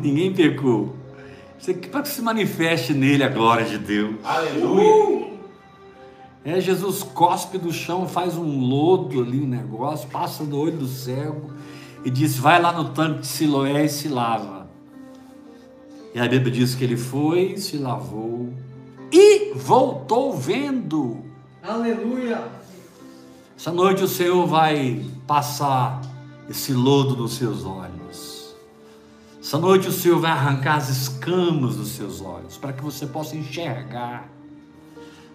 ninguém 0.01 0.33
pecou. 0.33 0.97
Para 1.93 2.03
que 2.03 2.09
se 2.09 2.23
manifeste 2.23 2.95
nele 2.95 3.23
a 3.23 3.29
glória 3.29 3.67
de 3.67 3.77
Deus. 3.77 4.17
Aleluia. 4.25 5.29
É, 6.43 6.59
Jesus 6.59 7.03
cospe 7.03 7.59
do 7.59 7.71
chão, 7.71 8.09
faz 8.09 8.39
um 8.39 8.61
lodo 8.61 9.21
ali, 9.21 9.43
um 9.43 9.47
negócio, 9.47 10.09
passa 10.09 10.43
no 10.43 10.59
olho 10.59 10.79
do 10.79 10.89
cego 10.89 11.53
e 12.03 12.11
diz: 12.11 12.39
Vai 12.39 12.61
lá 12.61 12.73
no 12.73 12.91
tanque 12.91 13.21
de 13.21 13.27
Siloé 13.27 13.85
e 13.85 13.89
se 13.91 14.09
lava. 14.09 14.71
E 16.15 16.19
a 16.19 16.27
Bíblia 16.27 16.51
diz 16.51 16.75
que 16.75 16.83
ele 16.83 16.97
foi, 16.97 17.59
se 17.59 17.77
lavou 17.77 18.49
e 19.13 19.53
voltou 19.55 20.37
vendo. 20.37 21.25
Aleluia. 21.63 22.49
Essa 23.57 23.71
noite 23.71 24.03
o 24.03 24.09
Senhor 24.09 24.47
vai 24.47 25.05
passar 25.27 26.01
esse 26.49 26.73
lodo 26.73 27.17
nos 27.17 27.35
seus 27.35 27.65
olhos. 27.65 28.55
Essa 29.41 29.59
noite 29.59 29.89
o 29.89 29.93
Senhor 29.93 30.19
vai 30.19 30.31
arrancar 30.31 30.77
as 30.77 30.89
escamas 30.89 31.77
dos 31.77 31.89
seus 31.89 32.21
olhos, 32.21 32.57
para 32.57 32.73
que 32.73 32.83
você 32.83 33.07
possa 33.07 33.37
enxergar. 33.37 34.29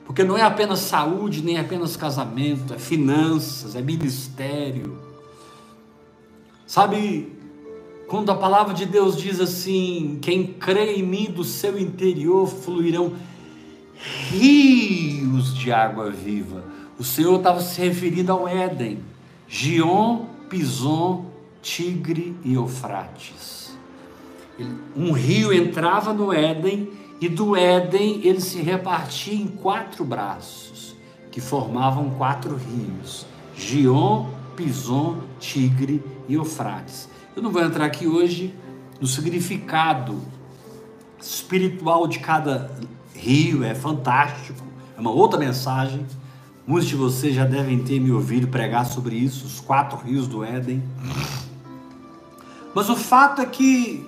Porque 0.05 0.23
não 0.23 0.37
é 0.37 0.43
apenas 0.43 0.79
saúde, 0.79 1.41
nem 1.41 1.57
apenas 1.57 1.97
casamento, 1.97 2.73
é 2.73 2.77
finanças, 2.77 3.75
é 3.75 3.81
ministério. 3.81 4.97
Sabe, 6.67 7.35
quando 8.07 8.31
a 8.31 8.35
palavra 8.35 8.73
de 8.73 8.85
Deus 8.85 9.17
diz 9.17 9.39
assim: 9.39 10.19
quem 10.21 10.45
crê 10.45 10.95
em 10.95 11.03
mim 11.03 11.25
do 11.25 11.43
seu 11.43 11.79
interior 11.79 12.47
fluirão 12.47 13.13
rios 14.29 15.55
de 15.55 15.71
água 15.71 16.09
viva. 16.09 16.63
O 16.97 17.03
Senhor 17.03 17.37
estava 17.37 17.61
se 17.61 17.81
referindo 17.81 18.31
ao 18.31 18.47
Éden, 18.47 18.99
Gion, 19.47 20.25
Pison, 20.49 21.25
Tigre 21.61 22.35
e 22.43 22.53
Eufrates. 22.53 23.75
Um 24.95 25.11
rio 25.11 25.51
entrava 25.51 26.13
no 26.13 26.31
Éden 26.31 26.89
e 27.19 27.27
do 27.27 27.55
Éden 27.55 28.21
ele 28.23 28.39
se 28.39 28.61
repartia 28.61 29.33
em 29.33 29.47
quatro 29.47 30.05
braços, 30.05 30.95
que 31.31 31.41
formavam 31.41 32.11
quatro 32.11 32.55
rios: 32.55 33.25
Gion, 33.55 34.27
Pison, 34.55 35.17
Tigre 35.39 36.03
e 36.29 36.35
Eufrates. 36.35 37.09
Eu 37.35 37.43
não 37.43 37.51
vou 37.51 37.61
entrar 37.61 37.85
aqui 37.85 38.07
hoje 38.07 38.53
no 39.01 39.07
significado 39.07 40.21
espiritual 41.19 42.07
de 42.07 42.19
cada 42.19 42.71
rio, 43.15 43.63
é 43.63 43.73
fantástico, 43.73 44.61
é 44.97 44.99
uma 44.99 45.11
outra 45.11 45.39
mensagem. 45.39 46.05
Muitos 46.67 46.89
de 46.89 46.95
vocês 46.95 47.35
já 47.35 47.45
devem 47.45 47.83
ter 47.83 47.99
me 47.99 48.11
ouvido 48.11 48.47
pregar 48.47 48.85
sobre 48.85 49.15
isso, 49.15 49.45
os 49.45 49.59
quatro 49.59 49.97
rios 49.97 50.27
do 50.27 50.43
Éden. 50.43 50.83
Mas 52.73 52.89
o 52.89 52.95
fato 52.95 53.41
é 53.41 53.45
que 53.45 54.07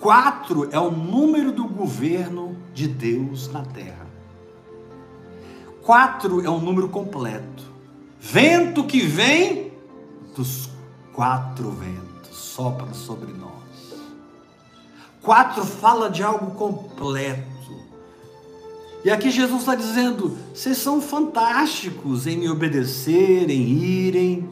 quatro 0.00 0.68
é 0.70 0.78
o 0.78 0.90
número 0.90 1.52
do 1.52 1.64
governo 1.66 2.56
de 2.74 2.88
Deus 2.88 3.50
na 3.50 3.62
terra. 3.62 4.06
Quatro 5.82 6.44
é 6.44 6.50
um 6.50 6.60
número 6.60 6.88
completo. 6.88 7.62
Vento 8.20 8.84
que 8.84 9.00
vem 9.00 9.72
dos 10.34 10.68
quatro 11.12 11.70
ventos 11.70 12.36
sopra 12.36 12.92
sobre 12.92 13.32
nós. 13.32 13.52
Quatro 15.22 15.64
fala 15.64 16.10
de 16.10 16.22
algo 16.22 16.52
completo. 16.52 17.53
E 19.04 19.10
aqui 19.10 19.30
Jesus 19.30 19.60
está 19.60 19.74
dizendo: 19.74 20.36
vocês 20.54 20.78
são 20.78 21.00
fantásticos 21.00 22.26
em 22.26 22.38
me 22.38 22.48
obedecerem, 22.48 23.60
irem. 23.60 24.48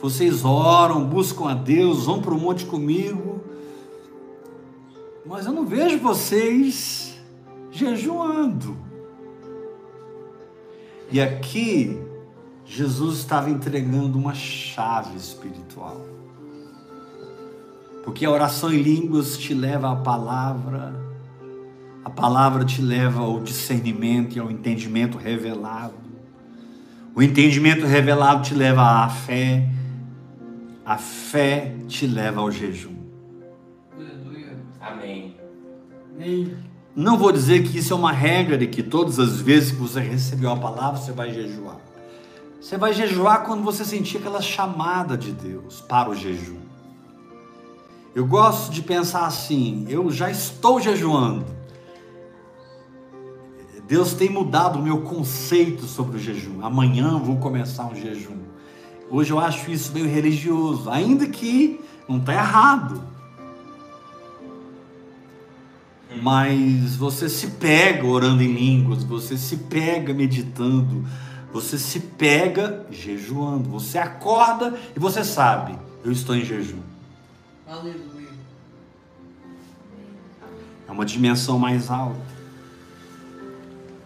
Vocês 0.00 0.44
oram, 0.44 1.04
buscam 1.04 1.50
a 1.50 1.54
Deus, 1.54 2.06
vão 2.06 2.20
para 2.22 2.34
o 2.34 2.40
monte 2.40 2.64
comigo. 2.64 3.40
Mas 5.24 5.46
eu 5.46 5.52
não 5.52 5.66
vejo 5.66 5.98
vocês 5.98 7.14
jejuando. 7.70 8.76
E 11.10 11.20
aqui, 11.20 12.00
Jesus 12.64 13.18
estava 13.18 13.50
entregando 13.50 14.18
uma 14.18 14.34
chave 14.34 15.14
espiritual. 15.14 16.00
Porque 18.02 18.24
a 18.24 18.30
oração 18.30 18.72
em 18.72 18.82
línguas 18.82 19.36
te 19.36 19.54
leva 19.54 19.92
à 19.92 19.96
palavra 19.96 21.11
a 22.04 22.10
palavra 22.10 22.64
te 22.64 22.82
leva 22.82 23.20
ao 23.20 23.40
discernimento 23.40 24.36
e 24.36 24.40
ao 24.40 24.50
entendimento 24.50 25.16
revelado. 25.16 25.94
O 27.14 27.22
entendimento 27.22 27.86
revelado 27.86 28.42
te 28.42 28.54
leva 28.54 29.04
à 29.04 29.08
fé. 29.08 29.68
A 30.84 30.98
fé 30.98 31.76
te 31.86 32.06
leva 32.06 32.40
ao 32.40 32.50
jejum. 32.50 32.96
Aleluia. 33.94 34.56
Amém. 34.80 35.36
Amém. 36.16 36.56
Não 36.94 37.16
vou 37.16 37.30
dizer 37.30 37.62
que 37.62 37.78
isso 37.78 37.92
é 37.92 37.96
uma 37.96 38.12
regra 38.12 38.58
de 38.58 38.66
que 38.66 38.82
todas 38.82 39.18
as 39.18 39.40
vezes 39.40 39.70
que 39.70 39.78
você 39.78 40.00
recebeu 40.00 40.50
a 40.50 40.56
palavra 40.56 41.00
você 41.00 41.12
vai 41.12 41.32
jejuar. 41.32 41.78
Você 42.60 42.76
vai 42.76 42.92
jejuar 42.92 43.44
quando 43.44 43.62
você 43.62 43.84
sentir 43.84 44.18
aquela 44.18 44.42
chamada 44.42 45.16
de 45.16 45.32
Deus 45.32 45.80
para 45.80 46.10
o 46.10 46.14
jejum. 46.14 46.60
Eu 48.14 48.26
gosto 48.26 48.72
de 48.72 48.82
pensar 48.82 49.26
assim: 49.26 49.86
eu 49.88 50.10
já 50.10 50.30
estou 50.30 50.80
jejuando. 50.80 51.61
Deus 53.92 54.14
tem 54.14 54.30
mudado 54.30 54.78
o 54.78 54.82
meu 54.82 55.02
conceito 55.02 55.84
sobre 55.84 56.16
o 56.16 56.18
jejum. 56.18 56.64
Amanhã 56.64 57.18
vou 57.18 57.36
começar 57.36 57.84
um 57.84 57.94
jejum. 57.94 58.38
Hoje 59.10 59.30
eu 59.30 59.38
acho 59.38 59.70
isso 59.70 59.92
meio 59.92 60.08
religioso, 60.08 60.88
ainda 60.88 61.26
que 61.26 61.78
não 62.08 62.16
está 62.16 62.32
errado. 62.32 63.04
Mas 66.22 66.96
você 66.96 67.28
se 67.28 67.48
pega 67.48 68.06
orando 68.06 68.42
em 68.42 68.54
línguas, 68.54 69.04
você 69.04 69.36
se 69.36 69.58
pega 69.58 70.14
meditando, 70.14 71.04
você 71.52 71.76
se 71.76 72.00
pega 72.00 72.86
jejuando. 72.90 73.68
Você 73.68 73.98
acorda 73.98 74.72
e 74.96 74.98
você 74.98 75.22
sabe, 75.22 75.78
eu 76.02 76.10
estou 76.10 76.34
em 76.34 76.46
jejum. 76.46 76.80
Aleluia. 77.68 78.30
É 80.88 80.90
uma 80.90 81.04
dimensão 81.04 81.58
mais 81.58 81.90
alta. 81.90 82.31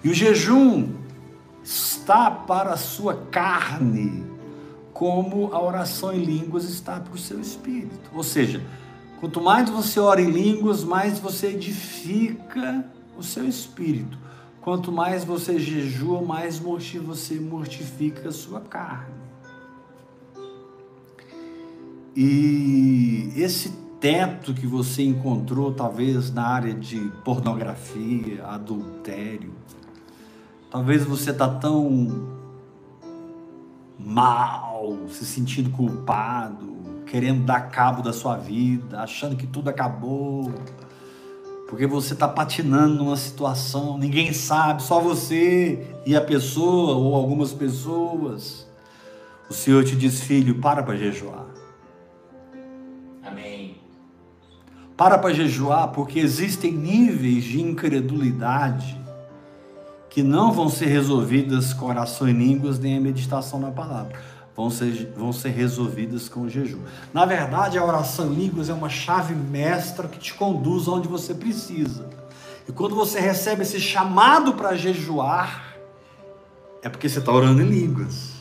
E 0.06 0.08
o 0.08 0.14
jejum 0.14 0.92
está 1.64 2.30
para 2.30 2.74
a 2.74 2.76
sua 2.76 3.26
carne, 3.28 4.24
como 4.92 5.52
a 5.52 5.60
oração 5.60 6.12
em 6.12 6.22
línguas 6.22 6.62
está 6.62 7.00
para 7.00 7.12
o 7.12 7.18
seu 7.18 7.40
espírito. 7.40 8.08
Ou 8.14 8.22
seja, 8.22 8.64
quanto 9.18 9.40
mais 9.40 9.68
você 9.68 9.98
ora 9.98 10.20
em 10.20 10.30
línguas, 10.30 10.84
mais 10.84 11.18
você 11.18 11.48
edifica 11.48 12.84
o 13.18 13.22
seu 13.24 13.48
espírito. 13.48 14.16
Quanto 14.60 14.92
mais 14.92 15.24
você 15.24 15.58
jejua, 15.58 16.22
mais 16.22 16.56
você 16.56 17.40
mortifica 17.40 18.28
a 18.28 18.32
sua 18.32 18.60
carne. 18.60 19.12
E 22.14 23.32
esse 23.34 23.70
teto 23.98 24.54
que 24.54 24.68
você 24.68 25.02
encontrou, 25.02 25.74
talvez 25.74 26.32
na 26.32 26.46
área 26.46 26.72
de 26.72 27.00
pornografia, 27.24 28.46
adultério, 28.46 29.52
Talvez 30.70 31.04
você 31.04 31.30
está 31.30 31.48
tão 31.48 32.36
mal, 33.98 34.96
se 35.08 35.24
sentindo 35.24 35.70
culpado, 35.70 36.76
querendo 37.06 37.44
dar 37.44 37.70
cabo 37.70 38.02
da 38.02 38.12
sua 38.12 38.36
vida, 38.36 39.00
achando 39.00 39.36
que 39.36 39.46
tudo 39.46 39.70
acabou, 39.70 40.52
porque 41.68 41.86
você 41.86 42.14
está 42.14 42.28
patinando 42.28 42.94
numa 42.94 43.16
situação, 43.16 43.96
ninguém 43.96 44.32
sabe, 44.32 44.82
só 44.82 45.00
você 45.00 45.86
e 46.04 46.14
a 46.14 46.20
pessoa 46.20 46.96
ou 46.96 47.14
algumas 47.14 47.52
pessoas. 47.52 48.66
O 49.48 49.54
Senhor 49.54 49.84
te 49.84 49.94
diz, 49.94 50.20
filho, 50.20 50.56
para 50.60 50.82
para 50.82 50.96
jejuar. 50.96 51.46
Amém. 53.24 53.76
Para 54.96 55.18
para 55.18 55.32
jejuar, 55.32 55.88
porque 55.92 56.18
existem 56.18 56.72
níveis 56.72 57.44
de 57.44 57.60
incredulidade 57.60 59.05
que 60.16 60.22
não 60.22 60.50
vão 60.50 60.70
ser 60.70 60.86
resolvidas 60.86 61.74
com 61.74 61.84
oração 61.84 62.26
em 62.26 62.32
línguas 62.32 62.78
nem 62.78 62.96
a 62.96 63.00
meditação 63.02 63.60
na 63.60 63.70
palavra. 63.70 64.18
Vão 64.56 64.70
ser, 64.70 65.12
vão 65.14 65.30
ser 65.30 65.50
resolvidas 65.50 66.26
com 66.26 66.48
jejum. 66.48 66.80
Na 67.12 67.26
verdade, 67.26 67.76
a 67.76 67.84
oração 67.84 68.32
em 68.32 68.34
línguas 68.34 68.70
é 68.70 68.72
uma 68.72 68.88
chave 68.88 69.34
mestra 69.34 70.08
que 70.08 70.18
te 70.18 70.32
conduz 70.32 70.88
aonde 70.88 71.06
você 71.06 71.34
precisa. 71.34 72.08
E 72.66 72.72
quando 72.72 72.94
você 72.94 73.20
recebe 73.20 73.60
esse 73.60 73.78
chamado 73.78 74.54
para 74.54 74.74
jejuar, 74.74 75.76
é 76.82 76.88
porque 76.88 77.10
você 77.10 77.18
está 77.18 77.30
orando 77.30 77.60
em 77.60 77.68
línguas. 77.68 78.36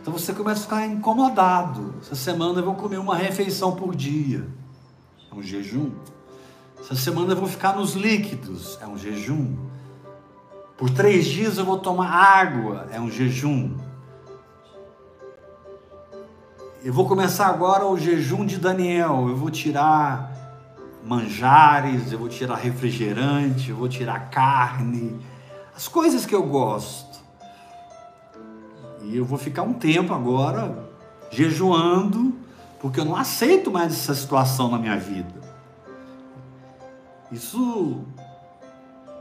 Então 0.00 0.10
você 0.10 0.32
começa 0.32 0.60
a 0.60 0.62
ficar 0.62 0.86
incomodado. 0.86 1.96
Essa 2.00 2.14
semana 2.14 2.60
eu 2.60 2.64
vou 2.64 2.76
comer 2.76 2.96
uma 2.96 3.14
refeição 3.14 3.76
por 3.76 3.94
dia. 3.94 4.48
É 5.30 5.34
um 5.34 5.42
jejum. 5.42 5.90
Essa 6.80 6.94
semana 6.94 7.32
eu 7.32 7.36
vou 7.36 7.46
ficar 7.46 7.76
nos 7.76 7.92
líquidos. 7.92 8.78
É 8.80 8.86
um 8.86 8.96
jejum. 8.96 9.68
Por 10.80 10.88
três 10.88 11.26
dias 11.26 11.58
eu 11.58 11.64
vou 11.66 11.78
tomar 11.78 12.08
água. 12.10 12.88
É 12.90 12.98
um 12.98 13.10
jejum. 13.10 13.76
Eu 16.82 16.90
vou 16.90 17.06
começar 17.06 17.48
agora 17.48 17.86
o 17.86 17.98
jejum 17.98 18.46
de 18.46 18.56
Daniel. 18.56 19.28
Eu 19.28 19.36
vou 19.36 19.50
tirar 19.50 20.32
manjares, 21.04 22.10
eu 22.10 22.18
vou 22.18 22.30
tirar 22.30 22.54
refrigerante, 22.54 23.68
eu 23.68 23.76
vou 23.76 23.90
tirar 23.90 24.30
carne, 24.30 25.20
as 25.76 25.86
coisas 25.86 26.24
que 26.24 26.34
eu 26.34 26.44
gosto. 26.44 27.20
E 29.02 29.18
eu 29.18 29.24
vou 29.26 29.36
ficar 29.36 29.62
um 29.62 29.74
tempo 29.74 30.14
agora 30.14 30.88
jejuando, 31.30 32.34
porque 32.80 33.00
eu 33.00 33.04
não 33.04 33.16
aceito 33.16 33.70
mais 33.70 33.92
essa 33.92 34.14
situação 34.14 34.70
na 34.70 34.78
minha 34.78 34.96
vida. 34.96 35.40
Isso, 37.30 38.02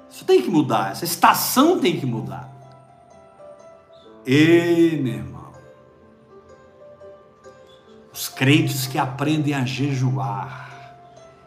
isso 0.10 0.26
tem 0.26 0.42
que 0.42 0.50
mudar, 0.50 0.92
essa 0.92 1.06
estação 1.06 1.80
tem 1.80 2.00
que 2.00 2.06
mudar. 2.06 2.50
E, 4.26 5.00
meu 5.02 5.14
irmão, 5.14 5.52
os 8.14 8.28
crentes 8.28 8.86
que 8.86 8.98
aprendem 8.98 9.54
a 9.54 9.66
jejuar, 9.66 10.98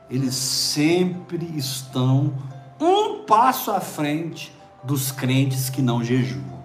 eles 0.09 0.35
sempre 0.35 1.45
estão 1.57 2.33
um 2.81 3.25
passo 3.25 3.71
à 3.71 3.81
frente 3.81 4.53
dos 4.83 5.11
crentes 5.11 5.71
que 5.71 5.81
não 5.81 6.03
jejuam. 6.03 6.63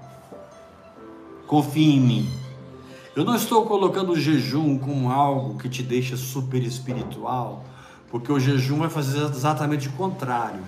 Confie 1.46 1.96
em 1.96 2.00
mim. 2.00 2.30
Eu 3.16 3.24
não 3.26 3.36
estou 3.36 3.66
colocando 3.66 4.12
o 4.12 4.20
jejum 4.20 4.78
como 4.78 5.12
algo 5.12 5.58
que 5.58 5.68
te 5.68 5.82
deixa 5.82 6.16
super 6.16 6.62
espiritual, 6.62 7.64
porque 8.10 8.32
o 8.32 8.40
jejum 8.40 8.80
vai 8.80 8.90
fazer 8.90 9.24
exatamente 9.24 9.88
o 9.88 9.92
contrário. 9.94 10.64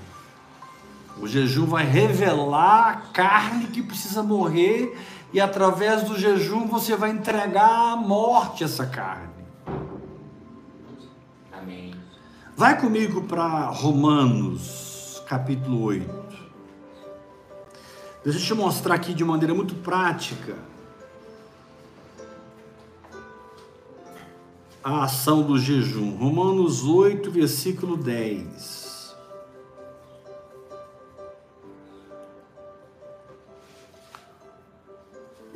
O 1.21 1.27
jejum 1.27 1.65
vai 1.65 1.85
revelar 1.85 2.87
a 2.87 2.95
carne 3.11 3.67
que 3.67 3.83
precisa 3.83 4.23
morrer 4.23 4.97
e 5.33 5.39
através 5.41 6.03
do 6.03 6.17
jejum 6.17 6.65
você 6.65 6.95
vai 6.95 7.11
entregar 7.11 7.93
à 7.93 7.95
morte 7.95 8.63
essa 8.63 8.85
carne. 8.85 9.27
Amém. 11.51 11.93
Vai 12.55 12.79
comigo 12.79 13.23
para 13.23 13.65
Romanos, 13.65 15.21
capítulo 15.27 15.83
8. 15.83 16.29
Deixa 18.23 18.39
eu 18.39 18.43
te 18.43 18.53
mostrar 18.53 18.95
aqui 18.95 19.13
de 19.13 19.23
maneira 19.23 19.53
muito 19.53 19.75
prática 19.75 20.55
a 24.81 25.03
ação 25.03 25.43
do 25.43 25.59
jejum. 25.59 26.15
Romanos 26.15 26.85
8, 26.85 27.29
versículo 27.29 27.97
10. 27.97 28.78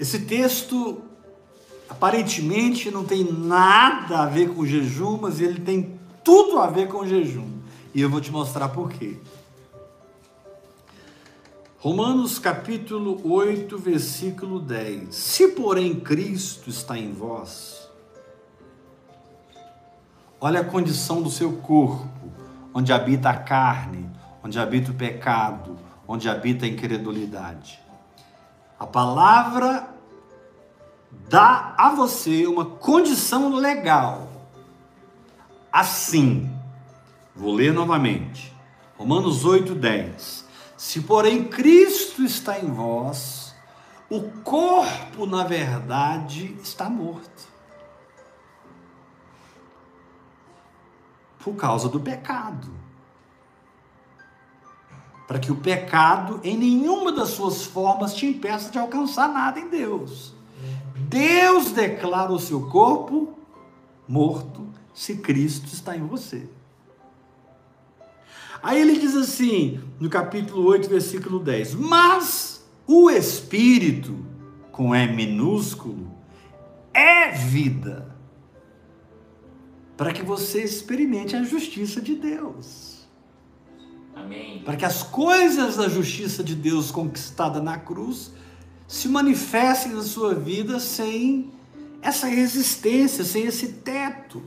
Esse 0.04 0.20
texto 0.20 1.02
aparentemente 1.88 2.92
não 2.92 3.06
tem 3.06 3.24
nada 3.24 4.24
a 4.24 4.26
ver 4.26 4.54
com 4.54 4.66
jejum, 4.66 5.18
mas 5.22 5.40
ele 5.40 5.62
tem 5.62 5.98
tudo 6.22 6.60
a 6.60 6.68
ver 6.68 6.90
com 6.90 7.08
jejum. 7.08 7.48
E 7.96 8.02
eu 8.02 8.10
vou 8.10 8.20
te 8.20 8.30
mostrar 8.30 8.68
por 8.68 8.92
quê. 8.92 9.18
Romanos 11.78 12.38
capítulo 12.38 13.22
8, 13.24 13.78
versículo 13.78 14.60
10. 14.60 15.16
Se 15.16 15.48
porém 15.54 15.98
Cristo 15.98 16.70
está 16.70 16.98
em 16.98 17.14
vós, 17.14 17.90
olha 20.42 20.60
a 20.60 20.66
condição 20.66 21.22
do 21.22 21.32
seu 21.32 21.54
corpo, 21.54 22.30
onde 22.74 22.92
habita 22.92 23.30
a 23.30 23.38
carne, 23.38 24.10
onde 24.44 24.60
habita 24.60 24.92
o 24.92 24.96
pecado, 24.96 25.78
onde 26.06 26.28
habita 26.28 26.66
a 26.66 26.68
incredulidade. 26.68 27.80
A 28.78 28.86
palavra 28.86 29.93
dá 31.28 31.74
a 31.78 31.90
você 31.90 32.46
uma 32.46 32.66
condição 32.66 33.56
legal. 33.56 34.28
Assim, 35.72 36.52
vou 37.36 37.54
ler 37.54 37.74
novamente. 37.74 38.54
Romanos 38.98 39.44
8, 39.44 39.74
10. 39.74 40.46
Se, 40.78 41.02
porém, 41.02 41.46
Cristo 41.46 42.24
está 42.24 42.60
em 42.60 42.72
vós, 42.72 43.56
o 44.10 44.22
corpo, 44.44 45.26
na 45.26 45.44
verdade, 45.44 46.56
está 46.62 46.90
morto. 46.90 47.48
Por 51.40 51.56
causa 51.56 51.90
do 51.90 52.00
pecado. 52.00 52.72
Para 55.28 55.40
que 55.40 55.52
o 55.52 55.56
pecado, 55.56 56.40
em 56.44 56.56
nenhuma 56.56 57.12
das 57.12 57.30
suas 57.30 57.66
formas, 57.66 58.14
te 58.14 58.28
impeça 58.28 58.70
de 58.70 58.78
alcançar 58.78 59.30
nada 59.30 59.60
em 59.60 59.70
Deus. 59.70 60.33
Deus 61.14 61.72
declara 61.72 62.32
o 62.32 62.40
seu 62.40 62.68
corpo 62.70 63.38
morto 64.08 64.68
se 64.94 65.18
Cristo 65.18 65.68
está 65.68 65.96
em 65.96 66.02
você. 66.02 66.50
Aí 68.64 68.82
ele 68.82 68.98
diz 68.98 69.16
assim, 69.16 69.80
no 70.00 70.10
capítulo 70.10 70.66
8, 70.66 70.90
versículo 70.90 71.40
10: 71.40 71.76
Mas 71.76 72.68
o 72.88 73.12
Espírito, 73.12 74.26
com 74.72 74.96
E 74.96 75.06
minúsculo, 75.08 76.12
é 76.92 77.30
vida, 77.32 78.16
para 79.96 80.12
que 80.14 80.24
você 80.24 80.64
experimente 80.64 81.36
a 81.36 81.44
justiça 81.44 82.02
de 82.02 82.16
Deus. 82.16 83.08
Amém. 84.16 84.64
Para 84.64 84.78
que 84.78 84.86
as 84.86 85.04
coisas 85.04 85.78
da 85.78 85.88
justiça 85.88 86.44
de 86.44 86.56
Deus 86.56 86.90
conquistada 86.90 87.62
na 87.62 87.78
cruz 87.78 88.32
se 88.94 89.10
manifestem 89.10 89.92
na 89.92 90.04
sua 90.04 90.36
vida 90.36 90.80
sem 90.80 91.50
essa 92.00 92.28
resistência, 92.28 93.24
sem 93.24 93.44
esse 93.44 93.70
teto. 93.70 94.44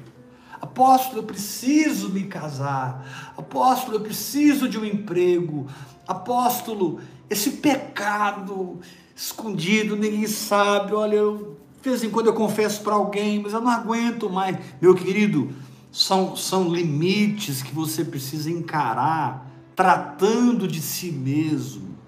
Apóstolo, 0.60 1.18
eu 1.18 1.24
preciso 1.24 2.10
me 2.10 2.22
casar. 2.22 3.34
Apóstolo, 3.36 3.96
eu 3.96 4.02
preciso 4.02 4.68
de 4.68 4.78
um 4.78 4.84
emprego. 4.84 5.66
Apóstolo, 6.06 7.00
esse 7.28 7.50
pecado 7.54 8.78
escondido, 9.16 9.96
ninguém 9.96 10.28
sabe. 10.28 10.94
Olha, 10.94 11.16
eu, 11.16 11.58
de 11.82 11.90
vez 11.90 12.04
em 12.04 12.10
quando 12.10 12.28
eu 12.28 12.34
confesso 12.34 12.82
para 12.82 12.94
alguém, 12.94 13.42
mas 13.42 13.52
eu 13.52 13.60
não 13.60 13.70
aguento 13.70 14.30
mais. 14.30 14.56
Meu 14.80 14.94
querido, 14.94 15.52
são, 15.90 16.36
são 16.36 16.72
limites 16.72 17.64
que 17.64 17.74
você 17.74 18.04
precisa 18.04 18.48
encarar, 18.48 19.50
tratando 19.74 20.68
de 20.68 20.80
si 20.80 21.10
mesmo 21.10 21.98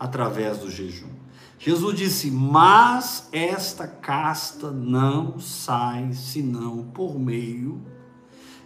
através 0.00 0.56
do 0.56 0.70
jejum. 0.70 1.21
Jesus 1.64 1.94
disse: 1.94 2.28
Mas 2.28 3.28
esta 3.30 3.86
casta 3.86 4.72
não 4.72 5.38
sai 5.38 6.12
senão 6.12 6.82
por 6.82 7.16
meio 7.16 7.80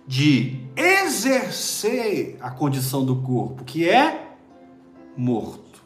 de 0.06 0.66
exercer 0.74 2.38
a 2.40 2.50
condição 2.50 3.04
do 3.04 3.16
corpo, 3.16 3.64
que 3.64 3.86
é 3.86 4.34
morto, 5.14 5.82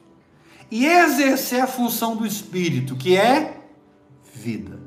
e 0.70 0.86
exercer 0.86 1.60
a 1.60 1.66
função 1.66 2.14
do 2.14 2.24
espírito, 2.24 2.94
que 2.94 3.16
é 3.16 3.60
vida. 4.32 4.78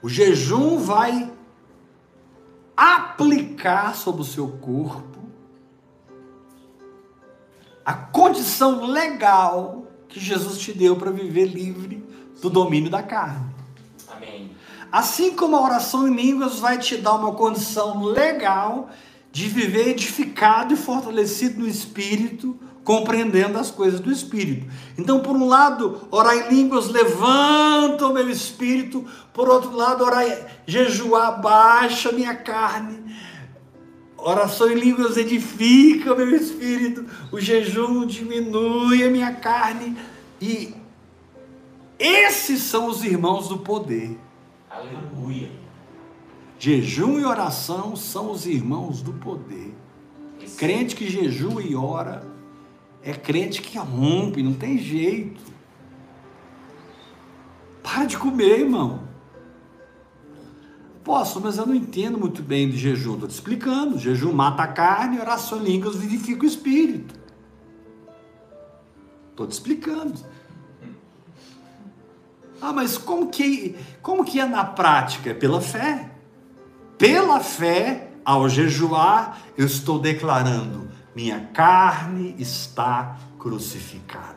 O 0.00 0.08
jejum 0.08 0.78
vai 0.78 1.32
aplicar 2.76 3.96
sobre 3.96 4.22
o 4.22 4.24
seu 4.24 4.46
corpo 4.46 5.13
a 7.84 7.92
condição 7.92 8.86
legal 8.86 9.86
que 10.08 10.18
Jesus 10.18 10.58
te 10.58 10.72
deu 10.72 10.96
para 10.96 11.10
viver 11.10 11.46
livre 11.46 12.02
do 12.40 12.48
domínio 12.48 12.90
da 12.90 13.02
carne. 13.02 13.52
Amém. 14.08 14.52
Assim 14.90 15.34
como 15.34 15.56
a 15.56 15.62
oração 15.62 16.08
em 16.08 16.14
línguas 16.14 16.58
vai 16.60 16.78
te 16.78 16.96
dar 16.96 17.14
uma 17.14 17.32
condição 17.32 18.02
legal 18.04 18.88
de 19.32 19.48
viver 19.48 19.88
edificado 19.88 20.72
e 20.72 20.76
fortalecido 20.76 21.60
no 21.60 21.68
espírito, 21.68 22.56
compreendendo 22.84 23.58
as 23.58 23.70
coisas 23.70 23.98
do 23.98 24.12
espírito. 24.12 24.70
Então, 24.96 25.20
por 25.20 25.34
um 25.34 25.46
lado, 25.46 26.06
orar 26.10 26.36
em 26.36 26.54
línguas 26.54 26.88
levanta 26.88 28.06
o 28.06 28.12
meu 28.14 28.30
espírito, 28.30 29.04
por 29.32 29.48
outro 29.48 29.72
lado, 29.72 30.04
orar 30.04 30.24
jejuar 30.66 31.40
baixa 31.40 32.10
a 32.10 32.12
minha 32.12 32.34
carne 32.34 33.03
oração 34.24 34.70
em 34.70 34.74
línguas 34.74 35.16
edifica 35.16 36.12
o 36.12 36.16
meu 36.16 36.34
espírito, 36.34 37.04
o 37.30 37.38
jejum 37.40 38.06
diminui 38.06 39.04
a 39.04 39.10
minha 39.10 39.32
carne. 39.34 39.96
E 40.40 40.74
esses 41.98 42.62
são 42.62 42.86
os 42.88 43.04
irmãos 43.04 43.48
do 43.48 43.58
poder. 43.58 44.18
Aleluia. 44.70 45.50
Jejum 46.58 47.18
e 47.20 47.24
oração 47.24 47.94
são 47.94 48.30
os 48.30 48.46
irmãos 48.46 49.02
do 49.02 49.12
poder. 49.12 49.74
Esse- 50.42 50.56
Crente 50.56 50.96
que 50.96 51.08
jejua 51.08 51.62
e 51.62 51.74
ora 51.74 52.26
é 53.02 53.12
crente 53.12 53.60
que 53.60 53.76
rompe, 53.78 54.42
não 54.42 54.54
tem 54.54 54.78
jeito. 54.78 55.40
Para 57.82 58.06
de 58.06 58.16
comer, 58.16 58.60
irmão. 58.60 59.00
Posso, 61.04 61.38
mas 61.38 61.58
eu 61.58 61.66
não 61.66 61.74
entendo 61.74 62.18
muito 62.18 62.42
bem 62.42 62.70
de 62.70 62.78
jejum. 62.78 63.14
Estou 63.14 63.28
te 63.28 63.32
explicando. 63.32 63.98
Jejum 63.98 64.32
mata 64.32 64.62
a 64.62 64.66
carne, 64.66 65.20
oração 65.20 65.60
em 65.60 65.64
línguas 65.64 65.96
vivifica 65.96 66.44
o 66.44 66.46
espírito. 66.46 67.14
Estou 69.30 69.46
te 69.46 69.52
explicando. 69.52 70.14
Ah, 72.60 72.72
mas 72.72 72.96
como 72.96 73.28
que, 73.28 73.76
como 74.00 74.24
que 74.24 74.40
é 74.40 74.46
na 74.46 74.64
prática? 74.64 75.30
É 75.30 75.34
pela 75.34 75.60
fé. 75.60 76.10
Pela 76.96 77.40
fé, 77.40 78.12
ao 78.24 78.48
jejuar, 78.48 79.38
eu 79.58 79.66
estou 79.66 79.98
declarando: 79.98 80.88
minha 81.14 81.40
carne 81.52 82.34
está 82.38 83.18
crucificada. 83.38 84.34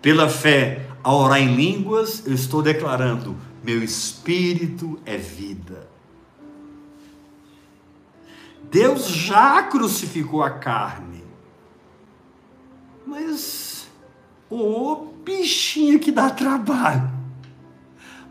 Pela 0.00 0.28
fé, 0.28 0.86
ao 1.02 1.18
orar 1.18 1.40
em 1.40 1.54
línguas, 1.54 2.26
eu 2.26 2.32
estou 2.32 2.62
declarando: 2.62 3.36
meu 3.62 3.82
espírito 3.82 4.98
é 5.04 5.16
vida. 5.16 5.88
Deus 8.70 9.06
já 9.06 9.62
crucificou 9.62 10.42
a 10.42 10.50
carne. 10.50 11.24
Mas, 13.06 13.88
ô 14.50 15.12
bichinha 15.24 15.98
que 15.98 16.12
dá 16.12 16.30
trabalho. 16.30 17.16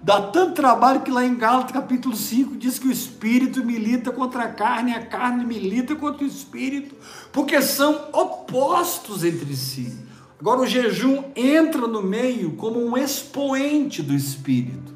Dá 0.02 0.22
tanto 0.22 0.54
trabalho 0.54 1.02
que 1.02 1.10
lá 1.10 1.26
em 1.26 1.36
Gálatas 1.36 1.72
capítulo 1.72 2.16
5 2.16 2.58
diz 2.58 2.78
que 2.78 2.88
o 2.88 2.92
espírito 2.92 3.66
milita 3.66 4.12
contra 4.12 4.44
a 4.44 4.50
carne, 4.50 4.94
a 4.94 5.04
carne 5.04 5.44
milita 5.44 5.96
contra 5.96 6.24
o 6.24 6.28
espírito, 6.28 6.96
porque 7.34 7.60
são 7.60 8.10
opostos 8.14 9.24
entre 9.24 9.56
si. 9.56 9.98
Agora 10.40 10.62
o 10.62 10.68
jejum 10.68 11.24
entra 11.36 11.88
no 11.88 12.04
meio 12.04 12.52
como 12.52 12.80
um 12.80 12.96
expoente 12.96 14.04
do 14.04 14.14
espírito. 14.14 14.95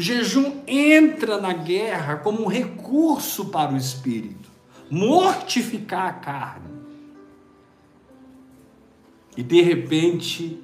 O 0.00 0.02
jejum 0.02 0.62
entra 0.66 1.38
na 1.38 1.52
guerra 1.52 2.16
como 2.16 2.44
um 2.44 2.46
recurso 2.46 3.50
para 3.50 3.74
o 3.74 3.76
espírito, 3.76 4.48
mortificar 4.90 6.06
a 6.06 6.12
carne. 6.14 6.70
E 9.36 9.42
de 9.42 9.60
repente, 9.60 10.58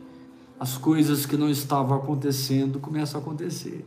as 0.58 0.78
coisas 0.78 1.26
que 1.26 1.36
não 1.36 1.50
estavam 1.50 1.98
acontecendo 1.98 2.80
começam 2.80 3.20
a 3.20 3.22
acontecer. 3.22 3.84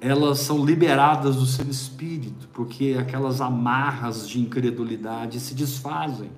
Elas 0.00 0.40
são 0.40 0.64
liberadas 0.64 1.36
do 1.36 1.46
seu 1.46 1.70
espírito, 1.70 2.48
porque 2.52 2.96
aquelas 2.98 3.40
amarras 3.40 4.28
de 4.28 4.40
incredulidade 4.40 5.38
se 5.38 5.54
desfazem. 5.54 6.32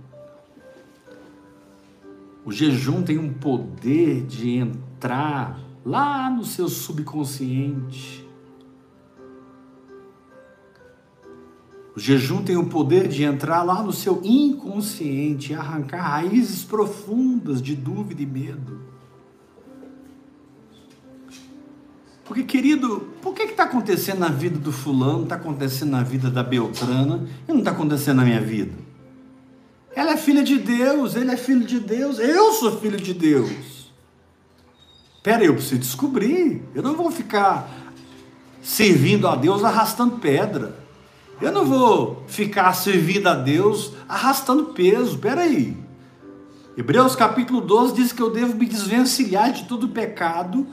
O 2.45 2.53
jejum 2.53 3.03
tem 3.03 3.17
um 3.17 3.33
poder 3.33 4.27
de 4.27 4.51
entrar 4.51 5.67
lá 5.85 6.31
no 6.31 6.45
seu 6.45 6.69
subconsciente. 6.69 8.27
O 11.97 12.01
jejum 12.01 12.45
tem 12.45 12.57
o 12.57 12.67
poder 12.67 13.09
de 13.09 13.25
entrar 13.25 13.65
lá 13.65 13.83
no 13.83 13.93
seu 13.93 14.21
inconsciente 14.23 15.53
e 15.53 15.55
arrancar 15.57 16.01
raízes 16.01 16.63
profundas 16.63 17.61
de 17.61 17.75
dúvida 17.75 18.23
e 18.23 18.27
medo. 18.27 18.79
Porque, 22.25 22.45
querido, 22.45 23.09
por 23.23 23.35
que 23.35 23.43
está 23.43 23.65
acontecendo 23.65 24.19
na 24.21 24.29
vida 24.29 24.59
do 24.59 24.71
fulano, 24.71 25.25
está 25.25 25.35
acontecendo 25.35 25.91
na 25.91 26.03
vida 26.03 26.31
da 26.31 26.43
Beltrana 26.43 27.27
e 27.49 27.53
não 27.53 27.61
está 27.61 27.71
acontecendo 27.71 28.19
na 28.19 28.25
minha 28.25 28.41
vida? 28.41 28.75
Ela 29.97 30.13
é 30.13 30.17
filha 30.17 30.45
de 30.45 30.59
Deus, 30.59 31.17
ele 31.17 31.31
é 31.31 31.37
filho 31.37 31.67
de 31.67 31.81
Deus, 31.81 32.19
eu 32.19 32.53
sou 32.53 32.79
filho 32.79 32.99
de 32.99 33.13
Deus. 33.13 33.78
Pera, 35.23 35.45
eu 35.45 35.55
preciso 35.55 35.79
descobrir. 35.81 36.63
Eu 36.75 36.83
não 36.83 36.95
vou 36.95 37.11
ficar 37.11 37.69
servindo 38.63 39.27
a 39.27 39.35
Deus 39.37 39.65
arrastando 39.65 40.19
pedra. 40.19 40.79
Eu 41.41 41.53
não 41.53 41.65
vou 41.65 42.25
ficar 42.27 42.73
servindo 42.75 43.27
a 43.29 43.35
Deus 43.35 43.93
arrastando 44.09 44.67
peso. 44.67 45.19
Pera 45.19 45.43
aí. 45.43 45.77
Hebreus 46.77 47.17
capítulo 47.17 47.61
12 47.61 47.95
diz 47.95 48.13
que 48.13 48.23
eu 48.23 48.31
devo 48.31 48.57
me 48.57 48.67
desvencilhar 48.67 49.53
de 49.53 49.65
todo 49.65 49.89
pecado. 49.89 50.67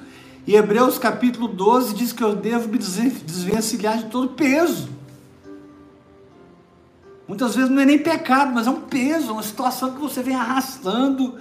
E 0.45 0.55
Hebreus 0.55 0.99
capítulo 0.99 1.47
12 1.47 1.95
diz 1.95 2.13
que 2.13 2.23
eu 2.23 2.35
devo 2.35 2.69
me 2.69 2.77
desven- 2.77 3.09
desvencilhar 3.09 3.97
de 3.97 4.05
todo 4.05 4.29
peso. 4.29 4.89
Muitas 7.27 7.55
vezes 7.55 7.71
não 7.71 7.81
é 7.81 7.85
nem 7.85 7.97
pecado, 7.97 8.53
mas 8.53 8.67
é 8.67 8.69
um 8.69 8.81
peso, 8.81 9.33
uma 9.33 9.41
situação 9.41 9.93
que 9.95 9.99
você 9.99 10.21
vem 10.21 10.35
arrastando. 10.35 11.33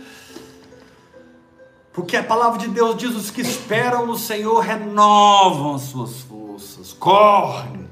Porque 1.94 2.16
a 2.16 2.24
palavra 2.24 2.58
de 2.58 2.68
Deus 2.68 2.96
diz: 2.96 3.14
os 3.14 3.30
que 3.30 3.40
esperam 3.40 4.04
no 4.04 4.18
Senhor 4.18 4.58
renovam 4.58 5.76
as 5.76 5.82
suas 5.82 6.20
forças, 6.22 6.92
correm. 6.92 7.88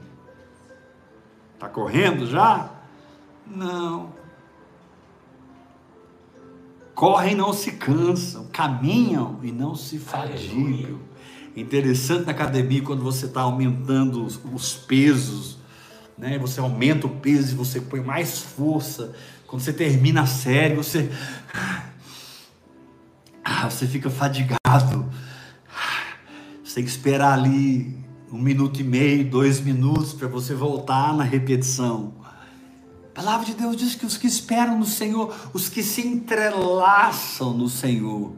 Está 1.55 1.69
correndo 1.69 2.27
já? 2.27 2.69
Não. 3.47 4.13
Correm 6.97 7.33
e 7.33 7.37
não 7.37 7.53
se 7.53 7.73
cansam, 7.73 8.49
caminham 8.53 9.39
e 9.43 9.53
não 9.53 9.77
se 9.77 9.99
fadigam. 9.99 10.99
Interessante 11.55 12.27
na 12.27 12.33
academia 12.33 12.83
quando 12.83 13.05
você 13.05 13.27
está 13.27 13.43
aumentando 13.43 14.25
os, 14.25 14.41
os 14.53 14.75
pesos, 14.75 15.59
né? 16.19 16.39
Você 16.39 16.59
aumenta 16.59 17.07
o 17.07 17.11
peso 17.11 17.53
e 17.53 17.57
você 17.57 17.81
põe 17.81 18.01
mais 18.01 18.41
força. 18.41 19.15
Quando 19.47 19.63
você 19.63 19.73
termina 19.73 20.23
a 20.23 20.27
série, 20.27 20.75
você 20.75 21.11
você 23.71 23.87
fica 23.87 24.11
fadigado. 24.11 25.07
Você 26.63 26.77
tem 26.77 26.85
que 26.85 26.91
esperar 26.91 27.39
ali 27.39 28.03
um 28.33 28.39
minuto 28.39 28.81
e 28.81 28.85
meio, 28.85 29.29
dois 29.29 29.61
minutos 29.61 30.15
para 30.15 30.27
você 30.27 30.55
voltar 30.55 31.15
na 31.15 31.23
repetição. 31.23 32.15
A 33.11 33.15
palavra 33.15 33.45
de 33.45 33.55
Deus 33.55 33.77
diz 33.77 33.95
que 33.95 34.07
os 34.07 34.17
que 34.17 34.27
esperam 34.27 34.79
no 34.79 34.87
Senhor, 34.87 35.35
os 35.53 35.69
que 35.69 35.83
se 35.83 36.07
entrelaçam 36.07 37.53
no 37.53 37.69
Senhor, 37.69 38.33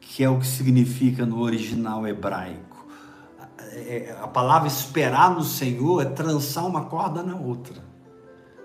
que 0.00 0.24
é 0.24 0.30
o 0.30 0.38
que 0.38 0.46
significa 0.46 1.26
no 1.26 1.40
original 1.40 2.06
hebraico. 2.06 2.86
É, 3.72 4.16
A 4.22 4.28
palavra 4.28 4.66
esperar 4.66 5.34
no 5.34 5.44
Senhor 5.44 6.00
é 6.00 6.06
trançar 6.06 6.66
uma 6.66 6.86
corda 6.86 7.22
na 7.22 7.36
outra. 7.36 7.84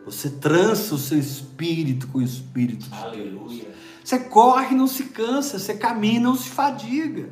Você 0.06 0.30
trança 0.30 0.96
o 0.96 0.98
seu 0.98 1.20
espírito 1.20 2.08
com 2.08 2.20
o 2.20 2.22
espírito 2.22 2.84
de 2.84 2.90
Deus. 2.90 3.04
Aleluia. 3.04 3.68
Você 4.10 4.18
corre, 4.18 4.76
não 4.76 4.88
se 4.88 5.04
cansa, 5.04 5.60
você 5.60 5.76
caminha, 5.76 6.20
não 6.20 6.36
se 6.36 6.50
fadiga. 6.50 7.30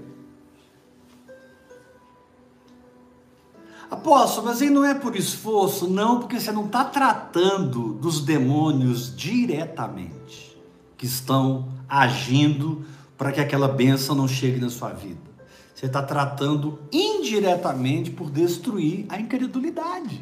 Apóstolo, 3.89 4.45
mas 4.45 4.61
aí 4.61 4.69
não 4.69 4.85
é 4.85 4.93
por 4.93 5.15
esforço, 5.15 5.89
não, 5.89 6.19
porque 6.19 6.39
você 6.39 6.51
não 6.51 6.67
está 6.67 6.85
tratando 6.85 7.93
dos 7.93 8.23
demônios 8.23 9.15
diretamente, 9.15 10.55
que 10.95 11.07
estão 11.07 11.67
agindo 11.89 12.85
para 13.17 13.31
que 13.31 13.41
aquela 13.41 13.67
bênção 13.67 14.13
não 14.15 14.27
chegue 14.27 14.59
na 14.59 14.69
sua 14.69 14.89
vida. 14.89 15.31
Você 15.73 15.87
está 15.87 16.03
tratando 16.03 16.77
indiretamente 16.91 18.11
por 18.11 18.29
destruir 18.29 19.07
a 19.09 19.19
incredulidade. 19.19 20.21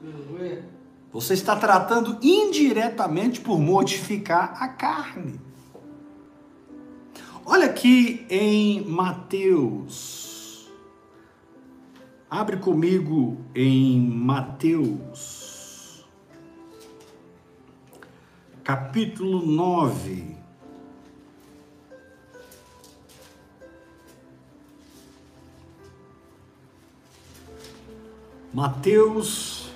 Aleluia. 0.00 0.79
Você 1.12 1.34
está 1.34 1.56
tratando 1.56 2.18
indiretamente 2.22 3.40
por 3.40 3.58
mortificar 3.58 4.62
a 4.62 4.68
carne. 4.68 5.40
Olha 7.44 7.66
aqui 7.66 8.24
em 8.30 8.84
Mateus. 8.84 10.70
Abre 12.30 12.58
comigo 12.58 13.44
em 13.52 14.00
Mateus. 14.00 16.06
Capítulo 18.62 19.44
9. 19.44 20.36
Mateus 28.54 29.69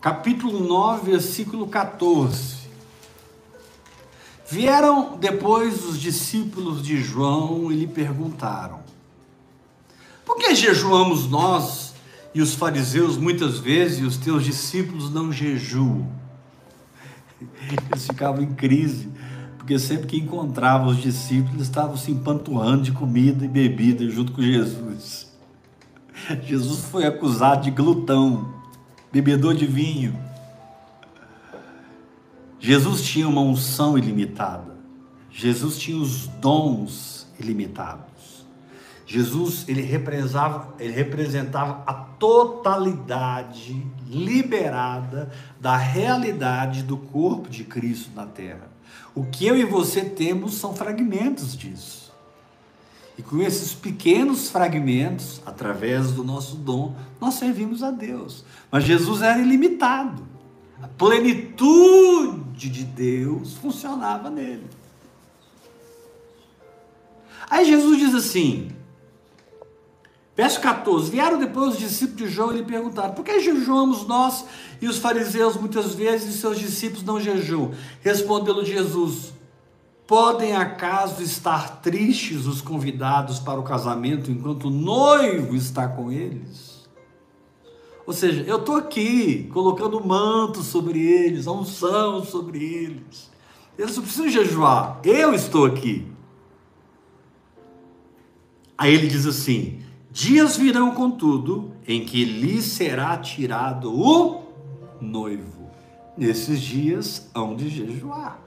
capítulo 0.00 0.60
9, 0.60 1.10
versículo 1.10 1.66
14. 1.66 2.60
Vieram 4.48 5.16
depois 5.18 5.84
os 5.84 6.00
discípulos 6.00 6.82
de 6.82 7.00
João 7.00 7.70
e 7.70 7.76
lhe 7.76 7.86
perguntaram: 7.86 8.80
que 10.50 10.54
jejuamos 10.56 11.28
nós 11.28 11.94
e 12.34 12.40
os 12.40 12.54
fariseus 12.54 13.16
muitas 13.16 13.58
vezes 13.58 14.00
e 14.00 14.04
os 14.04 14.16
teus 14.16 14.42
discípulos 14.42 15.12
não 15.12 15.32
jejuam? 15.32 16.08
Eles 17.90 18.06
ficavam 18.06 18.42
em 18.42 18.54
crise, 18.54 19.08
porque 19.58 19.78
sempre 19.78 20.06
que 20.06 20.16
encontravam 20.16 20.88
os 20.88 20.96
discípulos, 20.96 21.62
estavam 21.62 21.96
se 21.96 22.10
empanturrando 22.10 22.82
de 22.82 22.92
comida 22.92 23.44
e 23.44 23.48
bebida 23.48 24.08
junto 24.08 24.32
com 24.32 24.42
Jesus. 24.42 25.30
Jesus 26.42 26.80
foi 26.86 27.06
acusado 27.06 27.62
de 27.62 27.70
glutão, 27.70 28.59
bebedor 29.12 29.54
de 29.54 29.66
vinho. 29.66 30.18
Jesus 32.58 33.02
tinha 33.02 33.28
uma 33.28 33.40
unção 33.40 33.96
ilimitada. 33.96 34.76
Jesus 35.30 35.78
tinha 35.78 35.96
os 35.96 36.26
dons 36.26 37.26
ilimitados. 37.38 38.44
Jesus 39.06 39.64
ele 39.66 39.82
representava, 39.82 40.74
ele 40.78 40.92
representava 40.92 41.82
a 41.84 41.94
totalidade 41.94 43.84
liberada 44.06 45.32
da 45.60 45.76
realidade 45.76 46.82
do 46.84 46.96
corpo 46.96 47.48
de 47.48 47.64
Cristo 47.64 48.10
na 48.14 48.26
terra. 48.26 48.70
O 49.12 49.24
que 49.24 49.46
eu 49.46 49.56
e 49.56 49.64
você 49.64 50.04
temos 50.04 50.54
são 50.54 50.76
fragmentos 50.76 51.56
disso. 51.56 51.99
E 53.20 53.22
com 53.22 53.42
esses 53.42 53.74
pequenos 53.74 54.48
fragmentos, 54.48 55.42
através 55.44 56.10
do 56.12 56.24
nosso 56.24 56.56
dom, 56.56 56.96
nós 57.20 57.34
servimos 57.34 57.82
a 57.82 57.90
Deus. 57.90 58.46
Mas 58.72 58.84
Jesus 58.84 59.20
era 59.20 59.38
ilimitado. 59.38 60.26
A 60.82 60.88
plenitude 60.88 62.70
de 62.70 62.82
Deus 62.82 63.52
funcionava 63.58 64.30
nele. 64.30 64.64
Aí 67.50 67.66
Jesus 67.66 67.98
diz 67.98 68.14
assim: 68.14 68.70
Verso 70.34 70.58
14: 70.58 71.10
Vieram 71.10 71.38
depois 71.38 71.74
os 71.74 71.78
discípulos 71.78 72.22
de 72.22 72.26
João 72.26 72.54
e 72.54 72.56
lhe 72.56 72.64
perguntaram: 72.64 73.12
Por 73.12 73.22
que 73.22 73.38
jejuamos 73.38 74.06
nós 74.06 74.46
e 74.80 74.88
os 74.88 74.96
fariseus 74.96 75.56
muitas 75.56 75.94
vezes 75.94 76.36
e 76.36 76.38
seus 76.38 76.58
discípulos 76.58 77.04
não 77.04 77.20
jejuam? 77.20 77.72
Respondeu 78.00 78.64
Jesus: 78.64 79.34
Podem 80.10 80.56
acaso 80.56 81.22
estar 81.22 81.82
tristes 81.82 82.44
os 82.44 82.60
convidados 82.60 83.38
para 83.38 83.60
o 83.60 83.62
casamento 83.62 84.28
enquanto 84.28 84.64
o 84.64 84.70
noivo 84.70 85.54
está 85.54 85.86
com 85.86 86.10
eles? 86.10 86.88
Ou 88.04 88.12
seja, 88.12 88.42
eu 88.42 88.56
estou 88.56 88.74
aqui 88.74 89.48
colocando 89.52 90.04
manto 90.04 90.62
sobre 90.62 90.98
eles, 90.98 91.46
a 91.46 91.52
unção 91.52 92.24
sobre 92.24 92.58
eles. 92.58 93.30
Eles 93.78 93.94
não 93.94 94.02
precisam 94.02 94.28
jejuar, 94.28 94.98
eu 95.04 95.32
estou 95.32 95.64
aqui. 95.64 96.04
Aí 98.76 98.92
ele 98.92 99.06
diz 99.06 99.26
assim: 99.26 99.80
Dias 100.10 100.56
virão, 100.56 100.92
contudo, 100.92 101.70
em 101.86 102.04
que 102.04 102.24
lhe 102.24 102.60
será 102.60 103.16
tirado 103.16 103.96
o 103.96 104.42
noivo. 105.00 105.70
Nesses 106.18 106.60
dias 106.60 107.30
hão 107.32 107.54
de 107.54 107.68
jejuar. 107.68 108.42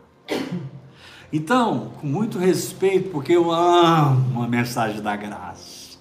Então, 1.34 1.91
com 1.99 2.05
muito 2.05 2.38
respeito, 2.38 3.09
porque 3.09 3.34
eu 3.34 3.51
amo 3.51 4.43
a 4.43 4.47
mensagem 4.47 5.01
da 5.01 5.15
graça. 5.15 5.97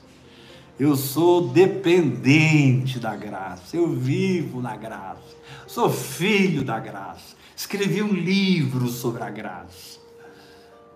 Eu 0.78 0.94
sou 0.94 1.48
dependente 1.48 2.98
da 2.98 3.16
graça. 3.16 3.74
Eu 3.74 3.88
vivo 3.88 4.60
na 4.60 4.76
graça. 4.76 5.34
Sou 5.66 5.88
filho 5.88 6.62
da 6.62 6.78
graça. 6.78 7.34
Escrevi 7.56 8.02
um 8.02 8.12
livro 8.12 8.88
sobre 8.88 9.22
a 9.22 9.30
graça. 9.30 9.98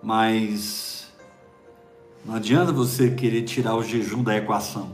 Mas 0.03 1.11
não 2.23 2.35
adianta 2.35 2.71
você 2.71 3.09
querer 3.09 3.41
tirar 3.41 3.75
o 3.75 3.83
jejum 3.83 4.21
da 4.21 4.37
equação. 4.37 4.91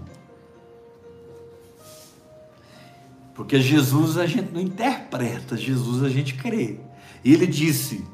Porque 3.36 3.60
Jesus 3.60 4.18
a 4.18 4.26
gente 4.26 4.54
não 4.54 4.62
interpreta, 4.62 5.58
Jesus 5.58 6.02
a 6.02 6.08
gente 6.08 6.36
crê. 6.36 6.80
E 7.26 7.34
ele 7.34 7.48
disse: 7.48 8.06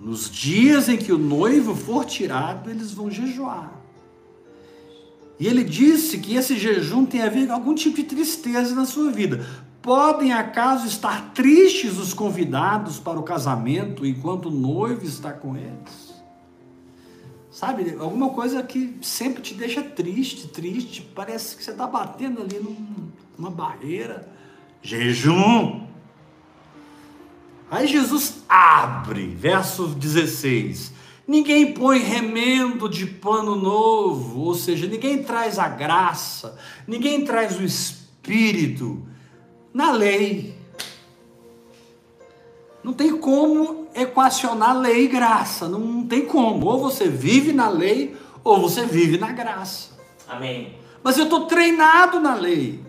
nos 0.00 0.30
dias 0.30 0.88
em 0.88 0.96
que 0.96 1.12
o 1.12 1.18
noivo 1.18 1.74
for 1.74 2.04
tirado, 2.04 2.70
eles 2.70 2.92
vão 2.92 3.10
jejuar. 3.10 3.72
E 5.38 5.46
ele 5.46 5.64
disse 5.64 6.18
que 6.18 6.34
esse 6.34 6.58
jejum 6.58 7.04
tem 7.04 7.22
a 7.22 7.28
ver 7.28 7.46
com 7.46 7.52
algum 7.52 7.74
tipo 7.74 7.96
de 7.96 8.04
tristeza 8.04 8.74
na 8.74 8.86
sua 8.86 9.10
vida. 9.10 9.46
Podem 9.82 10.32
acaso 10.32 10.86
estar 10.86 11.32
tristes 11.32 11.98
os 11.98 12.14
convidados 12.14 12.98
para 12.98 13.18
o 13.18 13.22
casamento 13.22 14.04
enquanto 14.04 14.46
o 14.46 14.50
noivo 14.50 15.04
está 15.04 15.32
com 15.32 15.56
eles? 15.56 16.06
Sabe, 17.50 17.96
alguma 17.98 18.30
coisa 18.30 18.62
que 18.62 18.98
sempre 19.00 19.42
te 19.42 19.54
deixa 19.54 19.82
triste, 19.82 20.48
triste, 20.48 21.02
parece 21.14 21.56
que 21.56 21.64
você 21.64 21.70
está 21.70 21.86
batendo 21.86 22.42
ali 22.42 22.58
num, 22.58 23.08
numa 23.38 23.50
barreira. 23.50 24.28
Jejum. 24.82 25.86
Aí 27.70 27.86
Jesus 27.86 28.42
abre, 28.48 29.26
verso 29.28 29.88
16. 29.88 30.92
Ninguém 31.26 31.72
põe 31.72 31.98
remendo 31.98 32.88
de 32.88 33.04
pano 33.06 33.56
novo, 33.56 34.42
ou 34.42 34.54
seja, 34.54 34.86
ninguém 34.86 35.24
traz 35.24 35.58
a 35.58 35.68
graça, 35.68 36.56
ninguém 36.86 37.24
traz 37.24 37.58
o 37.58 37.64
Espírito 37.64 39.02
na 39.74 39.90
lei. 39.90 40.56
Não 42.86 42.92
tem 42.92 43.16
como 43.16 43.88
equacionar 43.96 44.78
lei 44.78 45.06
e 45.06 45.08
graça. 45.08 45.68
Não 45.68 46.06
tem 46.06 46.24
como. 46.24 46.66
Ou 46.66 46.80
você 46.80 47.08
vive 47.08 47.52
na 47.52 47.68
lei, 47.68 48.16
ou 48.44 48.60
você 48.60 48.86
vive 48.86 49.18
na 49.18 49.32
graça. 49.32 49.90
Amém. 50.28 50.78
Mas 51.02 51.18
eu 51.18 51.24
estou 51.24 51.46
treinado 51.46 52.20
na 52.20 52.34
lei. 52.34 52.80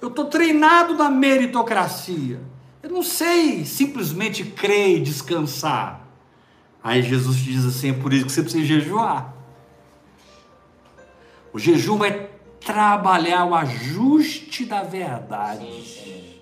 Eu 0.00 0.06
estou 0.06 0.26
treinado 0.26 0.94
na 0.94 1.10
meritocracia. 1.10 2.40
Eu 2.84 2.90
não 2.90 3.02
sei 3.02 3.64
simplesmente 3.64 4.44
crer 4.44 4.98
e 4.98 5.00
descansar. 5.00 6.06
Aí 6.82 7.02
Jesus 7.02 7.38
diz 7.38 7.64
assim: 7.64 7.88
é 7.88 7.92
por 7.94 8.12
isso 8.12 8.26
que 8.26 8.32
você 8.32 8.42
precisa 8.42 8.62
jejuar. 8.62 9.34
O 11.50 11.58
jejum 11.58 11.96
vai 11.96 12.28
trabalhar 12.60 13.46
o 13.46 13.54
ajuste 13.54 14.66
da 14.66 14.82
verdade. 14.82 15.64
Sim, 15.82 16.34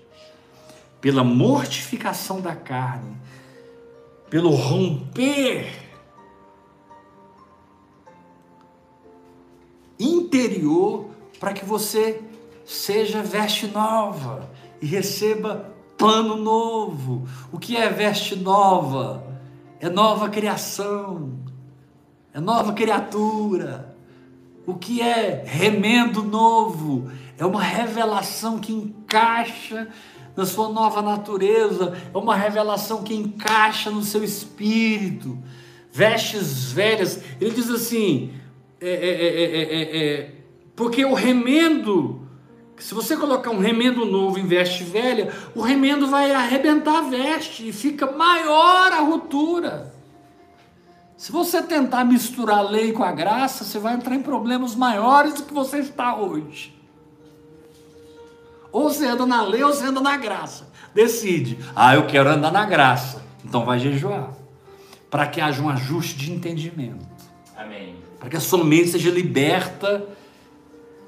pela 0.99 1.23
mortificação 1.23 2.41
da 2.41 2.53
carne, 2.53 3.15
pelo 4.29 4.49
romper 4.49 5.71
interior, 9.97 11.09
para 11.39 11.53
que 11.53 11.63
você 11.63 12.21
seja 12.65 13.23
veste 13.23 13.65
nova 13.67 14.51
e 14.81 14.85
receba 14.85 15.72
pano 16.03 16.35
novo. 16.35 17.25
O 17.49 17.57
que 17.57 17.77
é 17.77 17.89
veste 17.89 18.35
nova? 18.35 19.23
É 19.79 19.89
nova 19.89 20.29
criação, 20.29 21.39
é 22.33 22.41
nova 22.41 22.73
criatura. 22.73 23.95
O 24.67 24.73
que 24.73 25.01
é 25.01 25.43
remendo 25.45 26.21
novo? 26.21 27.09
É 27.37 27.45
uma 27.45 27.61
revelação 27.61 28.59
que 28.59 28.73
encaixa 28.73 29.87
na 30.35 30.45
sua 30.45 30.67
nova 30.69 31.01
natureza, 31.01 31.95
é 32.13 32.17
uma 32.17 32.35
revelação 32.35 33.03
que 33.03 33.13
encaixa 33.13 33.89
no 33.89 34.03
seu 34.03 34.23
espírito. 34.23 35.37
Vestes 35.89 36.71
velhas, 36.71 37.23
ele 37.39 37.51
diz 37.51 37.69
assim: 37.69 38.33
é, 38.81 38.89
é, 38.89 39.97
é, 39.97 40.35
porque 40.75 41.05
o 41.05 41.13
remendo, 41.13 42.22
se 42.77 42.93
você 42.93 43.15
colocar 43.15 43.51
um 43.51 43.59
remendo 43.59 44.05
novo 44.05 44.39
em 44.39 44.45
veste 44.45 44.83
velha, 44.83 45.33
o 45.55 45.61
remendo 45.61 46.07
vai 46.07 46.31
arrebentar 46.31 46.99
a 46.99 47.01
veste 47.01 47.69
e 47.69 47.73
fica 47.73 48.11
maior 48.11 48.91
a 48.91 48.99
ruptura. 49.01 49.93
Se 51.15 51.31
você 51.31 51.61
tentar 51.61 52.03
misturar 52.03 52.57
a 52.57 52.61
lei 52.61 52.91
com 52.91 53.03
a 53.03 53.11
graça, 53.11 53.63
você 53.63 53.79
vai 53.79 53.93
entrar 53.93 54.15
em 54.15 54.21
problemas 54.21 54.75
maiores 54.75 55.35
do 55.35 55.43
que 55.43 55.53
você 55.53 55.79
está 55.79 56.15
hoje. 56.15 56.75
Ou 58.71 58.89
você 58.89 59.05
anda 59.05 59.25
na 59.25 59.43
lei 59.43 59.63
ou 59.63 59.73
você 59.73 59.85
anda 59.85 60.01
na 60.01 60.17
graça. 60.17 60.67
Decide. 60.93 61.59
Ah, 61.75 61.95
eu 61.95 62.07
quero 62.07 62.29
andar 62.29 62.51
na 62.51 62.65
graça. 62.65 63.23
Então 63.45 63.63
vai 63.63 63.79
jejuar. 63.79 64.33
Para 65.09 65.27
que 65.27 65.39
haja 65.39 65.61
um 65.61 65.69
ajuste 65.69 66.17
de 66.17 66.31
entendimento. 66.31 67.05
Amém. 67.55 67.95
Para 68.19 68.29
que 68.29 68.37
a 68.37 68.41
sua 68.41 68.63
mente 68.63 68.89
seja 68.89 69.11
liberta 69.11 70.05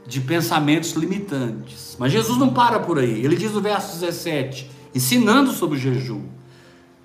de 0.06 0.22
pensamentos 0.22 0.92
limitantes. 0.92 1.96
Mas 2.00 2.12
Jesus 2.12 2.38
não 2.38 2.54
para 2.54 2.80
por 2.80 3.00
aí. 3.00 3.24
Ele 3.24 3.36
diz 3.36 3.52
no 3.52 3.62
verso 3.62 4.00
17, 4.00 4.70
ensinando 4.94 5.52
sobre 5.52 5.78
o 5.78 5.82
jejum: 5.82 6.24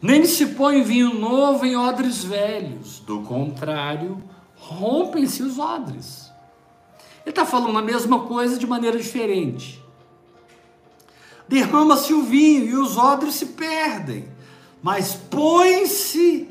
Nem 0.00 0.24
se 0.24 0.46
põe 0.46 0.82
vinho 0.82 1.14
novo 1.18 1.64
em 1.64 1.76
odres 1.76 2.24
velhos. 2.24 3.00
Do 3.06 3.20
contrário, 3.20 4.22
rompem-se 4.56 5.42
os 5.42 5.58
odres. 5.58 6.30
Ele 7.22 7.30
está 7.30 7.44
falando 7.44 7.78
a 7.78 7.82
mesma 7.82 8.20
coisa 8.20 8.58
de 8.58 8.66
maneira 8.66 8.98
diferente 8.98 9.80
derrama-se 11.50 12.14
o 12.14 12.22
vinho 12.22 12.64
e 12.64 12.76
os 12.76 12.96
odres 12.96 13.34
se 13.34 13.46
perdem, 13.46 14.26
mas 14.80 15.14
põe-se 15.14 16.48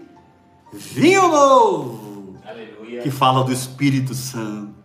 vinho 0.74 1.30
novo, 1.30 2.36
Aleluia. 2.46 3.02
que 3.02 3.10
fala 3.10 3.46
do 3.46 3.54
Espírito 3.54 4.14
Santo. 4.14 4.78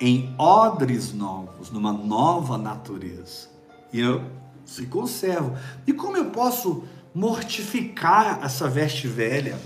Em 0.00 0.34
odres 0.38 1.12
novos, 1.12 1.70
numa 1.70 1.92
nova 1.92 2.58
natureza. 2.58 3.48
E 3.92 4.00
eu 4.00 4.22
se 4.64 4.86
conservo. 4.86 5.56
E 5.86 5.92
como 5.92 6.16
eu 6.16 6.26
posso 6.26 6.84
mortificar 7.14 8.40
essa 8.42 8.68
veste 8.68 9.06
velha? 9.06 9.58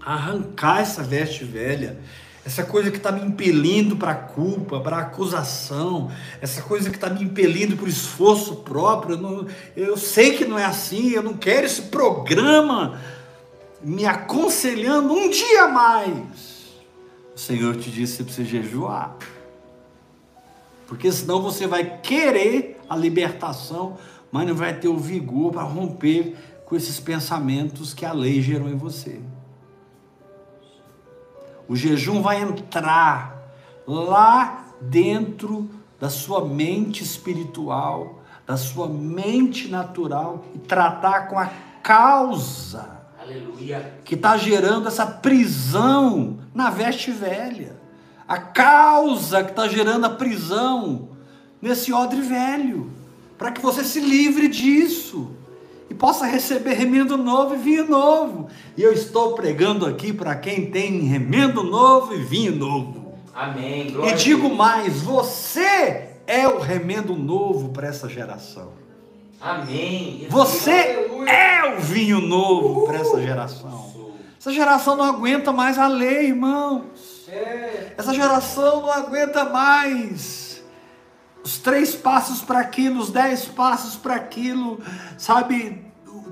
Arrancar 0.00 0.80
essa 0.80 1.02
veste 1.02 1.44
velha? 1.44 2.00
Essa 2.44 2.64
coisa 2.64 2.90
que 2.90 2.96
está 2.96 3.12
me 3.12 3.20
impelindo 3.20 3.96
para 3.96 4.12
a 4.12 4.14
culpa, 4.14 4.80
para 4.80 4.96
a 4.96 5.00
acusação, 5.00 6.10
essa 6.40 6.62
coisa 6.62 6.88
que 6.88 6.96
está 6.96 7.10
me 7.10 7.22
impelindo 7.22 7.76
para 7.76 7.84
o 7.84 7.88
esforço 7.88 8.56
próprio. 8.56 9.16
Eu, 9.16 9.20
não, 9.20 9.46
eu 9.76 9.96
sei 9.98 10.36
que 10.36 10.46
não 10.46 10.58
é 10.58 10.64
assim, 10.64 11.10
eu 11.10 11.22
não 11.22 11.34
quero 11.34 11.66
esse 11.66 11.82
programa 11.82 12.98
me 13.82 14.06
aconselhando 14.06 15.12
um 15.12 15.28
dia 15.28 15.68
mais. 15.68 16.57
O 17.38 17.40
Senhor 17.40 17.76
te 17.76 17.88
disse 17.88 18.16
que 18.16 18.18
você 18.18 18.24
precisa 18.24 18.48
jejuar. 18.48 19.14
Porque 20.88 21.10
senão 21.12 21.40
você 21.40 21.68
vai 21.68 22.00
querer 22.00 22.80
a 22.90 22.96
libertação, 22.96 23.96
mas 24.32 24.44
não 24.44 24.56
vai 24.56 24.76
ter 24.76 24.88
o 24.88 24.96
vigor 24.96 25.52
para 25.52 25.62
romper 25.62 26.36
com 26.66 26.74
esses 26.74 26.98
pensamentos 26.98 27.94
que 27.94 28.04
a 28.04 28.12
lei 28.12 28.42
gerou 28.42 28.68
em 28.68 28.74
você. 28.74 29.20
O 31.68 31.76
jejum 31.76 32.20
vai 32.22 32.42
entrar 32.42 33.40
lá 33.86 34.74
dentro 34.80 35.70
da 36.00 36.10
sua 36.10 36.44
mente 36.44 37.04
espiritual, 37.04 38.20
da 38.44 38.56
sua 38.56 38.88
mente 38.88 39.68
natural 39.68 40.44
e 40.56 40.58
tratar 40.58 41.28
com 41.28 41.38
a 41.38 41.46
causa 41.84 42.97
Aleluia. 43.28 43.94
que 44.04 44.14
está 44.14 44.36
gerando 44.36 44.88
essa 44.88 45.06
prisão 45.06 46.38
na 46.54 46.70
veste 46.70 47.10
velha. 47.10 47.76
A 48.26 48.38
causa 48.38 49.44
que 49.44 49.50
está 49.50 49.68
gerando 49.68 50.06
a 50.06 50.10
prisão 50.10 51.10
nesse 51.60 51.92
odre 51.92 52.22
velho. 52.22 52.90
Para 53.36 53.52
que 53.52 53.60
você 53.60 53.84
se 53.84 54.00
livre 54.00 54.48
disso 54.48 55.30
e 55.90 55.94
possa 55.94 56.26
receber 56.26 56.74
remendo 56.74 57.16
novo 57.16 57.54
e 57.54 57.58
vinho 57.58 57.88
novo. 57.88 58.48
E 58.76 58.82
eu 58.82 58.92
estou 58.92 59.34
pregando 59.34 59.86
aqui 59.86 60.12
para 60.12 60.34
quem 60.34 60.70
tem 60.70 61.00
remendo 61.02 61.62
novo 61.62 62.14
e 62.14 62.22
vinho 62.22 62.56
novo. 62.56 63.18
Amém. 63.34 63.88
E 63.88 63.90
Glória 63.92 64.12
a 64.12 64.16
digo 64.16 64.54
mais: 64.54 65.02
você 65.02 66.08
é 66.26 66.46
o 66.48 66.58
remendo 66.58 67.14
novo 67.14 67.70
para 67.70 67.88
essa 67.88 68.08
geração. 68.08 68.87
Amém. 69.40 70.26
Você 70.28 70.70
Aleluia. 70.70 71.30
é 71.30 71.76
o 71.76 71.80
vinho 71.80 72.20
novo 72.20 72.86
para 72.86 72.98
essa 72.98 73.20
geração. 73.20 74.12
Essa 74.38 74.52
geração 74.52 74.96
não 74.96 75.04
aguenta 75.04 75.52
mais 75.52 75.78
a 75.78 75.86
lei, 75.86 76.26
irmãos. 76.28 77.28
É. 77.28 77.94
Essa 77.96 78.14
geração 78.14 78.82
não 78.82 78.90
aguenta 78.90 79.44
mais 79.44 80.62
os 81.44 81.58
três 81.58 81.94
passos 81.94 82.40
para 82.40 82.60
aquilo, 82.60 83.00
os 83.00 83.10
dez 83.10 83.44
passos 83.46 83.96
para 83.96 84.14
aquilo, 84.14 84.80
sabe? 85.16 85.87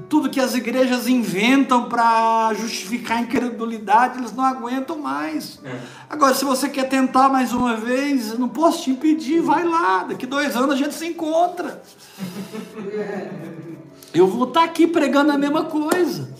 Tudo 0.08 0.30
que 0.30 0.38
as 0.38 0.54
igrejas 0.54 1.08
inventam 1.08 1.88
para 1.88 2.54
justificar 2.54 3.18
a 3.18 3.20
incredulidade, 3.22 4.18
eles 4.18 4.32
não 4.32 4.44
aguentam 4.44 4.98
mais. 4.98 5.60
É. 5.64 5.80
Agora, 6.08 6.32
se 6.32 6.44
você 6.44 6.68
quer 6.68 6.88
tentar 6.88 7.28
mais 7.28 7.52
uma 7.52 7.76
vez, 7.76 8.30
eu 8.30 8.38
não 8.38 8.48
posso 8.48 8.84
te 8.84 8.90
impedir, 8.90 9.40
vai 9.40 9.64
lá. 9.64 10.04
Daqui 10.04 10.24
dois 10.24 10.54
anos 10.54 10.74
a 10.74 10.76
gente 10.76 10.94
se 10.94 11.06
encontra. 11.06 11.82
Eu 14.14 14.26
vou 14.26 14.48
estar 14.48 14.64
aqui 14.64 14.86
pregando 14.86 15.32
a 15.32 15.36
mesma 15.36 15.64
coisa. 15.64 16.34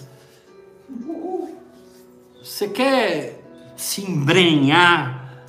Você 2.43 2.69
quer 2.69 3.43
se 3.77 4.01
embrenhar 4.01 5.45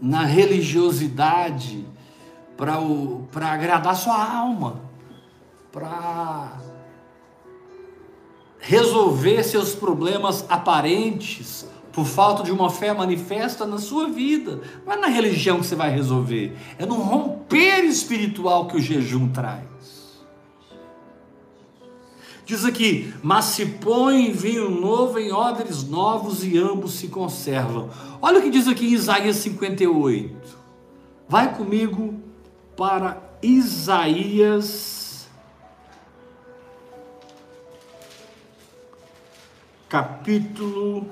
na 0.00 0.24
religiosidade 0.24 1.86
para 2.56 3.52
agradar 3.52 3.96
sua 3.96 4.22
alma, 4.22 4.82
para 5.72 6.58
resolver 8.58 9.42
seus 9.44 9.74
problemas 9.74 10.44
aparentes 10.48 11.66
por 11.92 12.06
falta 12.06 12.42
de 12.42 12.52
uma 12.52 12.70
fé 12.70 12.92
manifesta 12.92 13.66
na 13.66 13.78
sua 13.78 14.08
vida. 14.08 14.60
Não 14.86 14.92
é 14.92 14.96
na 14.96 15.08
religião 15.08 15.58
que 15.58 15.66
você 15.66 15.74
vai 15.74 15.90
resolver, 15.90 16.56
é 16.78 16.86
no 16.86 16.94
romper 16.94 17.84
espiritual 17.84 18.68
que 18.68 18.76
o 18.76 18.80
jejum 18.80 19.28
traz. 19.28 19.66
Diz 22.48 22.64
aqui: 22.64 23.12
mas 23.22 23.44
se 23.46 23.66
põe 23.66 24.32
vinho 24.32 24.70
novo 24.70 25.18
em 25.18 25.32
odres 25.32 25.84
novos 25.84 26.44
e 26.44 26.56
ambos 26.56 26.92
se 26.92 27.08
conservam. 27.08 27.90
Olha 28.22 28.38
o 28.38 28.42
que 28.42 28.48
diz 28.48 28.66
aqui 28.66 28.86
em 28.86 28.94
Isaías 28.94 29.36
58. 29.36 30.58
Vai 31.28 31.54
comigo 31.54 32.14
para 32.74 33.22
Isaías, 33.42 34.97
capítulo 39.88 41.06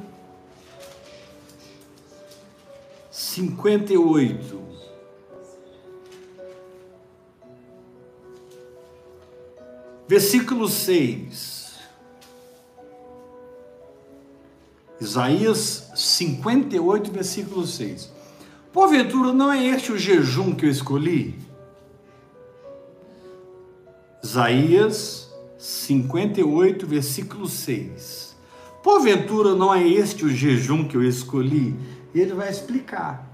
58. 3.10 4.66
Versículo 10.06 10.68
6. 10.68 11.56
Isaías 15.00 15.90
58, 15.94 17.10
versículo 17.10 17.66
6. 17.66 18.12
Porventura 18.72 19.32
não 19.32 19.50
é 19.52 19.64
este 19.66 19.92
o 19.92 19.98
jejum 19.98 20.54
que 20.54 20.66
eu 20.66 20.70
escolhi? 20.70 21.34
Isaías 24.22 25.30
58, 25.58 26.86
versículo 26.86 27.48
6. 27.48 28.25
Porventura 28.86 29.56
não 29.56 29.74
é 29.74 29.84
este 29.84 30.24
o 30.24 30.28
jejum 30.28 30.86
que 30.86 30.96
eu 30.96 31.02
escolhi? 31.02 31.74
E 32.14 32.20
ele 32.20 32.34
vai 32.34 32.48
explicar. 32.48 33.28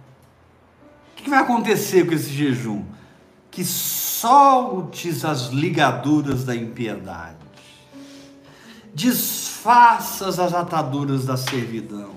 O 1.12 1.14
que 1.22 1.28
vai 1.28 1.40
acontecer 1.40 2.07
com 2.07 2.14
esse 2.14 2.30
jejum? 2.30 2.82
Que 3.50 3.62
soltes 3.62 5.26
as 5.26 5.48
ligaduras 5.48 6.42
da 6.42 6.57
impiedade, 6.57 7.36
desfaças 8.94 10.38
as 10.38 10.55
ataduras 10.55 11.26
da 11.26 11.36
servidão, 11.36 12.14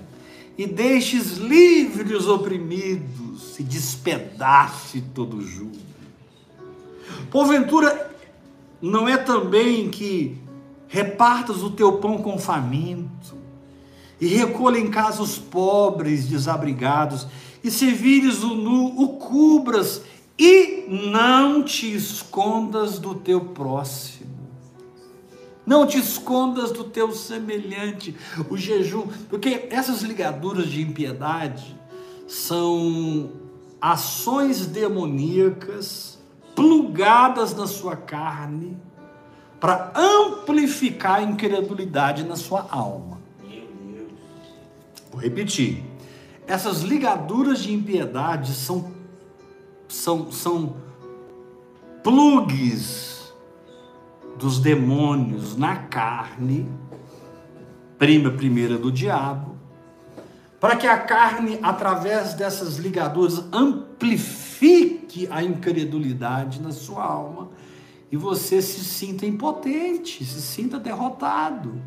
e 0.56 0.66
deixes 0.66 1.36
livres 1.36 2.22
os 2.22 2.28
oprimidos, 2.28 3.60
e 3.60 3.62
despedace 3.62 5.02
todo 5.14 5.36
o 5.36 5.42
jugo. 5.42 5.76
Porventura, 7.30 8.16
não 8.80 9.06
é 9.06 9.18
também 9.18 9.90
que 9.90 10.45
repartas 10.88 11.62
o 11.62 11.70
teu 11.70 11.94
pão 11.98 12.18
com 12.18 12.38
faminto, 12.38 13.36
e 14.20 14.26
recolha 14.26 14.78
em 14.78 14.90
casa 14.90 15.22
os 15.22 15.38
pobres 15.38 16.26
desabrigados, 16.26 17.26
e 17.62 17.70
se 17.70 17.90
vires 17.90 18.42
o 18.42 18.54
nu, 18.54 18.86
o 19.00 19.16
cubras, 19.16 20.02
e 20.38 20.84
não 20.88 21.62
te 21.62 21.94
escondas 21.94 22.98
do 22.98 23.14
teu 23.14 23.40
próximo. 23.40 24.36
Não 25.66 25.86
te 25.86 25.98
escondas 25.98 26.70
do 26.70 26.84
teu 26.84 27.12
semelhante, 27.12 28.14
o 28.48 28.56
jejum, 28.56 29.08
porque 29.28 29.66
essas 29.70 30.02
ligaduras 30.02 30.68
de 30.68 30.80
impiedade 30.80 31.76
são 32.28 33.32
ações 33.80 34.66
demoníacas 34.66 36.18
plugadas 36.54 37.54
na 37.54 37.66
sua 37.66 37.96
carne 37.96 38.76
para 39.60 39.92
amplificar 39.94 41.16
a 41.16 41.22
incredulidade 41.22 42.24
na 42.24 42.36
sua 42.36 42.66
alma. 42.70 43.18
Vou 45.10 45.20
repetir. 45.20 45.82
Essas 46.46 46.82
ligaduras 46.82 47.60
de 47.60 47.72
impiedade 47.72 48.52
são, 48.54 48.92
são, 49.88 50.30
são 50.30 50.76
plugs 52.02 53.32
dos 54.38 54.58
demônios 54.60 55.56
na 55.56 55.76
carne, 55.76 56.68
prima 57.98 58.30
primeira 58.30 58.76
do 58.76 58.92
diabo, 58.92 59.56
para 60.60 60.76
que 60.76 60.86
a 60.86 60.98
carne, 60.98 61.58
através 61.62 62.34
dessas 62.34 62.76
ligaduras, 62.76 63.42
amplifique 63.52 65.26
a 65.30 65.42
incredulidade 65.42 66.60
na 66.60 66.70
sua 66.72 67.04
alma 67.04 67.48
e 68.10 68.16
você 68.16 68.62
se 68.62 68.84
sinta 68.84 69.26
impotente, 69.26 70.24
se 70.24 70.40
sinta 70.40 70.78
derrotado. 70.78 71.82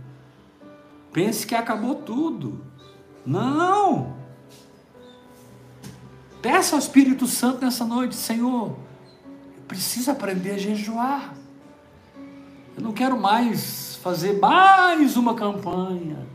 Pense 1.11 1.47
que 1.47 1.55
acabou 1.55 1.95
tudo. 1.95 2.63
Não! 3.25 4.17
Peça 6.41 6.75
ao 6.75 6.79
Espírito 6.79 7.27
Santo 7.27 7.63
nessa 7.65 7.83
noite, 7.83 8.15
Senhor, 8.15 8.69
eu 9.57 9.63
preciso 9.67 10.09
aprender 10.09 10.51
a 10.51 10.57
jejuar. 10.57 11.33
Eu 12.77 12.83
não 12.83 12.93
quero 12.93 13.19
mais 13.19 13.97
fazer 14.01 14.39
mais 14.39 15.17
uma 15.17 15.33
campanha. 15.35 16.27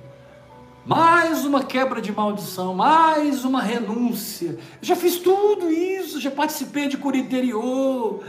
mais 0.86 1.46
uma 1.46 1.64
quebra 1.64 2.02
de 2.02 2.12
maldição, 2.12 2.74
mais 2.74 3.42
uma 3.42 3.62
renúncia. 3.62 4.50
Eu 4.50 4.58
já 4.82 4.94
fiz 4.94 5.16
tudo 5.16 5.70
isso, 5.70 6.20
já 6.20 6.30
participei 6.30 6.88
de 6.88 6.98
cura 6.98 7.16
interior, 7.16 8.22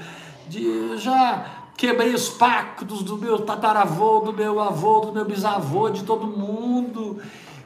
de, 0.47 0.97
já 0.97 1.45
quebrei 1.77 2.13
os 2.13 2.29
pactos 2.29 3.03
do 3.03 3.17
meu 3.17 3.39
tataravô, 3.39 4.19
do 4.19 4.33
meu 4.33 4.59
avô, 4.59 5.01
do 5.01 5.13
meu 5.13 5.25
bisavô, 5.25 5.89
de 5.89 6.03
todo 6.03 6.25
mundo. 6.25 7.19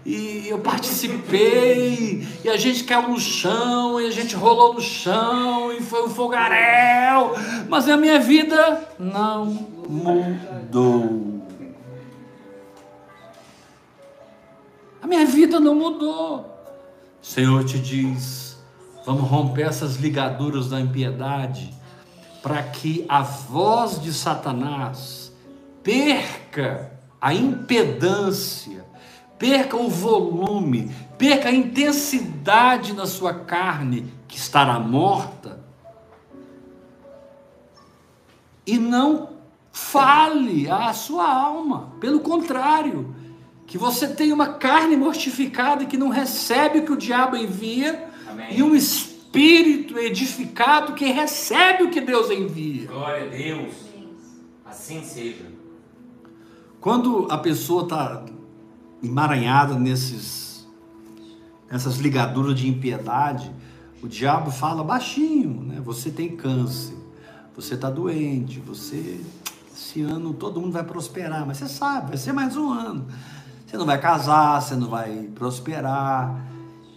E 0.05 0.47
eu 0.47 0.59
participei, 0.59 2.27
e 2.43 2.49
a 2.49 2.57
gente 2.57 2.83
caiu 2.83 3.09
no 3.09 3.19
chão, 3.19 3.99
e 4.01 4.07
a 4.07 4.11
gente 4.11 4.35
rolou 4.35 4.73
no 4.73 4.81
chão, 4.81 5.71
e 5.71 5.81
foi 5.81 6.05
um 6.05 6.09
fogaréu, 6.09 7.33
mas 7.67 7.87
a 7.87 7.97
minha 7.97 8.19
vida 8.19 8.89
não 8.97 9.45
mudou. 9.45 11.43
A 15.01 15.07
minha 15.07 15.25
vida 15.25 15.59
não 15.59 15.75
mudou. 15.75 16.39
O 17.21 17.25
Senhor 17.25 17.63
te 17.63 17.77
diz: 17.77 18.57
vamos 19.05 19.29
romper 19.29 19.63
essas 19.63 19.97
ligaduras 19.97 20.69
da 20.69 20.79
impiedade, 20.79 21.73
para 22.41 22.63
que 22.63 23.05
a 23.07 23.21
voz 23.21 24.01
de 24.01 24.13
Satanás 24.13 25.31
perca 25.83 26.91
a 27.19 27.33
impedância, 27.33 28.85
perca 29.37 29.75
o 29.75 29.89
volume, 29.89 30.93
perca 31.17 31.49
a 31.49 31.53
intensidade 31.53 32.93
na 32.93 33.05
sua 33.05 33.33
carne, 33.33 34.13
que 34.27 34.37
estará 34.37 34.79
morta, 34.79 35.59
e 38.65 38.77
não 38.77 39.29
fale 39.71 40.69
à 40.69 40.93
sua 40.93 41.27
alma. 41.27 41.93
Pelo 41.99 42.19
contrário, 42.19 43.15
que 43.65 43.77
você 43.77 44.07
tem 44.07 44.31
uma 44.31 44.53
carne 44.53 44.95
mortificada 44.95 45.85
que 45.85 45.97
não 45.97 46.09
recebe 46.09 46.79
o 46.79 46.85
que 46.85 46.91
o 46.91 46.97
diabo 46.97 47.35
envia 47.35 48.09
Amém. 48.29 48.57
e 48.57 48.63
um 48.63 48.75
espírito 49.29 49.99
edificado 49.99 50.93
que 50.93 51.05
recebe 51.05 51.83
o 51.83 51.91
que 51.91 52.01
Deus 52.01 52.31
envia. 52.31 52.87
Glória 52.87 53.25
a 53.25 53.29
Deus. 53.29 53.75
Assim 54.65 55.03
seja. 55.03 55.45
Quando 56.81 57.27
a 57.29 57.37
pessoa 57.37 57.83
está 57.83 58.25
emaranhada 59.03 59.75
nesses, 59.75 60.67
nessas 61.69 61.97
ligaduras 61.97 62.55
de 62.55 62.67
impiedade, 62.67 63.51
o 64.01 64.07
diabo 64.07 64.49
fala 64.49 64.83
baixinho, 64.83 65.61
né? 65.63 65.81
Você 65.81 66.09
tem 66.09 66.35
câncer, 66.35 66.95
você 67.55 67.75
está 67.75 67.89
doente, 67.89 68.59
você 68.59 69.19
esse 69.71 70.01
ano 70.01 70.33
todo 70.33 70.59
mundo 70.59 70.73
vai 70.73 70.83
prosperar, 70.83 71.45
mas 71.45 71.57
você 71.57 71.67
sabe, 71.67 72.09
vai 72.09 72.17
ser 72.17 72.33
mais 72.33 72.57
um 72.57 72.71
ano. 72.71 73.07
Você 73.65 73.77
não 73.77 73.85
vai 73.85 73.99
casar, 73.99 74.61
você 74.61 74.75
não 74.75 74.89
vai 74.89 75.29
prosperar. 75.35 76.48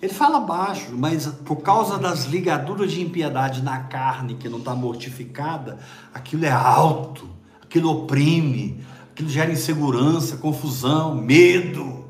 Ele 0.03 0.13
fala 0.13 0.41
baixo, 0.41 0.91
mas 0.99 1.29
por 1.29 1.63
causa 1.63 1.97
das 1.97 2.25
ligaduras 2.25 2.91
de 2.91 3.01
impiedade 3.01 3.63
na 3.63 3.85
carne 3.85 4.35
que 4.35 4.49
não 4.49 4.59
está 4.59 4.75
mortificada, 4.75 5.79
aquilo 6.13 6.45
é 6.45 6.51
alto, 6.51 7.31
aquilo 7.63 7.89
oprime, 7.89 8.85
aquilo 9.13 9.29
gera 9.29 9.53
insegurança, 9.53 10.39
confusão, 10.39 11.15
medo. 11.15 12.05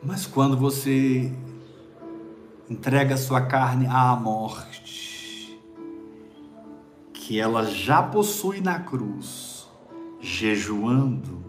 Mas 0.00 0.28
quando 0.28 0.56
você 0.56 1.32
entrega 2.70 3.16
a 3.16 3.18
sua 3.18 3.40
carne 3.40 3.88
à 3.88 4.14
morte, 4.14 4.85
que 7.26 7.40
ela 7.40 7.64
já 7.64 8.00
possui 8.00 8.60
na 8.60 8.78
cruz, 8.78 9.66
jejuando, 10.20 11.44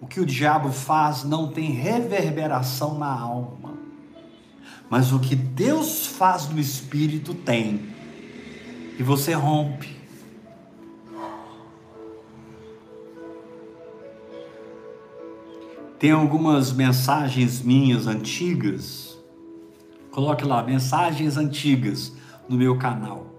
o 0.00 0.06
que 0.06 0.20
o 0.20 0.24
diabo 0.24 0.70
faz 0.70 1.24
não 1.24 1.50
tem 1.50 1.72
reverberação 1.72 2.96
na 2.96 3.10
alma, 3.10 3.76
mas 4.88 5.12
o 5.12 5.18
que 5.18 5.34
Deus 5.34 6.06
faz 6.06 6.48
no 6.48 6.56
espírito 6.60 7.34
tem, 7.34 7.88
e 8.96 9.02
você 9.02 9.32
rompe. 9.32 9.98
Tem 15.98 16.12
algumas 16.12 16.72
mensagens 16.72 17.60
minhas 17.60 18.06
antigas. 18.06 19.18
Coloque 20.12 20.44
lá, 20.44 20.62
mensagens 20.62 21.36
antigas 21.36 22.12
no 22.48 22.56
meu 22.56 22.78
canal. 22.78 23.37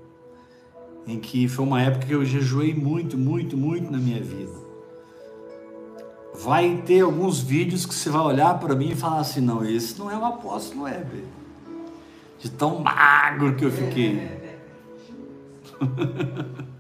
Em 1.08 1.20
que 1.20 1.48
foi 1.48 1.66
uma 1.66 1.82
época 1.82 2.06
que 2.06 2.14
eu 2.14 2.24
jejuei 2.24 2.74
muito, 2.74 3.18
muito, 3.18 3.58
muito 3.58 3.92
na 3.92 3.98
minha 3.98 4.22
vida. 4.22 4.54
Vai 6.42 6.82
ter 6.86 7.02
alguns 7.02 7.42
vídeos 7.42 7.86
que 7.86 7.94
você 7.94 8.10
vai 8.10 8.22
olhar 8.22 8.58
para 8.60 8.76
mim 8.76 8.92
e 8.92 8.96
falar 8.96 9.20
assim: 9.20 9.42
não, 9.42 9.66
esse 9.66 10.00
não 10.00 10.10
é 10.10 10.18
o 10.18 10.24
apóstolo 10.24 10.88
Heber. 10.88 11.24
De 12.40 12.50
tão 12.50 12.80
magro 12.80 13.56
que 13.56 13.66
eu 13.66 13.72
fiquei. 13.72 14.20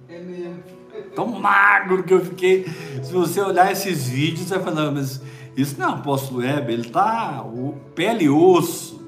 É 0.07 0.19
mesmo. 0.19 0.63
Tão 1.15 1.27
magro 1.27 2.03
que 2.03 2.13
eu 2.13 2.23
fiquei. 2.23 2.65
Se 3.03 3.11
você 3.11 3.41
olhar 3.41 3.71
esses 3.71 4.07
vídeos, 4.07 4.47
você 4.47 4.55
vai 4.57 4.63
falar, 4.63 4.91
mas 4.91 5.21
isso 5.55 5.77
não 5.77 5.87
é 5.87 5.89
o 5.89 5.95
apóstolo 5.95 6.43
Heber, 6.43 6.69
ele 6.69 6.87
está 6.87 7.41
o 7.43 7.75
pele 7.95 8.25
e 8.25 8.29
osso. 8.29 9.01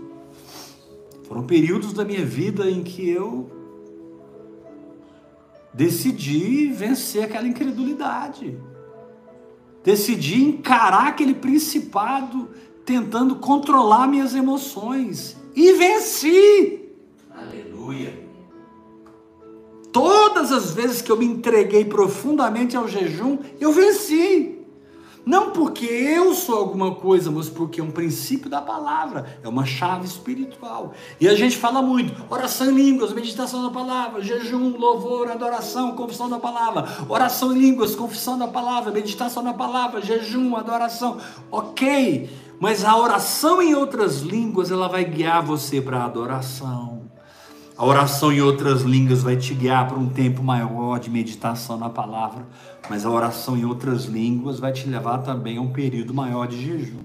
Foram 1.23 1.43
períodos 1.43 1.93
da 1.93 2.03
minha 2.03 2.25
vida 2.25 2.69
em 2.69 2.83
que 2.83 3.09
eu 3.09 3.49
decidi 5.73 6.67
vencer 6.67 7.23
aquela 7.23 7.47
incredulidade. 7.47 8.57
Decidi 9.83 10.43
encarar 10.43 11.07
aquele 11.07 11.33
principado 11.33 12.49
tentando 12.85 13.37
controlar 13.37 14.07
minhas 14.07 14.35
emoções 14.35 15.37
e 15.55 15.73
venci. 15.73 16.89
Aleluia. 17.29 18.21
Todas 19.91 20.51
as 20.51 20.71
vezes 20.71 21.01
que 21.01 21.11
eu 21.11 21.17
me 21.17 21.25
entreguei 21.25 21.83
profundamente 21.85 22.77
ao 22.77 22.87
jejum, 22.87 23.39
eu 23.59 23.71
venci. 23.71 24.50
Não 25.25 25.51
porque 25.51 25.85
eu 25.85 26.33
sou 26.33 26.57
alguma 26.57 26.95
coisa, 26.95 27.29
mas 27.29 27.47
porque 27.47 27.79
é 27.79 27.83
um 27.83 27.91
princípio 27.91 28.49
da 28.49 28.59
palavra, 28.59 29.37
é 29.43 29.47
uma 29.47 29.65
chave 29.65 30.05
espiritual. 30.05 30.93
E 31.19 31.27
a 31.27 31.35
gente 31.35 31.57
fala 31.57 31.81
muito: 31.81 32.25
oração 32.29 32.71
em 32.71 32.75
línguas, 32.75 33.13
meditação 33.13 33.61
da 33.63 33.69
palavra, 33.69 34.21
jejum, 34.23 34.77
louvor, 34.77 35.29
adoração, 35.29 35.95
confissão 35.95 36.27
da 36.27 36.39
palavra, 36.39 36.85
oração 37.07 37.55
em 37.55 37.59
línguas, 37.59 37.95
confissão 37.95 38.37
da 38.37 38.47
palavra, 38.47 38.91
meditação 38.91 39.43
da 39.43 39.53
palavra, 39.53 40.01
jejum, 40.01 40.55
adoração. 40.55 41.17
Ok, 41.51 42.29
mas 42.59 42.83
a 42.83 42.97
oração 42.97 43.61
em 43.61 43.75
outras 43.75 44.21
línguas 44.21 44.71
ela 44.71 44.87
vai 44.87 45.05
guiar 45.05 45.43
você 45.43 45.79
para 45.79 45.99
a 45.99 46.05
adoração. 46.05 46.90
A 47.81 47.85
oração 47.85 48.31
em 48.31 48.39
outras 48.39 48.83
línguas 48.83 49.23
vai 49.23 49.35
te 49.35 49.55
guiar 49.55 49.87
para 49.87 49.97
um 49.97 50.07
tempo 50.07 50.43
maior 50.43 50.99
de 50.99 51.09
meditação 51.09 51.79
na 51.79 51.89
palavra, 51.89 52.45
mas 52.87 53.03
a 53.03 53.09
oração 53.09 53.57
em 53.57 53.65
outras 53.65 54.05
línguas 54.05 54.59
vai 54.59 54.71
te 54.71 54.87
levar 54.87 55.17
também 55.23 55.57
a 55.57 55.61
um 55.61 55.73
período 55.73 56.13
maior 56.13 56.47
de 56.47 56.61
jejum. 56.63 57.01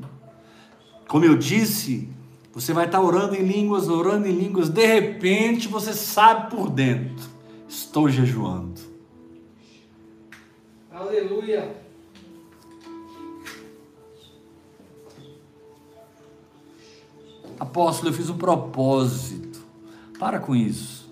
Como 1.08 1.24
eu 1.24 1.34
disse, 1.34 2.10
você 2.52 2.74
vai 2.74 2.84
estar 2.84 3.00
orando 3.00 3.34
em 3.34 3.42
línguas, 3.42 3.88
orando 3.88 4.28
em 4.28 4.32
línguas, 4.32 4.68
de 4.68 4.84
repente 4.84 5.66
você 5.66 5.94
sabe 5.94 6.50
por 6.54 6.68
dentro: 6.68 7.26
estou 7.66 8.06
jejuando. 8.10 8.78
Aleluia. 10.92 11.74
Apóstolo, 17.58 18.10
eu 18.10 18.12
fiz 18.12 18.28
um 18.28 18.36
propósito. 18.36 19.45
Para 20.18 20.38
com 20.38 20.54
isso. 20.54 21.06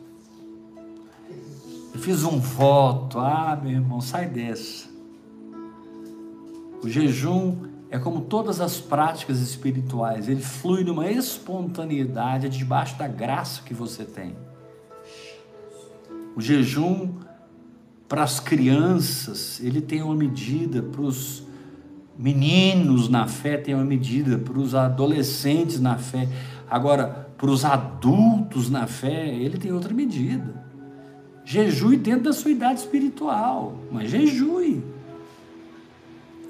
Eu 1.92 2.00
fiz 2.00 2.24
um 2.24 2.38
voto. 2.38 3.18
Ah, 3.18 3.58
meu 3.60 3.72
irmão, 3.72 4.00
sai 4.00 4.26
dessa. 4.28 4.88
O 6.82 6.88
jejum 6.88 7.74
é 7.90 7.98
como 7.98 8.22
todas 8.22 8.60
as 8.60 8.80
práticas 8.80 9.38
espirituais, 9.40 10.28
ele 10.28 10.42
flui 10.42 10.82
numa 10.82 11.08
espontaneidade 11.08 12.48
debaixo 12.48 12.98
da 12.98 13.06
graça 13.06 13.62
que 13.62 13.72
você 13.72 14.04
tem. 14.04 14.34
O 16.34 16.40
jejum 16.40 17.14
para 18.08 18.24
as 18.24 18.40
crianças, 18.40 19.60
ele 19.62 19.80
tem 19.80 20.02
uma 20.02 20.14
medida, 20.14 20.82
para 20.82 21.02
os 21.02 21.44
meninos 22.18 23.08
na 23.08 23.26
fé 23.26 23.56
tem 23.56 23.74
uma 23.74 23.84
medida, 23.84 24.38
para 24.38 24.58
os 24.58 24.74
adolescentes 24.74 25.80
na 25.80 25.96
fé. 25.96 26.28
Agora, 26.68 27.23
para 27.36 27.50
os 27.50 27.64
adultos 27.64 28.70
na 28.70 28.86
fé, 28.86 29.28
ele 29.28 29.58
tem 29.58 29.72
outra 29.72 29.92
medida. 29.92 30.64
Jejue 31.44 31.96
dentro 31.96 32.24
da 32.24 32.32
sua 32.32 32.50
idade 32.50 32.80
espiritual, 32.80 33.76
mas 33.90 34.10
jejue. 34.10 34.82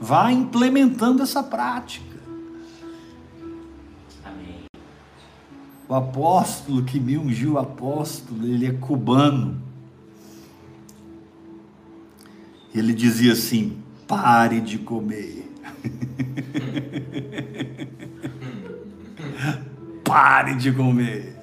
Vá 0.01 0.31
implementando 0.31 1.23
essa 1.23 1.43
prática. 1.43 2.19
Amém. 4.25 4.67
O 5.89 5.93
O 5.93 5.97
apóstolo 5.97 6.85
que 6.85 7.01
me 7.01 7.17
ungiu, 7.19 7.55
o 7.55 7.59
apóstolo, 7.59 8.47
ele 8.47 8.67
é 8.67 8.73
cubano. 8.73 9.61
Ele 12.75 12.93
dizia 12.93 13.33
assim: 13.33 13.79
pare 14.07 14.61
de 14.61 14.79
comer. 14.79 15.51
pare 20.15 20.55
de 20.55 20.71
comer. 20.71 21.35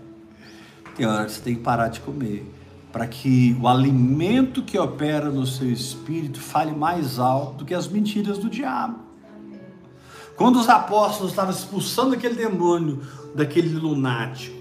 Tem 0.96 1.06
hora 1.06 1.26
que 1.26 1.34
você 1.34 1.42
tem 1.42 1.56
que 1.56 1.62
parar 1.62 1.90
de 1.90 2.00
comer. 2.00 2.50
Para 2.90 3.06
que 3.06 3.54
o 3.62 3.68
alimento 3.68 4.62
que 4.64 4.80
opera 4.80 5.30
no 5.30 5.46
seu 5.46 5.70
espírito 5.70 6.40
fale 6.40 6.72
mais 6.72 7.20
alto 7.20 7.58
do 7.58 7.66
que 7.66 7.74
as 7.74 7.90
mentiras 7.90 8.38
do 8.38 8.50
diabo. 8.50 8.98
Quando 10.38 10.58
os 10.58 10.70
apóstolos 10.70 11.32
estavam 11.34 11.54
expulsando 11.54 12.16
aquele 12.16 12.36
demônio 12.36 13.02
daquele 13.36 13.78
lunático, 13.78 14.56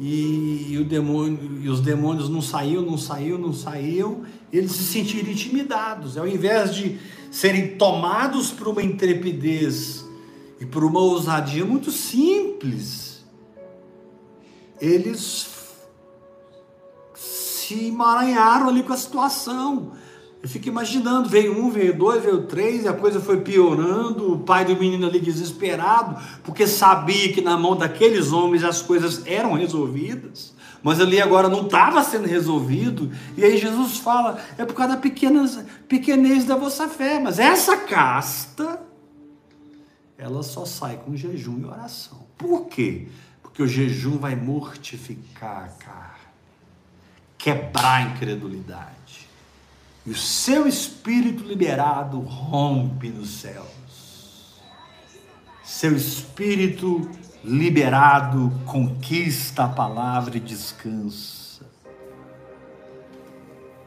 e, 0.00 0.76
o 0.80 0.84
demônio, 0.84 1.60
e 1.62 1.68
os 1.68 1.80
demônios 1.80 2.28
não 2.28 2.42
saíam, 2.42 2.82
não 2.82 2.98
saíam, 2.98 3.38
não 3.38 3.52
saíam, 3.52 4.22
eles 4.52 4.72
se 4.72 4.82
sentiram 4.82 5.30
intimidados. 5.30 6.18
Ao 6.18 6.26
invés 6.26 6.74
de 6.74 6.98
serem 7.30 7.76
tomados 7.76 8.50
por 8.50 8.66
uma 8.66 8.82
intrepidez 8.82 10.04
e 10.60 10.66
por 10.66 10.82
uma 10.82 10.98
ousadia 10.98 11.64
muito 11.64 11.92
simples, 11.92 13.07
eles 14.80 15.48
se 17.14 17.86
emaranharam 17.86 18.68
ali 18.68 18.82
com 18.82 18.92
a 18.92 18.96
situação. 18.96 19.92
Eu 20.40 20.48
fico 20.48 20.68
imaginando, 20.68 21.28
veio 21.28 21.60
um, 21.60 21.68
veio 21.68 21.98
dois, 21.98 22.22
veio 22.22 22.46
três, 22.46 22.84
e 22.84 22.88
a 22.88 22.92
coisa 22.92 23.20
foi 23.20 23.40
piorando, 23.40 24.34
o 24.34 24.38
pai 24.38 24.64
do 24.64 24.76
menino 24.76 25.06
ali 25.06 25.18
desesperado, 25.20 26.16
porque 26.44 26.64
sabia 26.66 27.32
que 27.32 27.40
na 27.40 27.58
mão 27.58 27.76
daqueles 27.76 28.32
homens 28.32 28.62
as 28.62 28.80
coisas 28.80 29.26
eram 29.26 29.54
resolvidas, 29.54 30.54
mas 30.80 31.00
ali 31.00 31.20
agora 31.20 31.48
não 31.48 31.66
estava 31.66 32.04
sendo 32.04 32.28
resolvido, 32.28 33.10
e 33.36 33.44
aí 33.44 33.58
Jesus 33.58 33.98
fala, 33.98 34.38
é 34.56 34.64
por 34.64 34.74
causa 34.74 34.94
da 34.94 35.00
pequenas, 35.00 35.58
pequenez 35.88 36.44
da 36.44 36.54
vossa 36.54 36.86
fé, 36.86 37.18
mas 37.18 37.40
essa 37.40 37.76
casta, 37.76 38.80
ela 40.16 40.44
só 40.44 40.64
sai 40.64 41.00
com 41.04 41.16
jejum 41.16 41.58
e 41.58 41.64
oração. 41.64 42.28
Por 42.38 42.66
quê? 42.66 43.08
Porque 43.58 43.62
o 43.64 43.66
jejum 43.66 44.18
vai 44.18 44.36
mortificar 44.36 45.64
a 45.64 45.84
carne 45.84 46.18
quebrar 47.36 47.96
a 47.96 48.02
incredulidade. 48.02 49.28
E 50.06 50.10
o 50.10 50.16
seu 50.16 50.68
espírito 50.68 51.42
liberado 51.42 52.20
rompe 52.20 53.08
nos 53.08 53.40
céus. 53.40 54.60
Seu 55.64 55.96
espírito 55.96 57.10
liberado 57.42 58.52
conquista 58.64 59.64
a 59.64 59.68
palavra 59.68 60.36
e 60.36 60.40
descansa. 60.40 61.66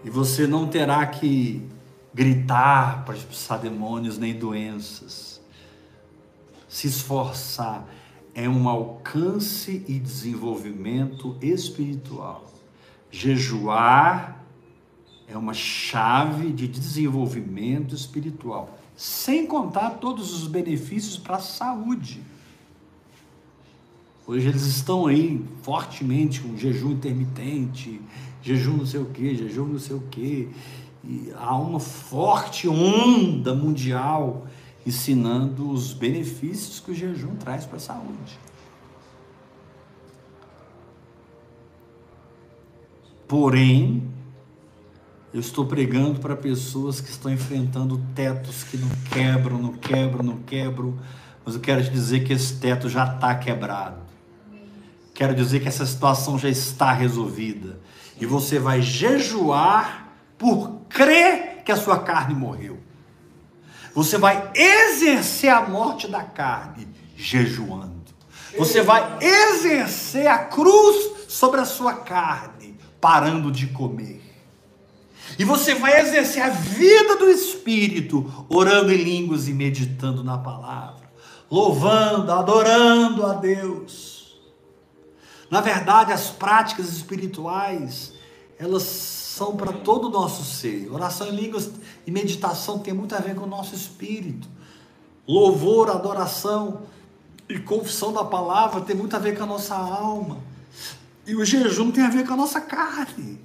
E 0.03 0.09
você 0.09 0.45
não 0.47 0.67
terá 0.67 1.05
que 1.07 1.65
gritar 2.13 3.05
para 3.05 3.15
expulsar 3.15 3.59
demônios 3.59 4.17
nem 4.17 4.37
doenças. 4.37 5.39
Se 6.67 6.87
esforçar 6.87 7.85
é 8.33 8.47
um 8.47 8.67
alcance 8.69 9.83
e 9.87 9.99
desenvolvimento 9.99 11.37
espiritual 11.41 12.51
Jejuar 13.11 14.41
é 15.27 15.37
uma 15.37 15.53
chave 15.53 16.51
de 16.51 16.65
desenvolvimento 16.65 17.93
espiritual, 17.93 18.79
sem 18.95 19.45
contar 19.45 19.91
todos 19.91 20.33
os 20.33 20.47
benefícios 20.47 21.17
para 21.17 21.35
a 21.35 21.41
saúde. 21.41 22.21
Hoje 24.25 24.47
eles 24.47 24.63
estão 24.63 25.07
aí 25.07 25.43
fortemente 25.61 26.39
com 26.39 26.55
jejum 26.55 26.91
intermitente, 26.91 27.99
jejum 28.41 28.77
não 28.77 28.85
sei 28.85 29.01
o 29.01 29.05
que, 29.05 29.35
jejum 29.35 29.65
não 29.65 29.79
sei 29.79 29.95
o 29.97 30.01
que. 30.09 30.49
E 31.03 31.33
há 31.35 31.55
uma 31.57 31.79
forte 31.79 32.69
onda 32.69 33.53
mundial 33.53 34.47
ensinando 34.85 35.69
os 35.69 35.93
benefícios 35.93 36.79
que 36.79 36.91
o 36.91 36.95
jejum 36.95 37.35
traz 37.35 37.65
para 37.65 37.77
a 37.77 37.79
saúde. 37.79 38.39
Porém, 43.27 44.03
eu 45.33 45.39
estou 45.39 45.65
pregando 45.65 46.19
para 46.19 46.35
pessoas 46.35 46.99
que 46.99 47.09
estão 47.09 47.31
enfrentando 47.31 48.03
tetos 48.13 48.63
que 48.63 48.75
não 48.75 48.89
quebram, 49.09 49.57
não 49.57 49.73
quebram, 49.73 50.23
não 50.23 50.37
quebram, 50.39 50.99
mas 51.45 51.55
eu 51.55 51.61
quero 51.61 51.81
te 51.81 51.89
dizer 51.89 52.25
que 52.25 52.33
esse 52.33 52.57
teto 52.57 52.89
já 52.89 53.05
está 53.05 53.33
quebrado. 53.35 54.01
Quero 55.13 55.33
dizer 55.33 55.61
que 55.61 55.67
essa 55.69 55.85
situação 55.85 56.37
já 56.37 56.49
está 56.49 56.91
resolvida. 56.91 57.79
E 58.19 58.25
você 58.25 58.59
vai 58.59 58.81
jejuar 58.81 60.09
por 60.37 60.81
crer 60.89 61.63
que 61.63 61.71
a 61.71 61.77
sua 61.77 61.99
carne 61.99 62.35
morreu. 62.35 62.80
Você 63.93 64.17
vai 64.17 64.51
exercer 64.55 65.49
a 65.49 65.67
morte 65.67 66.07
da 66.07 66.23
carne 66.23 66.87
jejuando. 67.15 68.01
Você 68.57 68.81
vai 68.81 69.17
exercer 69.21 70.27
a 70.27 70.39
cruz 70.39 71.27
sobre 71.27 71.59
a 71.59 71.65
sua 71.65 71.93
carne 71.93 72.77
parando 72.99 73.51
de 73.51 73.67
comer. 73.67 74.21
E 75.39 75.45
você 75.45 75.73
vai 75.73 75.99
exercer 75.99 76.43
a 76.43 76.49
vida 76.49 77.15
do 77.15 77.29
Espírito, 77.29 78.45
orando 78.49 78.91
em 78.91 78.97
línguas 78.97 79.47
e 79.47 79.53
meditando 79.53 80.23
na 80.23 80.37
palavra, 80.37 81.09
louvando, 81.49 82.31
adorando 82.31 83.25
a 83.25 83.33
Deus. 83.33 84.37
Na 85.49 85.61
verdade, 85.61 86.11
as 86.11 86.29
práticas 86.29 86.89
espirituais, 86.89 88.13
elas 88.59 89.20
são 89.41 89.55
para 89.55 89.73
todo 89.73 90.07
o 90.07 90.11
nosso 90.11 90.43
ser. 90.43 90.87
Oração 90.91 91.27
em 91.27 91.35
línguas 91.35 91.71
e 92.05 92.11
meditação 92.11 92.77
tem 92.77 92.93
muito 92.93 93.15
a 93.15 93.17
ver 93.17 93.33
com 93.33 93.45
o 93.45 93.49
nosso 93.49 93.73
espírito. 93.73 94.47
Louvor, 95.27 95.89
adoração 95.89 96.83
e 97.49 97.57
confissão 97.57 98.13
da 98.13 98.23
palavra 98.23 98.81
tem 98.81 98.95
muito 98.95 99.15
a 99.15 99.19
ver 99.19 99.35
com 99.35 99.43
a 99.43 99.47
nossa 99.47 99.73
alma. 99.73 100.37
E 101.25 101.35
o 101.35 101.43
jejum 101.43 101.89
tem 101.89 102.03
a 102.03 102.09
ver 102.09 102.27
com 102.27 102.33
a 102.33 102.37
nossa 102.37 102.61
carne. 102.61 103.39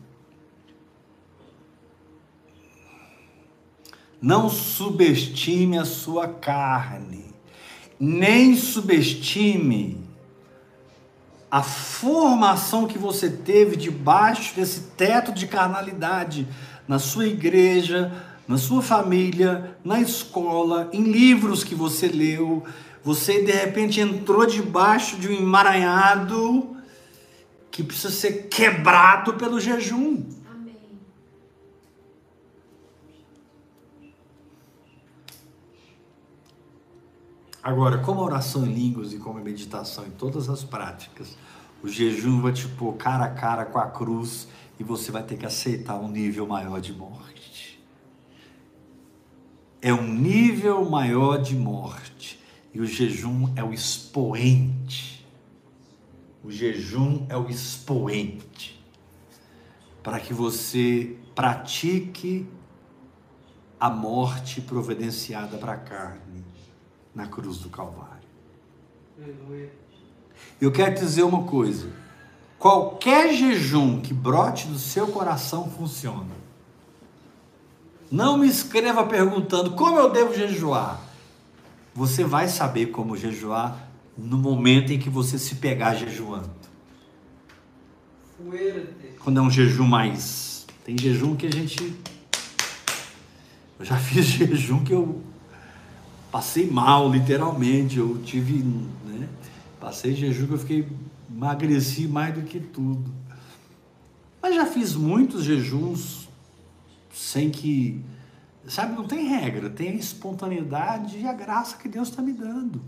Não 4.20 4.50
subestime 4.50 5.78
a 5.78 5.86
sua 5.86 6.28
carne, 6.28 7.24
nem 7.98 8.54
subestime 8.54 10.05
a 11.56 11.62
formação 11.62 12.86
que 12.86 12.98
você 12.98 13.30
teve 13.30 13.76
debaixo 13.76 14.54
desse 14.54 14.80
teto 14.94 15.32
de 15.32 15.46
carnalidade 15.46 16.46
na 16.86 16.98
sua 16.98 17.26
igreja, 17.26 18.12
na 18.46 18.58
sua 18.58 18.82
família, 18.82 19.74
na 19.82 19.98
escola, 19.98 20.90
em 20.92 21.04
livros 21.04 21.64
que 21.64 21.74
você 21.74 22.08
leu. 22.08 22.62
Você 23.02 23.42
de 23.42 23.52
repente 23.52 24.02
entrou 24.02 24.44
debaixo 24.44 25.16
de 25.16 25.28
um 25.28 25.32
emaranhado 25.32 26.76
que 27.70 27.82
precisa 27.82 28.12
ser 28.12 28.48
quebrado 28.48 29.32
pelo 29.32 29.58
jejum. 29.58 30.26
Amém. 30.52 30.76
Agora, 37.62 37.96
como 37.96 38.20
oração 38.20 38.66
em 38.66 38.74
línguas 38.74 39.14
e 39.14 39.16
como 39.16 39.40
meditação 39.40 40.04
em 40.04 40.10
todas 40.10 40.50
as 40.50 40.62
práticas, 40.62 41.34
o 41.86 41.88
jejum 41.88 42.40
vai 42.40 42.52
te 42.52 42.68
pôr 42.68 42.94
cara 42.94 43.24
a 43.24 43.30
cara 43.30 43.64
com 43.64 43.78
a 43.78 43.86
cruz 43.86 44.48
e 44.78 44.84
você 44.84 45.10
vai 45.10 45.22
ter 45.22 45.36
que 45.36 45.46
aceitar 45.46 45.98
um 45.98 46.08
nível 46.08 46.46
maior 46.46 46.80
de 46.80 46.92
morte. 46.92 47.80
É 49.80 49.92
um 49.92 50.06
nível 50.06 50.88
maior 50.88 51.38
de 51.38 51.54
morte. 51.54 52.40
E 52.74 52.80
o 52.80 52.86
jejum 52.86 53.52
é 53.56 53.64
o 53.64 53.72
expoente 53.72 55.16
o 56.46 56.50
jejum 56.52 57.26
é 57.28 57.36
o 57.36 57.48
expoente 57.48 58.80
para 60.00 60.20
que 60.20 60.32
você 60.32 61.18
pratique 61.34 62.48
a 63.80 63.90
morte 63.90 64.60
providenciada 64.60 65.58
para 65.58 65.72
a 65.72 65.76
carne 65.76 66.44
na 67.12 67.26
cruz 67.26 67.58
do 67.58 67.68
Calvário. 67.68 68.28
Eu 70.60 70.72
quero 70.72 70.94
te 70.94 71.00
dizer 71.00 71.22
uma 71.22 71.44
coisa: 71.44 71.88
qualquer 72.58 73.32
jejum 73.34 74.00
que 74.00 74.14
brote 74.14 74.66
do 74.66 74.78
seu 74.78 75.08
coração 75.08 75.70
funciona. 75.70 76.36
Não 78.10 78.38
me 78.38 78.48
escreva 78.48 79.04
perguntando 79.04 79.72
como 79.72 79.98
eu 79.98 80.10
devo 80.10 80.34
jejuar. 80.34 81.00
Você 81.94 82.24
vai 82.24 82.46
saber 82.46 82.86
como 82.86 83.16
jejuar 83.16 83.88
no 84.16 84.38
momento 84.38 84.92
em 84.92 84.98
que 84.98 85.10
você 85.10 85.38
se 85.38 85.56
pegar 85.56 85.94
jejuando. 85.94 86.50
Quando 89.20 89.40
é 89.40 89.42
um 89.42 89.50
jejum 89.50 89.86
mais. 89.86 90.66
Tem 90.84 90.96
jejum 90.96 91.34
que 91.34 91.46
a 91.46 91.50
gente. 91.50 91.96
Eu 93.78 93.84
já 93.84 93.96
fiz 93.98 94.26
jejum 94.26 94.84
que 94.84 94.92
eu 94.92 95.22
passei 96.30 96.70
mal, 96.70 97.10
literalmente. 97.10 97.98
Eu 97.98 98.20
tive. 98.24 98.62
Né? 99.04 99.28
Passei 99.80 100.14
jejum 100.14 100.46
que 100.46 100.52
eu 100.54 100.58
fiquei 100.58 100.88
emagreci 101.30 102.06
mais 102.08 102.34
do 102.34 102.42
que 102.42 102.58
tudo. 102.60 103.12
Mas 104.40 104.54
já 104.54 104.66
fiz 104.66 104.94
muitos 104.94 105.44
jejuns 105.44 106.28
sem 107.12 107.50
que, 107.50 108.00
sabe, 108.66 108.94
não 108.94 109.06
tem 109.06 109.26
regra, 109.26 109.68
tem 109.68 109.90
a 109.90 109.94
espontaneidade 109.94 111.18
e 111.18 111.26
a 111.26 111.32
graça 111.32 111.76
que 111.76 111.88
Deus 111.88 112.08
está 112.08 112.22
me 112.22 112.32
dando. 112.32 112.80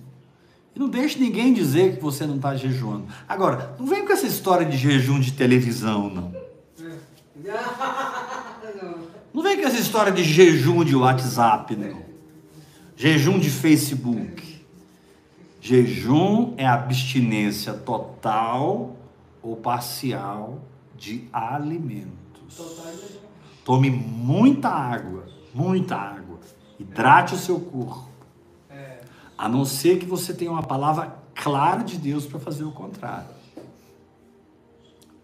E 0.75 0.79
não 0.79 0.89
deixe 0.89 1.19
ninguém 1.19 1.53
dizer 1.53 1.97
que 1.97 2.03
você 2.03 2.27
não 2.27 2.37
está 2.37 2.55
jejuando. 2.55 3.07
Agora, 3.29 3.75
não 3.79 3.87
vem 3.87 4.05
com 4.05 4.13
essa 4.13 4.27
história 4.27 4.67
de 4.67 4.77
jejum 4.77 5.19
de 5.19 5.33
televisão, 5.33 6.09
não. 6.11 6.39
Não 9.33 9.43
vem 9.43 9.61
com 9.61 9.67
essa 9.67 9.79
história 9.79 10.11
de 10.11 10.25
jejum 10.25 10.83
de 10.83 10.97
WhatsApp, 10.97 11.77
não. 11.77 12.03
Jejum 12.97 13.39
de 13.39 13.51
Facebook. 13.51 14.58
Jejum 15.61 16.55
é 16.57 16.67
abstinência 16.67 17.75
total 17.75 18.97
ou 19.43 19.57
parcial 19.57 20.61
de 20.97 21.29
alimentos. 21.33 22.59
Tome 23.65 23.91
muita 23.91 24.69
água, 24.69 25.27
muita 25.55 25.97
água. 25.97 26.39
Hidrate 26.79 27.35
o 27.35 27.39
seu 27.39 27.61
corpo. 27.61 28.09
A 29.37 29.49
não 29.49 29.65
ser 29.65 29.99
que 29.99 30.07
você 30.07 30.35
tenha 30.35 30.51
uma 30.51 30.63
palavra 30.63 31.17
clara 31.35 31.83
de 31.83 31.97
Deus 31.97 32.27
para 32.27 32.41
fazer 32.41 32.65
o 32.65 32.73
contrário. 32.73 33.39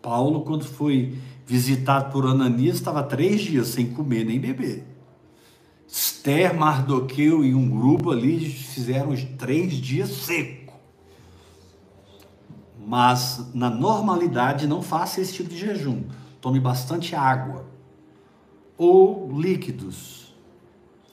Paulo, 0.00 0.42
quando 0.42 0.64
foi 0.64 1.18
visitado 1.46 2.12
por 2.12 2.26
Ananias, 2.26 2.76
estava 2.76 3.02
três 3.02 3.40
dias 3.40 3.68
sem 3.68 3.92
comer 3.92 4.24
nem 4.24 4.38
beber. 4.38 4.93
Esther, 6.24 6.54
Mardoqueu 6.54 7.44
e 7.44 7.54
um 7.54 7.68
grupo 7.68 8.10
ali 8.10 8.40
fizeram 8.48 9.10
os 9.10 9.22
três 9.22 9.74
dias 9.74 10.08
seco. 10.08 10.72
Mas 12.86 13.50
na 13.52 13.68
normalidade 13.68 14.66
não 14.66 14.80
faça 14.80 15.20
esse 15.20 15.34
tipo 15.34 15.50
de 15.50 15.58
jejum. 15.58 16.04
Tome 16.40 16.58
bastante 16.58 17.14
água 17.14 17.66
ou 18.78 19.30
líquidos 19.38 20.34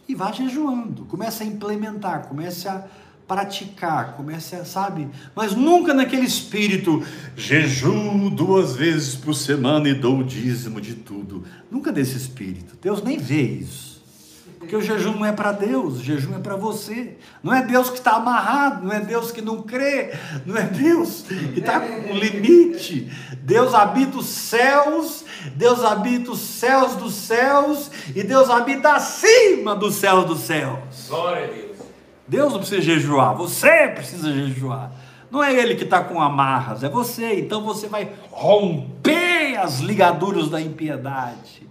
e 0.08 0.16
vá 0.16 0.32
jejuando. 0.32 1.04
Comece 1.04 1.44
a 1.44 1.46
implementar, 1.46 2.30
comece 2.30 2.70
a 2.70 2.88
praticar, 3.28 4.16
comece 4.16 4.56
a, 4.56 4.64
sabe? 4.64 5.10
Mas 5.36 5.54
nunca 5.54 5.94
naquele 5.94 6.26
espírito, 6.26 7.06
jejum 7.36 8.30
duas 8.30 8.78
vezes 8.78 9.16
por 9.16 9.34
semana 9.34 9.90
e 9.90 9.94
dou 9.94 10.20
o 10.20 10.24
dízimo 10.24 10.80
de 10.80 10.96
tudo. 10.96 11.44
Nunca 11.70 11.92
nesse 11.92 12.16
espírito. 12.16 12.78
Deus 12.82 13.04
nem 13.04 13.18
vê 13.18 13.42
isso. 13.42 14.01
Porque 14.62 14.76
o 14.76 14.82
jejum 14.82 15.14
não 15.14 15.26
é 15.26 15.32
para 15.32 15.52
Deus, 15.52 15.98
o 15.98 16.04
jejum 16.04 16.36
é 16.36 16.40
para 16.40 16.56
você. 16.56 17.18
Não 17.42 17.52
é 17.52 17.64
Deus 17.64 17.90
que 17.90 17.98
está 17.98 18.12
amarrado, 18.12 18.86
não 18.86 18.94
é 18.94 19.00
Deus 19.00 19.32
que 19.32 19.42
não 19.42 19.64
crê, 19.64 20.14
não 20.46 20.56
é 20.56 20.62
Deus 20.62 21.24
que 21.24 21.60
está 21.60 21.80
com 21.80 22.14
limite. 22.14 23.12
Deus 23.42 23.74
habita 23.74 24.20
os 24.20 24.28
céus, 24.28 25.26
Deus 25.56 25.84
habita 25.84 26.30
os 26.30 26.40
céus 26.40 26.96
dos 26.96 27.16
céus, 27.16 27.90
e 28.16 28.22
Deus 28.22 28.52
habita 28.52 28.94
acima 28.94 29.76
dos 29.76 29.96
céus 29.96 30.26
dos 30.26 30.42
céus. 30.42 31.08
Glória 31.10 31.46
a 31.46 31.48
Deus. 31.48 31.78
Deus 32.28 32.54
não 32.54 32.60
precisa 32.60 32.82
jejuar, 32.82 33.36
você 33.36 33.88
precisa 33.88 34.32
jejuar. 34.32 34.92
Não 35.32 35.44
é 35.44 35.52
ele 35.56 35.74
que 35.74 35.86
está 35.86 36.04
com 36.04 36.22
amarras, 36.22 36.84
é 36.84 36.90
você. 36.90 37.40
Então 37.40 37.64
você 37.64 37.88
vai 37.88 38.12
romper 38.30 39.58
as 39.58 39.80
ligaduras 39.80 40.50
da 40.50 40.62
impiedade 40.62 41.62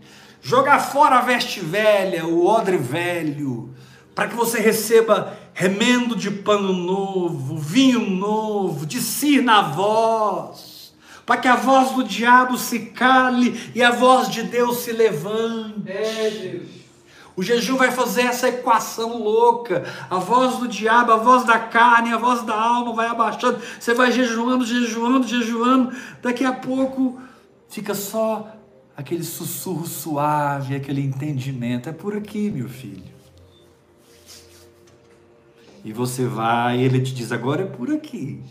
jogar 0.40 0.78
fora 0.78 1.16
a 1.16 1.20
veste 1.20 1.60
velha, 1.60 2.26
o 2.26 2.46
odre 2.46 2.76
velho, 2.76 3.70
para 4.14 4.28
que 4.28 4.34
você 4.34 4.60
receba 4.60 5.36
remendo 5.54 6.16
de 6.16 6.30
pano 6.30 6.72
novo, 6.72 7.56
vinho 7.56 8.00
novo, 8.08 8.86
de 8.86 9.00
si 9.00 9.40
na 9.40 9.62
voz, 9.62 10.92
para 11.26 11.36
que 11.36 11.48
a 11.48 11.56
voz 11.56 11.92
do 11.92 12.04
diabo 12.04 12.56
se 12.56 12.78
cale 12.86 13.70
e 13.74 13.82
a 13.82 13.90
voz 13.90 14.28
de 14.28 14.42
Deus 14.42 14.78
se 14.78 14.92
levante. 14.92 15.90
É, 15.90 16.30
Deus. 16.30 16.80
O 17.36 17.42
jejum 17.42 17.76
vai 17.76 17.90
fazer 17.90 18.22
essa 18.22 18.48
equação 18.48 19.16
louca. 19.16 19.84
A 20.10 20.18
voz 20.18 20.58
do 20.58 20.68
diabo, 20.68 21.12
a 21.12 21.16
voz 21.16 21.44
da 21.44 21.58
carne, 21.58 22.12
a 22.12 22.18
voz 22.18 22.42
da 22.42 22.54
alma 22.54 22.92
vai 22.92 23.06
abaixando. 23.06 23.60
Você 23.78 23.94
vai 23.94 24.12
jejuando, 24.12 24.66
jejuando, 24.66 25.26
jejuando. 25.26 25.90
Daqui 26.20 26.44
a 26.44 26.52
pouco 26.52 27.18
fica 27.68 27.94
só 27.94 28.46
aquele 29.00 29.24
sussurro 29.24 29.86
suave, 29.86 30.76
aquele 30.76 31.00
entendimento. 31.02 31.88
É 31.88 31.92
por 31.92 32.16
aqui, 32.16 32.50
meu 32.50 32.68
filho. 32.68 33.02
E 35.82 35.92
você 35.92 36.26
vai, 36.26 36.80
ele 36.80 37.00
te 37.00 37.14
diz, 37.14 37.32
agora 37.32 37.62
é 37.62 37.66
por 37.66 37.90
aqui. 37.90 38.42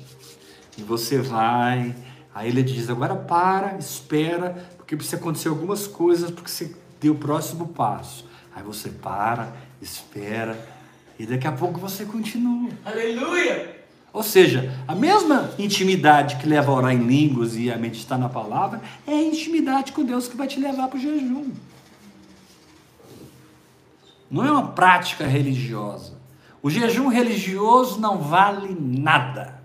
E 0.77 0.81
você 0.81 1.19
vai, 1.19 1.95
aí 2.33 2.49
ele 2.49 2.63
te 2.63 2.73
diz, 2.73 2.89
agora 2.89 3.15
para, 3.15 3.77
espera, 3.77 4.51
porque 4.77 4.95
precisa 4.95 5.17
acontecer 5.17 5.49
algumas 5.49 5.85
coisas, 5.85 6.31
porque 6.31 6.49
você 6.49 6.75
deu 6.99 7.13
o 7.13 7.17
próximo 7.17 7.67
passo. 7.67 8.25
Aí 8.55 8.63
você 8.63 8.89
para, 8.89 9.53
espera, 9.79 10.57
e 11.19 11.25
daqui 11.25 11.45
a 11.45 11.51
pouco 11.51 11.79
você 11.79 12.05
continua. 12.05 12.71
Aleluia! 12.83 13.78
Ou 14.11 14.23
seja, 14.23 14.73
a 14.87 14.95
mesma 14.95 15.51
intimidade 15.59 16.37
que 16.37 16.47
leva 16.47 16.71
a 16.71 16.75
orar 16.75 16.93
em 16.93 17.05
línguas 17.05 17.55
e 17.55 17.71
a 17.71 17.77
meditar 17.77 18.17
na 18.17 18.27
palavra 18.27 18.81
é 19.05 19.11
a 19.11 19.23
intimidade 19.23 19.91
com 19.91 20.03
Deus 20.03 20.27
que 20.27 20.35
vai 20.35 20.47
te 20.47 20.59
levar 20.59 20.87
para 20.87 20.97
o 20.97 21.01
jejum. 21.01 21.51
Não 24.29 24.45
é 24.45 24.51
uma 24.51 24.69
prática 24.69 25.25
religiosa. 25.25 26.13
O 26.61 26.69
jejum 26.69 27.07
religioso 27.07 27.99
não 27.99 28.17
vale 28.17 28.75
nada. 28.79 29.59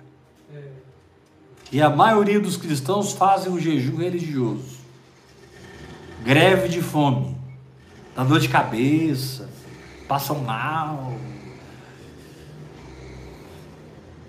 E 1.73 1.83
a 1.83 1.91
maioria 1.91 2.39
dos 2.39 2.57
cristãos 2.57 3.13
fazem 3.13 3.53
o 3.53 3.59
jejum 3.59 3.97
religioso. 3.97 4.79
Greve 6.23 6.69
de 6.69 6.81
fome, 6.81 7.37
dá 8.15 8.23
dor 8.23 8.39
de 8.39 8.49
cabeça, 8.49 9.51
passam 10.07 10.39
mal, 10.39 11.13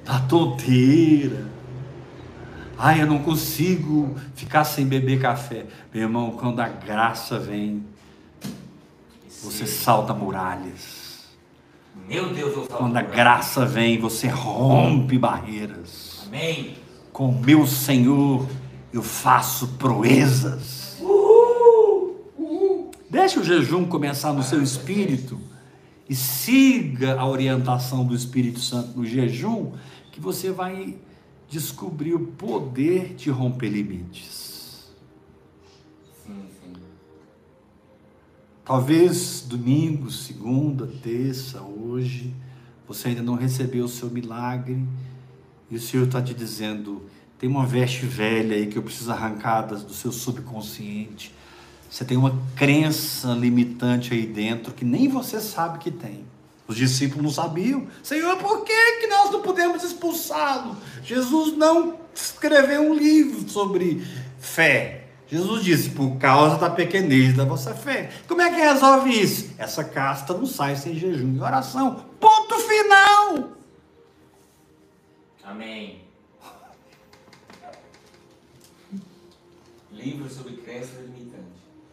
Tá 0.05 0.19
tonteira. 0.19 1.47
Ai, 2.77 3.01
eu 3.01 3.07
não 3.07 3.19
consigo 3.19 4.15
ficar 4.35 4.63
sem 4.63 4.85
beber 4.85 5.19
café. 5.19 5.65
Meu 5.93 6.03
irmão, 6.03 6.31
quando 6.31 6.59
a 6.59 6.67
graça 6.67 7.39
vem, 7.39 7.83
você 9.41 9.65
salta 9.65 10.13
muralhas. 10.13 11.25
Meu 12.07 12.33
Deus, 12.33 12.55
eu. 12.55 12.67
Quando 12.67 12.95
a 12.97 13.01
graça 13.01 13.65
vem, 13.65 13.97
você 13.97 14.27
rompe 14.27 15.17
barreiras. 15.17 16.23
Amém. 16.27 16.75
Com 17.11 17.31
meu 17.31 17.65
Senhor, 17.65 18.45
eu 18.93 19.01
faço 19.01 19.69
proezas. 19.79 21.01
Deixe 23.09 23.39
o 23.39 23.43
jejum 23.43 23.85
começar 23.85 24.33
no 24.33 24.43
seu 24.43 24.61
espírito 24.61 25.39
e 26.09 26.15
siga 26.15 27.19
a 27.19 27.25
orientação 27.25 28.05
do 28.05 28.13
Espírito 28.13 28.59
Santo 28.59 28.97
no 28.97 29.05
jejum 29.05 29.71
que 30.15 30.21
você 30.21 30.49
vai 30.49 30.97
descobrir 31.49 32.13
o 32.13 32.27
poder 32.27 33.15
de 33.15 33.29
romper 33.29 33.67
limites. 33.67 34.89
Sim, 36.25 36.45
sim. 36.63 36.73
Talvez 38.63 39.41
domingo, 39.41 40.09
segunda, 40.09 40.87
terça, 41.03 41.61
hoje, 41.61 42.33
você 42.87 43.09
ainda 43.09 43.21
não 43.21 43.35
recebeu 43.35 43.83
o 43.83 43.89
seu 43.89 44.09
milagre 44.09 44.81
e 45.69 45.75
o 45.75 45.81
Senhor 45.81 46.05
está 46.05 46.21
te 46.21 46.33
dizendo: 46.33 47.01
tem 47.37 47.49
uma 47.49 47.65
veste 47.65 48.05
velha 48.05 48.55
aí 48.55 48.67
que 48.67 48.77
eu 48.77 48.83
preciso 48.83 49.11
arrancar 49.11 49.63
do 49.63 49.93
seu 49.93 50.13
subconsciente. 50.13 51.35
Você 51.89 52.05
tem 52.05 52.15
uma 52.15 52.41
crença 52.55 53.33
limitante 53.33 54.13
aí 54.13 54.25
dentro 54.25 54.73
que 54.73 54.85
nem 54.85 55.09
você 55.09 55.41
sabe 55.41 55.79
que 55.79 55.91
tem. 55.91 56.23
Os 56.67 56.75
discípulos 56.75 57.23
não 57.23 57.31
sabiam. 57.31 57.87
Senhor, 58.01 58.37
por 58.37 58.63
que, 58.63 58.91
que 59.01 59.07
nós 59.07 59.31
não 59.31 59.41
podemos 59.41 59.83
expulsá-lo? 59.83 60.75
Jesus 61.03 61.55
não 61.55 61.99
escreveu 62.13 62.81
um 62.81 62.93
livro 62.93 63.47
sobre 63.47 64.05
fé. 64.39 65.05
Jesus 65.27 65.63
disse, 65.63 65.89
por 65.89 66.17
causa 66.17 66.57
da 66.57 66.69
pequenez 66.69 67.35
da 67.35 67.45
vossa 67.45 67.73
fé. 67.73 68.11
Como 68.27 68.41
é 68.41 68.49
que 68.49 68.61
resolve 68.61 69.09
isso? 69.09 69.53
Essa 69.57 69.83
casta 69.83 70.33
não 70.33 70.45
sai 70.45 70.75
sem 70.75 70.95
jejum 70.95 71.35
e 71.35 71.41
oração. 71.41 72.05
Ponto 72.19 72.55
final! 72.59 73.49
Amém. 75.43 76.01
Livro 79.91 80.29
sobre 80.29 80.57
crença 80.57 80.91
limitante. 81.01 81.43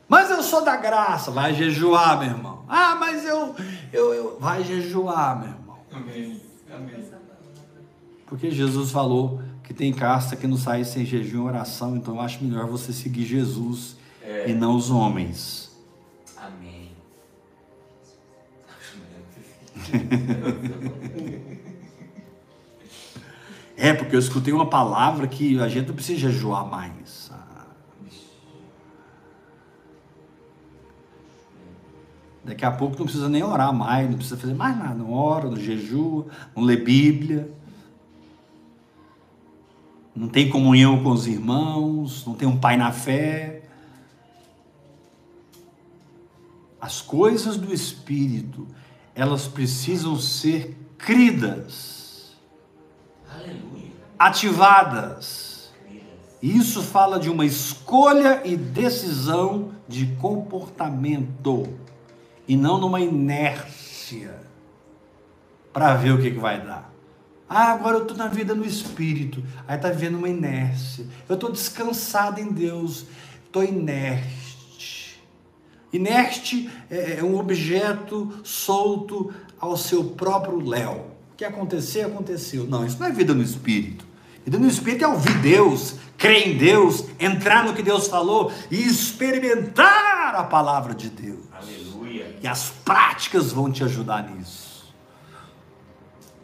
Mas 0.08 0.30
eu 0.30 0.42
sou 0.42 0.62
da 0.62 0.76
graça. 0.76 1.30
Vai 1.30 1.54
jejuar, 1.54 2.18
meu 2.18 2.28
irmão. 2.28 2.51
Ah, 2.68 2.94
mas 2.96 3.24
eu, 3.24 3.54
eu, 3.92 4.14
eu. 4.14 4.38
Vai 4.40 4.62
jejuar, 4.64 5.38
meu 5.40 5.48
irmão. 5.48 5.78
Amém. 5.92 6.40
Amém. 6.72 7.04
Porque 8.26 8.50
Jesus 8.50 8.90
falou 8.90 9.42
que 9.62 9.74
tem 9.74 9.92
casta 9.92 10.36
que 10.36 10.46
não 10.46 10.56
sai 10.56 10.84
sem 10.84 11.04
jejum 11.04 11.44
e 11.44 11.48
oração. 11.48 11.96
Então 11.96 12.14
eu 12.16 12.20
acho 12.20 12.42
melhor 12.42 12.66
você 12.66 12.92
seguir 12.92 13.24
Jesus 13.24 13.96
É. 14.22 14.48
e 14.50 14.54
não 14.54 14.74
os 14.76 14.90
homens. 14.90 15.70
Amém. 16.36 16.90
É, 23.76 23.92
porque 23.92 24.14
eu 24.14 24.20
escutei 24.20 24.52
uma 24.52 24.66
palavra 24.66 25.26
que 25.26 25.58
a 25.60 25.68
gente 25.68 25.88
não 25.88 25.94
precisa 25.94 26.20
jejuar 26.20 26.66
mais. 26.66 27.21
Daqui 32.44 32.64
a 32.64 32.72
pouco 32.72 32.96
não 32.98 33.04
precisa 33.04 33.28
nem 33.28 33.42
orar 33.42 33.72
mais, 33.72 34.08
não 34.08 34.16
precisa 34.16 34.36
fazer 34.36 34.54
mais 34.54 34.76
nada. 34.76 34.94
Não 34.94 35.12
ora, 35.12 35.48
não 35.48 35.56
jejua, 35.56 36.26
não 36.56 36.64
lê 36.64 36.76
Bíblia. 36.76 37.52
Não 40.14 40.28
tem 40.28 40.50
comunhão 40.50 41.02
com 41.02 41.10
os 41.10 41.26
irmãos, 41.26 42.26
não 42.26 42.34
tem 42.34 42.46
um 42.46 42.58
pai 42.58 42.76
na 42.76 42.90
fé. 42.90 43.62
As 46.80 47.00
coisas 47.00 47.56
do 47.56 47.72
Espírito, 47.72 48.66
elas 49.14 49.46
precisam 49.46 50.18
ser 50.18 50.76
cridas, 50.98 52.36
Aleluia. 53.32 53.92
ativadas. 54.18 55.70
Isso 56.42 56.82
fala 56.82 57.20
de 57.20 57.30
uma 57.30 57.46
escolha 57.46 58.42
e 58.44 58.56
decisão 58.56 59.70
de 59.88 60.06
comportamento 60.16 61.68
e 62.52 62.56
não 62.56 62.76
numa 62.76 63.00
inércia 63.00 64.38
para 65.72 65.94
ver 65.94 66.12
o 66.12 66.20
que, 66.20 66.32
que 66.32 66.38
vai 66.38 66.60
dar. 66.60 66.92
Ah, 67.48 67.72
agora 67.72 67.96
eu 67.96 68.02
estou 68.02 68.14
na 68.14 68.28
vida 68.28 68.54
no 68.54 68.62
espírito. 68.62 69.42
Aí 69.66 69.76
está 69.76 69.88
vivendo 69.88 70.16
uma 70.16 70.28
inércia. 70.28 71.06
Eu 71.26 71.36
estou 71.36 71.50
descansado 71.50 72.38
em 72.38 72.52
Deus. 72.52 73.06
Estou 73.46 73.64
inerte. 73.64 75.18
Inerte 75.94 76.68
é, 76.90 77.20
é 77.20 77.24
um 77.24 77.38
objeto 77.38 78.30
solto 78.44 79.32
ao 79.58 79.74
seu 79.74 80.04
próprio 80.04 80.60
léu. 80.60 81.06
O 81.32 81.36
que 81.38 81.46
acontecer, 81.46 82.02
aconteceu. 82.02 82.66
Não, 82.66 82.84
isso 82.84 83.00
não 83.00 83.06
é 83.06 83.12
vida 83.12 83.32
no 83.32 83.42
espírito. 83.42 84.04
Vida 84.44 84.58
no 84.58 84.68
espírito 84.68 85.06
é 85.06 85.08
ouvir 85.08 85.38
Deus, 85.38 85.94
crer 86.18 86.48
em 86.48 86.58
Deus, 86.58 87.06
entrar 87.18 87.64
no 87.64 87.72
que 87.72 87.82
Deus 87.82 88.08
falou 88.08 88.52
e 88.70 88.76
experimentar 88.86 90.34
a 90.34 90.44
palavra 90.44 90.94
de 90.94 91.08
Deus. 91.08 91.51
Aleluia. 91.62 92.36
E 92.42 92.46
as 92.46 92.70
práticas 92.70 93.52
vão 93.52 93.70
te 93.70 93.82
ajudar 93.84 94.28
nisso. 94.30 94.92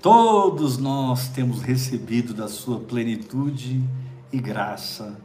Todos 0.01 0.79
nós 0.79 1.29
temos 1.29 1.61
recebido 1.61 2.33
da 2.33 2.49
sua 2.49 2.79
plenitude 2.79 3.83
e 4.33 4.39
graça 4.39 5.21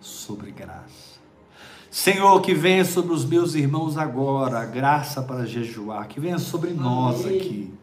sobre 0.00 0.50
graça. 0.50 1.14
Senhor, 1.90 2.40
que 2.40 2.52
venha 2.54 2.84
sobre 2.84 3.12
os 3.14 3.24
meus 3.24 3.54
irmãos 3.54 3.96
agora 3.96 4.58
a 4.60 4.64
graça 4.64 5.22
para 5.22 5.46
jejuar, 5.46 6.08
que 6.08 6.18
venha 6.18 6.38
sobre 6.38 6.72
nós 6.72 7.24
Amém. 7.24 7.36
aqui 7.38 7.74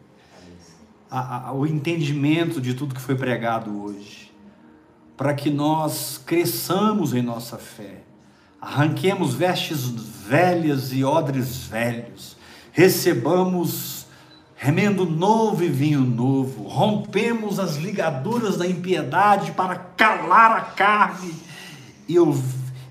a- 1.10 1.48
a- 1.48 1.52
o 1.52 1.66
entendimento 1.66 2.60
de 2.60 2.74
tudo 2.74 2.94
que 2.94 3.00
foi 3.00 3.14
pregado 3.14 3.82
hoje, 3.82 4.30
para 5.16 5.32
que 5.32 5.48
nós 5.50 6.18
cresçamos 6.24 7.14
em 7.14 7.22
nossa 7.22 7.56
fé, 7.56 8.02
arranquemos 8.62 9.34
vestes 9.34 9.88
velhas 9.88 10.92
e 10.92 11.04
odres 11.04 11.66
velhos, 11.66 12.36
recebamos 12.70 14.06
remendo 14.54 15.04
novo 15.04 15.64
e 15.64 15.68
vinho 15.68 16.02
novo, 16.02 16.62
rompemos 16.68 17.58
as 17.58 17.74
ligaduras 17.74 18.56
da 18.56 18.64
impiedade 18.64 19.50
para 19.50 19.74
calar 19.74 20.52
a 20.52 20.60
carne. 20.60 21.34
E, 22.08 22.14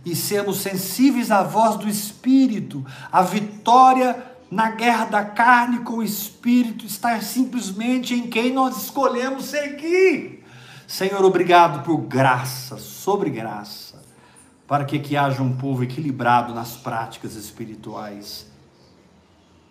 e 0.04 0.14
sermos 0.14 0.58
sensíveis 0.58 1.32
à 1.32 1.42
voz 1.44 1.78
do 1.78 1.88
Espírito, 1.88 2.86
a 3.10 3.22
vitória 3.22 4.22
na 4.52 4.72
guerra 4.72 5.06
da 5.06 5.24
carne 5.24 5.80
com 5.80 6.00
o 6.00 6.04
Espírito 6.04 6.86
está 6.86 7.22
simplesmente 7.22 8.14
em 8.14 8.28
quem 8.28 8.52
nós 8.52 8.76
escolhemos 8.84 9.46
seguir. 9.46 10.44
Senhor, 10.86 11.24
obrigado 11.24 11.86
por 11.86 12.00
graça, 12.02 12.78
sobre 12.78 13.30
graça, 13.30 13.91
para 14.72 14.86
que 14.86 14.96
aqui 14.96 15.18
haja 15.18 15.44
um 15.44 15.52
povo 15.52 15.84
equilibrado 15.84 16.54
nas 16.54 16.78
práticas 16.78 17.36
espirituais 17.36 18.50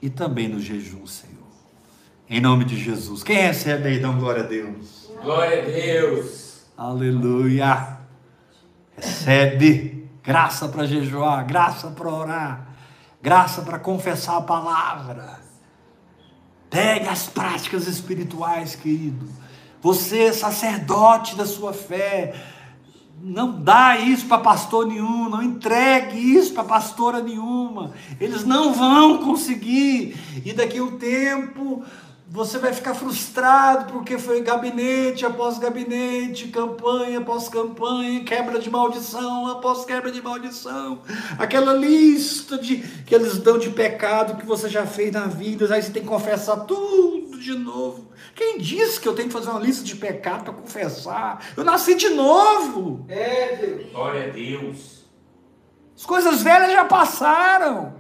e 0.02 0.10
também 0.10 0.46
no 0.46 0.60
jejum, 0.60 1.06
Senhor. 1.06 1.38
Em 2.28 2.38
nome 2.38 2.66
de 2.66 2.76
Jesus. 2.76 3.22
Quem 3.22 3.38
recebe 3.38 3.88
aí, 3.88 3.98
dá 3.98 4.10
glória 4.10 4.42
a 4.44 4.46
Deus. 4.46 5.10
Glória 5.22 5.62
a 5.62 5.64
Deus. 5.64 6.66
Aleluia. 6.76 7.96
Recebe 8.94 10.06
graça 10.22 10.68
para 10.68 10.84
jejuar, 10.84 11.46
graça 11.46 11.88
para 11.88 12.10
orar, 12.10 12.68
graça 13.22 13.62
para 13.62 13.78
confessar 13.78 14.36
a 14.36 14.42
palavra. 14.42 15.40
Pegue 16.68 17.08
as 17.08 17.26
práticas 17.26 17.86
espirituais, 17.86 18.74
querido. 18.74 19.26
Você 19.80 20.24
é 20.24 20.32
sacerdote 20.34 21.36
da 21.36 21.46
sua 21.46 21.72
fé. 21.72 22.34
Não 23.22 23.60
dá 23.60 23.98
isso 23.98 24.26
para 24.26 24.38
pastor 24.38 24.86
nenhum, 24.86 25.28
não 25.28 25.42
entregue 25.42 26.16
isso 26.16 26.54
para 26.54 26.64
pastora 26.64 27.20
nenhuma. 27.20 27.92
Eles 28.18 28.44
não 28.44 28.72
vão 28.72 29.18
conseguir. 29.18 30.16
E 30.44 30.54
daqui 30.54 30.78
a 30.78 30.82
um 30.82 30.96
tempo 30.96 31.84
você 32.32 32.58
vai 32.58 32.72
ficar 32.72 32.94
frustrado 32.94 33.92
porque 33.92 34.16
foi 34.16 34.40
gabinete 34.40 35.26
após 35.26 35.58
gabinete, 35.58 36.46
campanha 36.46 37.18
após 37.18 37.48
campanha, 37.48 38.22
quebra 38.22 38.60
de 38.60 38.70
maldição 38.70 39.48
após 39.48 39.84
quebra 39.84 40.12
de 40.12 40.22
maldição. 40.22 41.02
Aquela 41.36 41.74
lista 41.74 42.56
de 42.56 42.76
que 43.04 43.12
eles 43.16 43.38
dão 43.38 43.58
de 43.58 43.70
pecado 43.70 44.38
que 44.38 44.46
você 44.46 44.68
já 44.68 44.86
fez 44.86 45.10
na 45.10 45.26
vida, 45.26 45.74
aí 45.74 45.82
você 45.82 45.90
tem 45.90 46.02
que 46.02 46.08
confessar 46.08 46.58
tudo 46.66 47.36
de 47.36 47.54
novo. 47.54 48.08
Quem 48.36 48.58
disse 48.58 49.00
que 49.00 49.08
eu 49.08 49.14
tenho 49.14 49.26
que 49.26 49.34
fazer 49.34 49.50
uma 49.50 49.58
lista 49.58 49.82
de 49.82 49.96
pecado 49.96 50.44
para 50.44 50.52
confessar? 50.52 51.44
Eu 51.56 51.64
nasci 51.64 51.96
de 51.96 52.10
novo. 52.10 53.06
É, 53.08 53.56
Deus. 53.56 53.90
Glória 53.90 54.28
a 54.28 54.30
Deus. 54.30 55.04
As 55.96 56.06
coisas 56.06 56.42
velhas 56.42 56.70
já 56.70 56.84
passaram. 56.84 57.99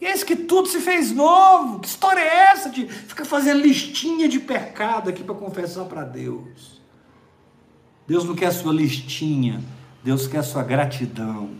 E 0.00 0.06
eis 0.06 0.22
que 0.22 0.36
tudo 0.36 0.68
se 0.68 0.80
fez 0.80 1.10
novo. 1.10 1.80
Que 1.80 1.88
história 1.88 2.20
é 2.20 2.52
essa 2.52 2.70
de 2.70 2.86
ficar 2.86 3.24
fazendo 3.24 3.60
listinha 3.60 4.28
de 4.28 4.38
pecado 4.38 5.10
aqui 5.10 5.24
para 5.24 5.34
confessar 5.34 5.84
para 5.86 6.04
Deus? 6.04 6.80
Deus 8.06 8.24
não 8.24 8.34
quer 8.34 8.50
sua 8.52 8.72
listinha, 8.72 9.60
Deus 10.02 10.26
quer 10.26 10.42
sua 10.42 10.62
gratidão, 10.62 11.50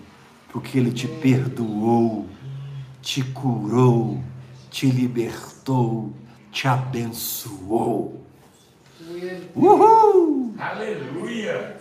porque 0.51 0.79
Ele 0.79 0.91
te 0.91 1.07
perdoou, 1.07 2.27
te 3.03 3.23
curou, 3.23 4.23
te 4.71 4.87
libertou, 4.87 6.13
te 6.51 6.67
abençoou. 6.67 8.25
Uhul! 9.55 10.55
Aleluia. 10.59 11.77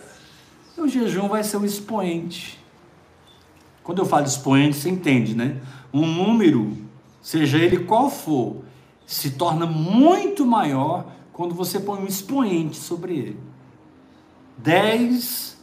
O 0.76 0.86
jejum 0.86 1.28
vai 1.28 1.42
ser 1.42 1.56
um 1.56 1.64
expoente. 1.64 2.58
Quando 3.82 4.00
eu 4.00 4.06
falo 4.06 4.26
expoente, 4.26 4.76
você 4.76 4.90
entende, 4.90 5.34
né? 5.34 5.60
Um 5.92 6.06
número, 6.06 6.76
seja 7.22 7.58
ele 7.58 7.78
qual 7.84 8.10
for, 8.10 8.62
se 9.06 9.30
torna 9.32 9.66
muito 9.66 10.44
maior 10.44 11.12
quando 11.32 11.54
você 11.54 11.80
põe 11.80 12.00
um 12.00 12.06
expoente 12.06 12.76
sobre 12.76 13.14
ele. 13.16 13.40
10 14.58 15.56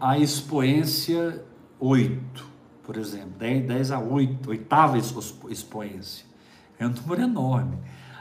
a 0.00 0.18
expoência 0.18 1.44
8, 1.78 2.46
por 2.82 2.96
exemplo. 2.96 3.30
10, 3.38 3.66
10 3.66 3.90
a 3.92 3.98
8, 3.98 4.50
oitava 4.50 4.98
expo- 4.98 5.48
expoência. 5.50 6.24
É 6.78 6.86
um 6.86 6.90
número 6.90 7.22
enorme. 7.22 7.76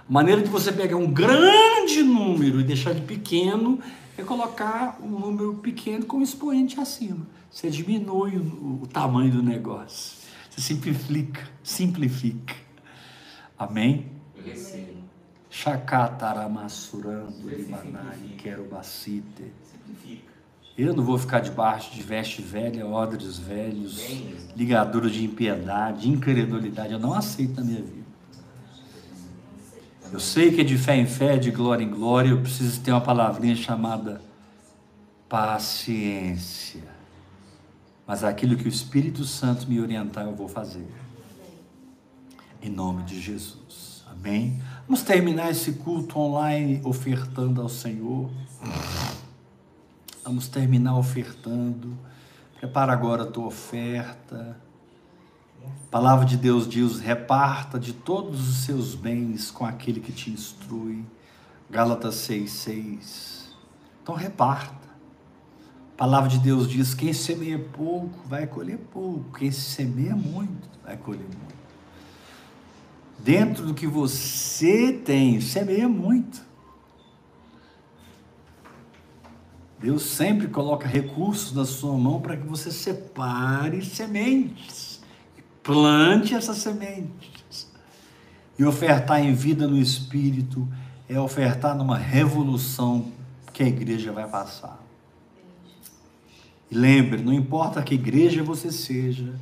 A 0.07 0.11
maneira 0.11 0.41
de 0.41 0.49
você 0.49 0.71
pegar 0.71 0.97
um 0.97 1.11
grande 1.11 2.01
número 2.03 2.59
e 2.59 2.63
deixar 2.63 2.91
ele 2.91 3.01
pequeno 3.01 3.79
é 4.17 4.23
colocar 4.23 4.99
um 5.01 5.07
número 5.07 5.55
pequeno 5.55 6.05
com 6.05 6.17
um 6.17 6.21
expoente 6.21 6.79
acima. 6.79 7.25
Você 7.49 7.69
diminui 7.69 8.37
o, 8.37 8.79
o 8.83 8.87
tamanho 8.87 9.31
do 9.31 9.43
negócio. 9.43 10.18
Você 10.49 10.61
simplifica, 10.61 11.41
simplifica. 11.63 12.55
Amém? 13.57 14.11
Eu 14.35 14.43
recebo. 14.43 14.99
Chacataramassurando, 15.49 17.49
Limanai, 17.49 18.35
Querubacite. 18.37 19.51
Simplifica. 19.63 20.29
Eu 20.77 20.93
não 20.93 21.03
vou 21.03 21.17
ficar 21.17 21.41
debaixo 21.41 21.93
de 21.93 22.01
veste 22.01 22.41
velha, 22.41 22.87
odres 22.87 23.37
velhos, 23.37 23.97
Bem, 23.97 24.35
ligadura 24.55 25.09
de 25.09 25.25
impiedade, 25.25 26.07
incredulidade. 26.07 26.93
Eu 26.93 26.99
não 26.99 27.13
aceito 27.13 27.59
na 27.59 27.63
minha 27.63 27.81
vida. 27.81 27.99
Eu 30.11 30.19
sei 30.19 30.51
que 30.51 30.61
é 30.61 30.63
de 30.63 30.77
fé 30.77 30.95
em 30.95 31.05
fé, 31.05 31.37
de 31.37 31.51
glória 31.51 31.83
em 31.83 31.89
glória, 31.89 32.29
eu 32.29 32.41
preciso 32.41 32.81
ter 32.81 32.91
uma 32.91 33.01
palavrinha 33.01 33.55
chamada 33.55 34.21
paciência. 35.27 36.88
Mas 38.09 38.23
aquilo 38.23 38.57
que 38.57 38.65
o 38.65 38.67
Espírito 38.67 39.23
Santo 39.23 39.67
me 39.67 39.79
orientar, 39.79 40.25
eu 40.25 40.33
vou 40.33 40.47
fazer. 40.47 40.87
Em 42.59 42.67
nome 42.67 43.03
de 43.03 43.21
Jesus. 43.21 44.03
Amém? 44.09 44.59
Vamos 44.87 45.03
terminar 45.03 45.51
esse 45.51 45.73
culto 45.73 46.17
online 46.17 46.81
ofertando 46.83 47.61
ao 47.61 47.69
Senhor. 47.69 48.31
Vamos 50.23 50.47
terminar 50.47 50.97
ofertando. 50.97 51.95
Prepara 52.57 52.91
agora 52.91 53.21
a 53.21 53.27
tua 53.27 53.45
oferta. 53.45 54.57
A 55.63 55.91
palavra 55.91 56.25
de 56.25 56.35
Deus 56.35 56.67
diz: 56.67 56.99
reparta 56.99 57.79
de 57.79 57.93
todos 57.93 58.49
os 58.49 58.55
seus 58.65 58.95
bens 58.95 59.51
com 59.51 59.67
aquele 59.67 59.99
que 59.99 60.11
te 60.11 60.31
instrui. 60.31 61.05
Gálatas 61.69 62.15
6,6. 62.27 63.49
Então 64.01 64.15
reparta. 64.15 64.78
A 65.99 66.05
palavra 66.07 66.29
de 66.29 66.39
Deus 66.39 66.69
diz: 66.69 66.93
quem 66.93 67.11
semeia 67.11 67.59
pouco 67.59 68.25
vai 68.25 68.47
colher 68.47 68.77
pouco, 68.77 69.37
quem 69.37 69.51
semeia 69.51 70.15
muito 70.15 70.69
vai 70.81 70.95
colher 70.95 71.25
muito. 71.25 71.59
Dentro 73.19 73.65
do 73.65 73.73
que 73.73 73.85
você 73.85 74.93
tem, 74.93 75.41
semeia 75.41 75.89
muito. 75.89 76.41
Deus 79.77 80.03
sempre 80.03 80.47
coloca 80.47 80.87
recursos 80.87 81.51
na 81.53 81.65
sua 81.65 81.97
mão 81.97 82.21
para 82.21 82.37
que 82.37 82.47
você 82.47 82.71
separe 82.71 83.83
sementes, 83.83 85.01
plante 85.61 86.33
essas 86.33 86.59
sementes. 86.59 87.69
E 88.57 88.63
ofertar 88.63 89.19
em 89.19 89.33
vida 89.33 89.67
no 89.67 89.77
Espírito 89.77 90.65
é 91.09 91.19
ofertar 91.19 91.75
numa 91.75 91.97
revolução 91.97 93.11
que 93.51 93.63
a 93.63 93.67
igreja 93.67 94.13
vai 94.13 94.29
passar. 94.29 94.88
E 96.69 96.75
lembre, 96.75 97.21
não 97.21 97.33
importa 97.33 97.81
que 97.81 97.95
igreja 97.95 98.43
você 98.43 98.71
seja, 98.71 99.33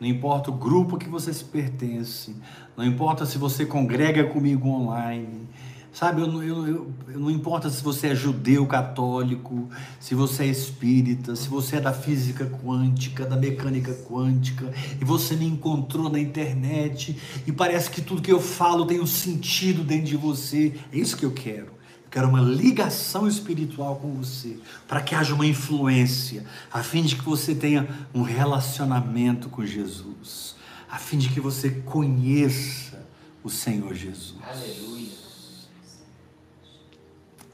não 0.00 0.08
importa 0.08 0.50
o 0.50 0.54
grupo 0.54 0.96
que 0.96 1.08
você 1.08 1.32
se 1.32 1.44
pertence, 1.44 2.34
não 2.76 2.84
importa 2.84 3.26
se 3.26 3.36
você 3.36 3.66
congrega 3.66 4.24
comigo 4.24 4.68
online, 4.68 5.48
Sabe, 5.92 6.22
eu, 6.22 6.42
eu, 6.42 6.66
eu, 7.08 7.18
não 7.18 7.30
importa 7.30 7.68
se 7.68 7.82
você 7.82 8.08
é 8.08 8.14
judeu, 8.14 8.64
católico, 8.64 9.68
se 9.98 10.14
você 10.14 10.44
é 10.44 10.46
espírita, 10.46 11.34
se 11.34 11.48
você 11.48 11.76
é 11.76 11.80
da 11.80 11.92
física 11.92 12.46
quântica, 12.46 13.26
da 13.26 13.36
mecânica 13.36 13.92
quântica, 14.08 14.72
e 15.00 15.04
você 15.04 15.34
me 15.34 15.46
encontrou 15.46 16.08
na 16.08 16.20
internet 16.20 17.18
e 17.44 17.50
parece 17.50 17.90
que 17.90 18.00
tudo 18.00 18.22
que 18.22 18.32
eu 18.32 18.40
falo 18.40 18.86
tem 18.86 19.00
um 19.00 19.06
sentido 19.06 19.82
dentro 19.82 20.06
de 20.06 20.16
você. 20.16 20.72
É 20.92 20.96
isso 20.96 21.16
que 21.16 21.24
eu 21.24 21.32
quero. 21.32 21.79
Quero 22.10 22.28
uma 22.28 22.40
ligação 22.40 23.28
espiritual 23.28 23.96
com 23.96 24.12
você, 24.14 24.58
para 24.88 25.00
que 25.00 25.14
haja 25.14 25.34
uma 25.34 25.46
influência, 25.46 26.44
a 26.72 26.82
fim 26.82 27.02
de 27.02 27.16
que 27.16 27.22
você 27.22 27.54
tenha 27.54 27.88
um 28.12 28.22
relacionamento 28.22 29.48
com 29.48 29.64
Jesus, 29.64 30.56
a 30.90 30.98
fim 30.98 31.18
de 31.18 31.28
que 31.28 31.40
você 31.40 31.70
conheça 31.70 33.06
o 33.44 33.48
Senhor 33.48 33.94
Jesus. 33.94 34.36
Aleluia 34.42 35.20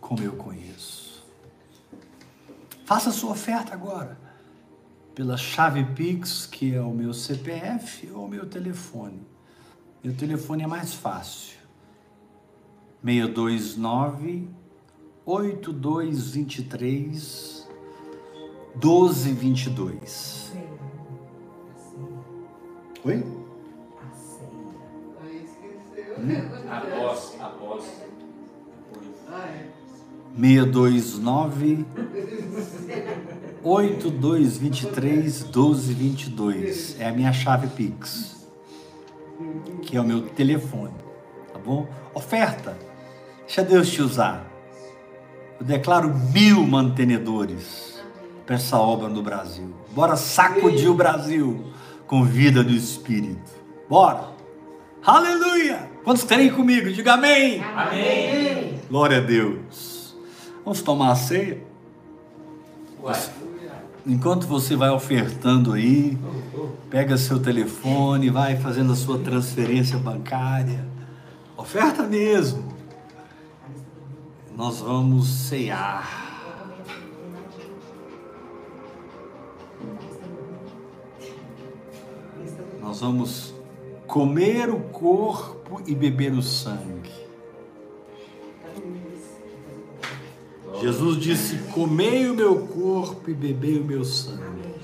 como 0.07 0.23
eu 0.23 0.35
conheço. 0.35 1.25
Faça 2.85 3.11
sua 3.11 3.33
oferta 3.33 3.75
agora, 3.75 4.17
pela 5.17 5.37
chave 5.37 5.85
Pix, 5.85 6.47
que 6.47 6.73
é 6.73 6.81
o 6.81 6.93
meu 6.93 7.13
CPF 7.13 8.09
ou 8.13 8.27
o 8.27 8.29
meu 8.29 8.47
telefone. 8.47 9.21
Meu 10.05 10.15
telefone 10.15 10.63
é 10.63 10.67
mais 10.67 10.95
fácil. 10.95 11.56
629 13.07 14.49
8223 15.25 17.69
1222. 18.75 20.53
Oi? 23.05 23.25
Esqueceu. 25.45 26.17
Após, 26.69 27.37
após. 27.41 27.85
Ah, 29.29 29.47
é. 29.51 29.69
629 30.37 31.87
8223 33.63 35.45
1222. 35.45 37.01
É 37.01 37.07
a 37.07 37.13
minha 37.13 37.33
chave 37.33 37.69
Pix. 37.69 38.45
Que 39.83 39.97
é 39.97 40.01
o 40.01 40.05
meu 40.05 40.23
telefone. 40.23 40.95
Tá 41.53 41.61
bom? 41.61 41.87
Oferta. 42.13 42.86
Deixa 43.47 43.63
Deus 43.63 43.89
te 43.89 44.03
usar. 44.03 44.45
Eu 45.61 45.65
declaro 45.65 46.13
mil 46.33 46.67
mantenedores 46.67 48.03
para 48.45 48.57
essa 48.57 48.77
obra 48.77 49.09
no 49.09 49.23
Brasil. 49.23 49.73
Bora 49.93 50.17
sacudir 50.17 50.91
o 50.91 50.95
Brasil 50.95 51.65
com 52.07 52.25
vida 52.25 52.63
do 52.63 52.73
Espírito. 52.73 53.53
Bora! 53.89 54.31
Aleluia! 55.05 55.89
Quantos 56.03 56.25
creem 56.25 56.51
comigo? 56.51 56.91
Diga 56.91 57.15
amém! 57.15 57.63
Amém. 57.63 58.81
Glória 58.91 59.19
a 59.19 59.21
Deus. 59.21 60.17
Vamos 60.65 60.83
tomar 60.83 61.13
a 61.13 61.17
ceia? 61.17 61.63
Uai. 63.01 63.19
Enquanto 64.05 64.47
você 64.47 64.77
vai 64.77 64.91
ofertando 64.91 65.73
aí, 65.73 66.19
pega 66.91 67.17
seu 67.17 67.41
telefone, 67.41 68.31
vai 68.31 68.57
fazendo 68.57 68.93
a 68.93 68.97
sua 68.97 69.19
transferência 69.19 69.99
bancária. 69.99 70.87
Oferta 71.57 72.03
mesmo. 72.03 72.76
Nós 74.57 74.81
vamos 74.81 75.29
ceiar. 75.29 76.25
Nós 82.81 83.01
vamos 83.01 83.55
comer 84.07 84.71
o 84.71 84.81
corpo 84.81 85.83
e 85.87 85.95
beber 85.95 86.33
o 86.33 86.41
sangue. 86.41 87.13
Jesus 90.81 91.19
disse: 91.19 91.59
Comei 91.75 92.27
o 92.31 92.35
meu 92.35 92.67
corpo 92.67 93.31
e 93.31 93.35
bebei 93.35 93.79
o 93.79 93.85
meu 93.85 94.07
sangue. 94.07 94.75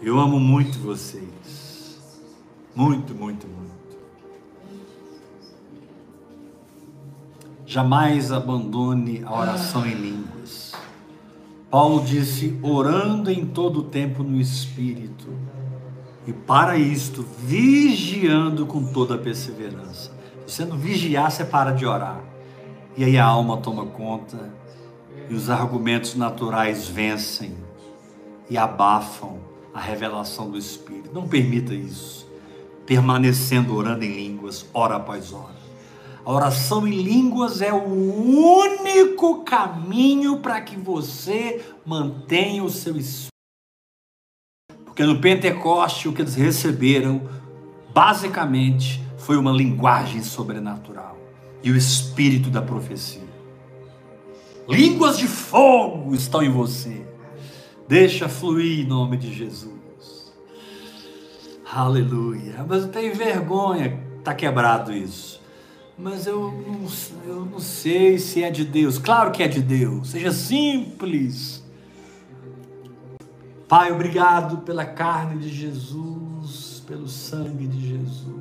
Eu 0.00 0.18
amo 0.18 0.40
muito 0.40 0.78
vocês. 0.78 2.10
Muito, 2.74 3.14
muito, 3.14 3.46
muito. 3.46 3.59
Jamais 7.70 8.32
abandone 8.32 9.22
a 9.24 9.32
oração 9.32 9.86
em 9.86 9.94
línguas. 9.94 10.72
Paulo 11.70 12.04
disse: 12.04 12.58
orando 12.64 13.30
em 13.30 13.46
todo 13.46 13.78
o 13.78 13.82
tempo 13.84 14.24
no 14.24 14.40
Espírito. 14.40 15.28
E 16.26 16.32
para 16.32 16.76
isto, 16.76 17.24
vigiando 17.38 18.66
com 18.66 18.92
toda 18.92 19.14
a 19.14 19.18
perseverança. 19.18 20.10
Se 20.48 20.56
você 20.56 20.64
não 20.64 20.76
vigiar, 20.76 21.30
você 21.30 21.44
para 21.44 21.70
de 21.70 21.86
orar. 21.86 22.20
E 22.96 23.04
aí 23.04 23.16
a 23.16 23.24
alma 23.24 23.58
toma 23.58 23.86
conta, 23.86 24.52
e 25.28 25.32
os 25.32 25.48
argumentos 25.48 26.16
naturais 26.16 26.88
vencem 26.88 27.54
e 28.50 28.58
abafam 28.58 29.38
a 29.72 29.80
revelação 29.80 30.50
do 30.50 30.58
Espírito. 30.58 31.14
Não 31.14 31.28
permita 31.28 31.72
isso. 31.72 32.28
Permanecendo 32.84 33.76
orando 33.76 34.04
em 34.04 34.12
línguas, 34.12 34.66
hora 34.74 34.96
após 34.96 35.32
hora. 35.32 35.59
A 36.24 36.32
oração 36.32 36.86
em 36.86 37.02
línguas 37.02 37.62
é 37.62 37.72
o 37.72 37.82
único 37.82 39.42
caminho 39.42 40.38
para 40.38 40.60
que 40.60 40.76
você 40.76 41.64
mantenha 41.84 42.62
o 42.62 42.70
seu 42.70 42.96
espírito. 42.96 43.30
Porque 44.84 45.04
no 45.04 45.20
Pentecoste 45.20 46.08
o 46.08 46.12
que 46.12 46.20
eles 46.20 46.34
receberam, 46.34 47.22
basicamente, 47.94 49.02
foi 49.16 49.36
uma 49.36 49.50
linguagem 49.50 50.22
sobrenatural 50.22 51.16
e 51.62 51.70
o 51.70 51.76
espírito 51.76 52.50
da 52.50 52.60
profecia. 52.60 53.28
Línguas 54.68 55.18
de 55.18 55.26
fogo 55.26 56.14
estão 56.14 56.42
em 56.42 56.50
você. 56.50 57.04
Deixa 57.88 58.28
fluir 58.28 58.80
em 58.80 58.86
nome 58.86 59.16
de 59.16 59.32
Jesus. 59.32 60.32
Aleluia. 61.72 62.64
Mas 62.68 62.82
eu 62.82 62.88
tenho 62.88 63.14
vergonha, 63.14 64.00
está 64.18 64.34
quebrado 64.34 64.92
isso. 64.92 65.39
Mas 66.00 66.26
eu 66.26 66.50
não, 66.50 66.86
eu 67.26 67.44
não 67.44 67.60
sei 67.60 68.18
se 68.18 68.42
é 68.42 68.50
de 68.50 68.64
Deus. 68.64 68.98
Claro 68.98 69.30
que 69.32 69.42
é 69.42 69.48
de 69.48 69.60
Deus. 69.60 70.10
Seja 70.10 70.32
simples. 70.32 71.62
Pai, 73.68 73.92
obrigado 73.92 74.58
pela 74.58 74.84
carne 74.84 75.40
de 75.40 75.48
Jesus, 75.48 76.82
pelo 76.86 77.06
sangue 77.06 77.66
de 77.68 77.88
Jesus 77.88 78.40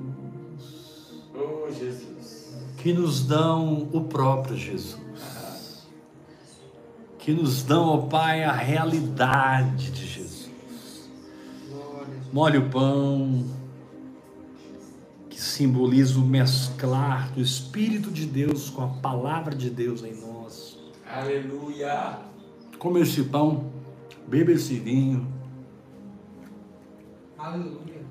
Oh, 1.35 1.71
Jesus. 1.71 2.57
que 2.77 2.91
nos 2.91 3.23
dão 3.25 3.87
o 3.93 4.01
próprio 4.01 4.57
Jesus, 4.57 5.87
que 7.17 7.31
nos 7.31 7.63
dão, 7.63 7.87
ó 7.87 7.97
Pai, 7.97 8.43
a 8.43 8.51
realidade 8.51 9.91
de 9.91 10.05
Jesus. 10.05 11.09
Molhe 12.33 12.57
o 12.57 12.69
pão, 12.69 13.45
que 15.39 15.45
simboliza 15.45 16.19
o 16.19 16.21
mesclar 16.21 17.31
do 17.31 17.39
Espírito 17.39 18.11
de 18.11 18.25
Deus 18.25 18.69
com 18.69 18.83
a 18.83 18.87
palavra 18.87 19.55
de 19.55 19.69
Deus 19.69 20.03
em 20.03 20.13
nós. 20.13 20.77
Aleluia. 21.09 22.19
Come 22.77 22.99
esse 22.99 23.23
pão, 23.23 23.71
beba 24.27 24.51
esse 24.51 24.77
vinho, 24.77 25.25
Aleluia. 27.37 28.03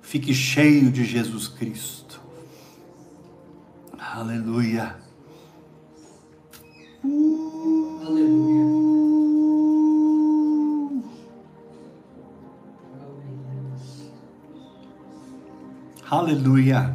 fique 0.00 0.34
cheio 0.34 0.90
de 0.90 1.04
Jesus 1.04 1.46
Cristo. 1.46 2.20
Aleluia. 3.96 4.96
Aleluia. 8.04 9.31
Aleluia. 16.12 16.94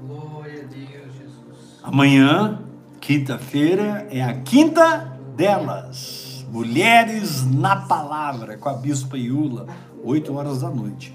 Glória 0.00 0.62
a 0.62 0.66
Deus, 0.66 1.12
Jesus. 1.14 1.78
Amanhã, 1.82 2.62
quinta-feira, 2.98 4.08
é 4.10 4.22
a 4.22 4.32
quinta 4.40 5.12
delas. 5.36 6.46
Mulheres 6.50 7.44
na 7.44 7.76
Palavra, 7.76 8.56
com 8.56 8.70
a 8.70 8.72
Bispa 8.72 9.18
Iula, 9.18 9.66
8 10.02 10.34
horas 10.34 10.62
da 10.62 10.70
noite. 10.70 11.14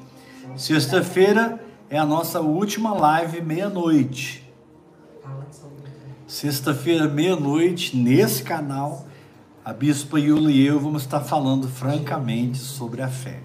Sexta-feira 0.55 1.59
é 1.89 1.97
a 1.97 2.05
nossa 2.05 2.41
última 2.41 2.93
live, 2.93 3.41
meia-noite. 3.41 4.47
Sexta-feira, 6.27 7.07
meia-noite, 7.07 7.97
nesse 7.97 8.43
canal, 8.43 9.07
a 9.65 9.73
Bispa 9.73 10.19
Iula 10.19 10.51
e 10.51 10.63
eu 10.63 10.79
vamos 10.79 11.01
estar 11.01 11.21
falando 11.21 11.67
francamente 11.67 12.59
sobre 12.59 13.01
a 13.01 13.07
fé. 13.07 13.39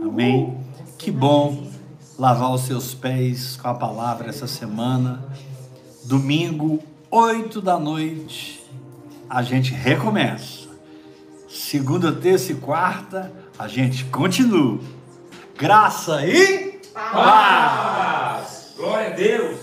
Amém? 0.00 0.56
Que 0.96 1.10
bom 1.10 1.70
lavar 2.18 2.52
os 2.52 2.62
seus 2.62 2.94
pés 2.94 3.56
com 3.56 3.68
a 3.68 3.74
palavra 3.74 4.28
essa 4.28 4.46
semana. 4.46 5.22
Domingo, 6.04 6.82
8 7.10 7.60
da 7.60 7.78
noite, 7.78 8.64
a 9.28 9.42
gente 9.42 9.72
recomeça. 9.72 10.68
Segunda, 11.48 12.12
terça 12.12 12.52
e 12.52 12.54
quarta, 12.54 13.32
a 13.58 13.68
gente 13.68 14.04
continua. 14.06 14.80
Graça 15.56 16.26
e 16.26 16.80
paz. 16.92 17.12
Paz. 17.12 18.74
Glória 18.76 19.08
a 19.08 19.10
Deus. 19.10 19.61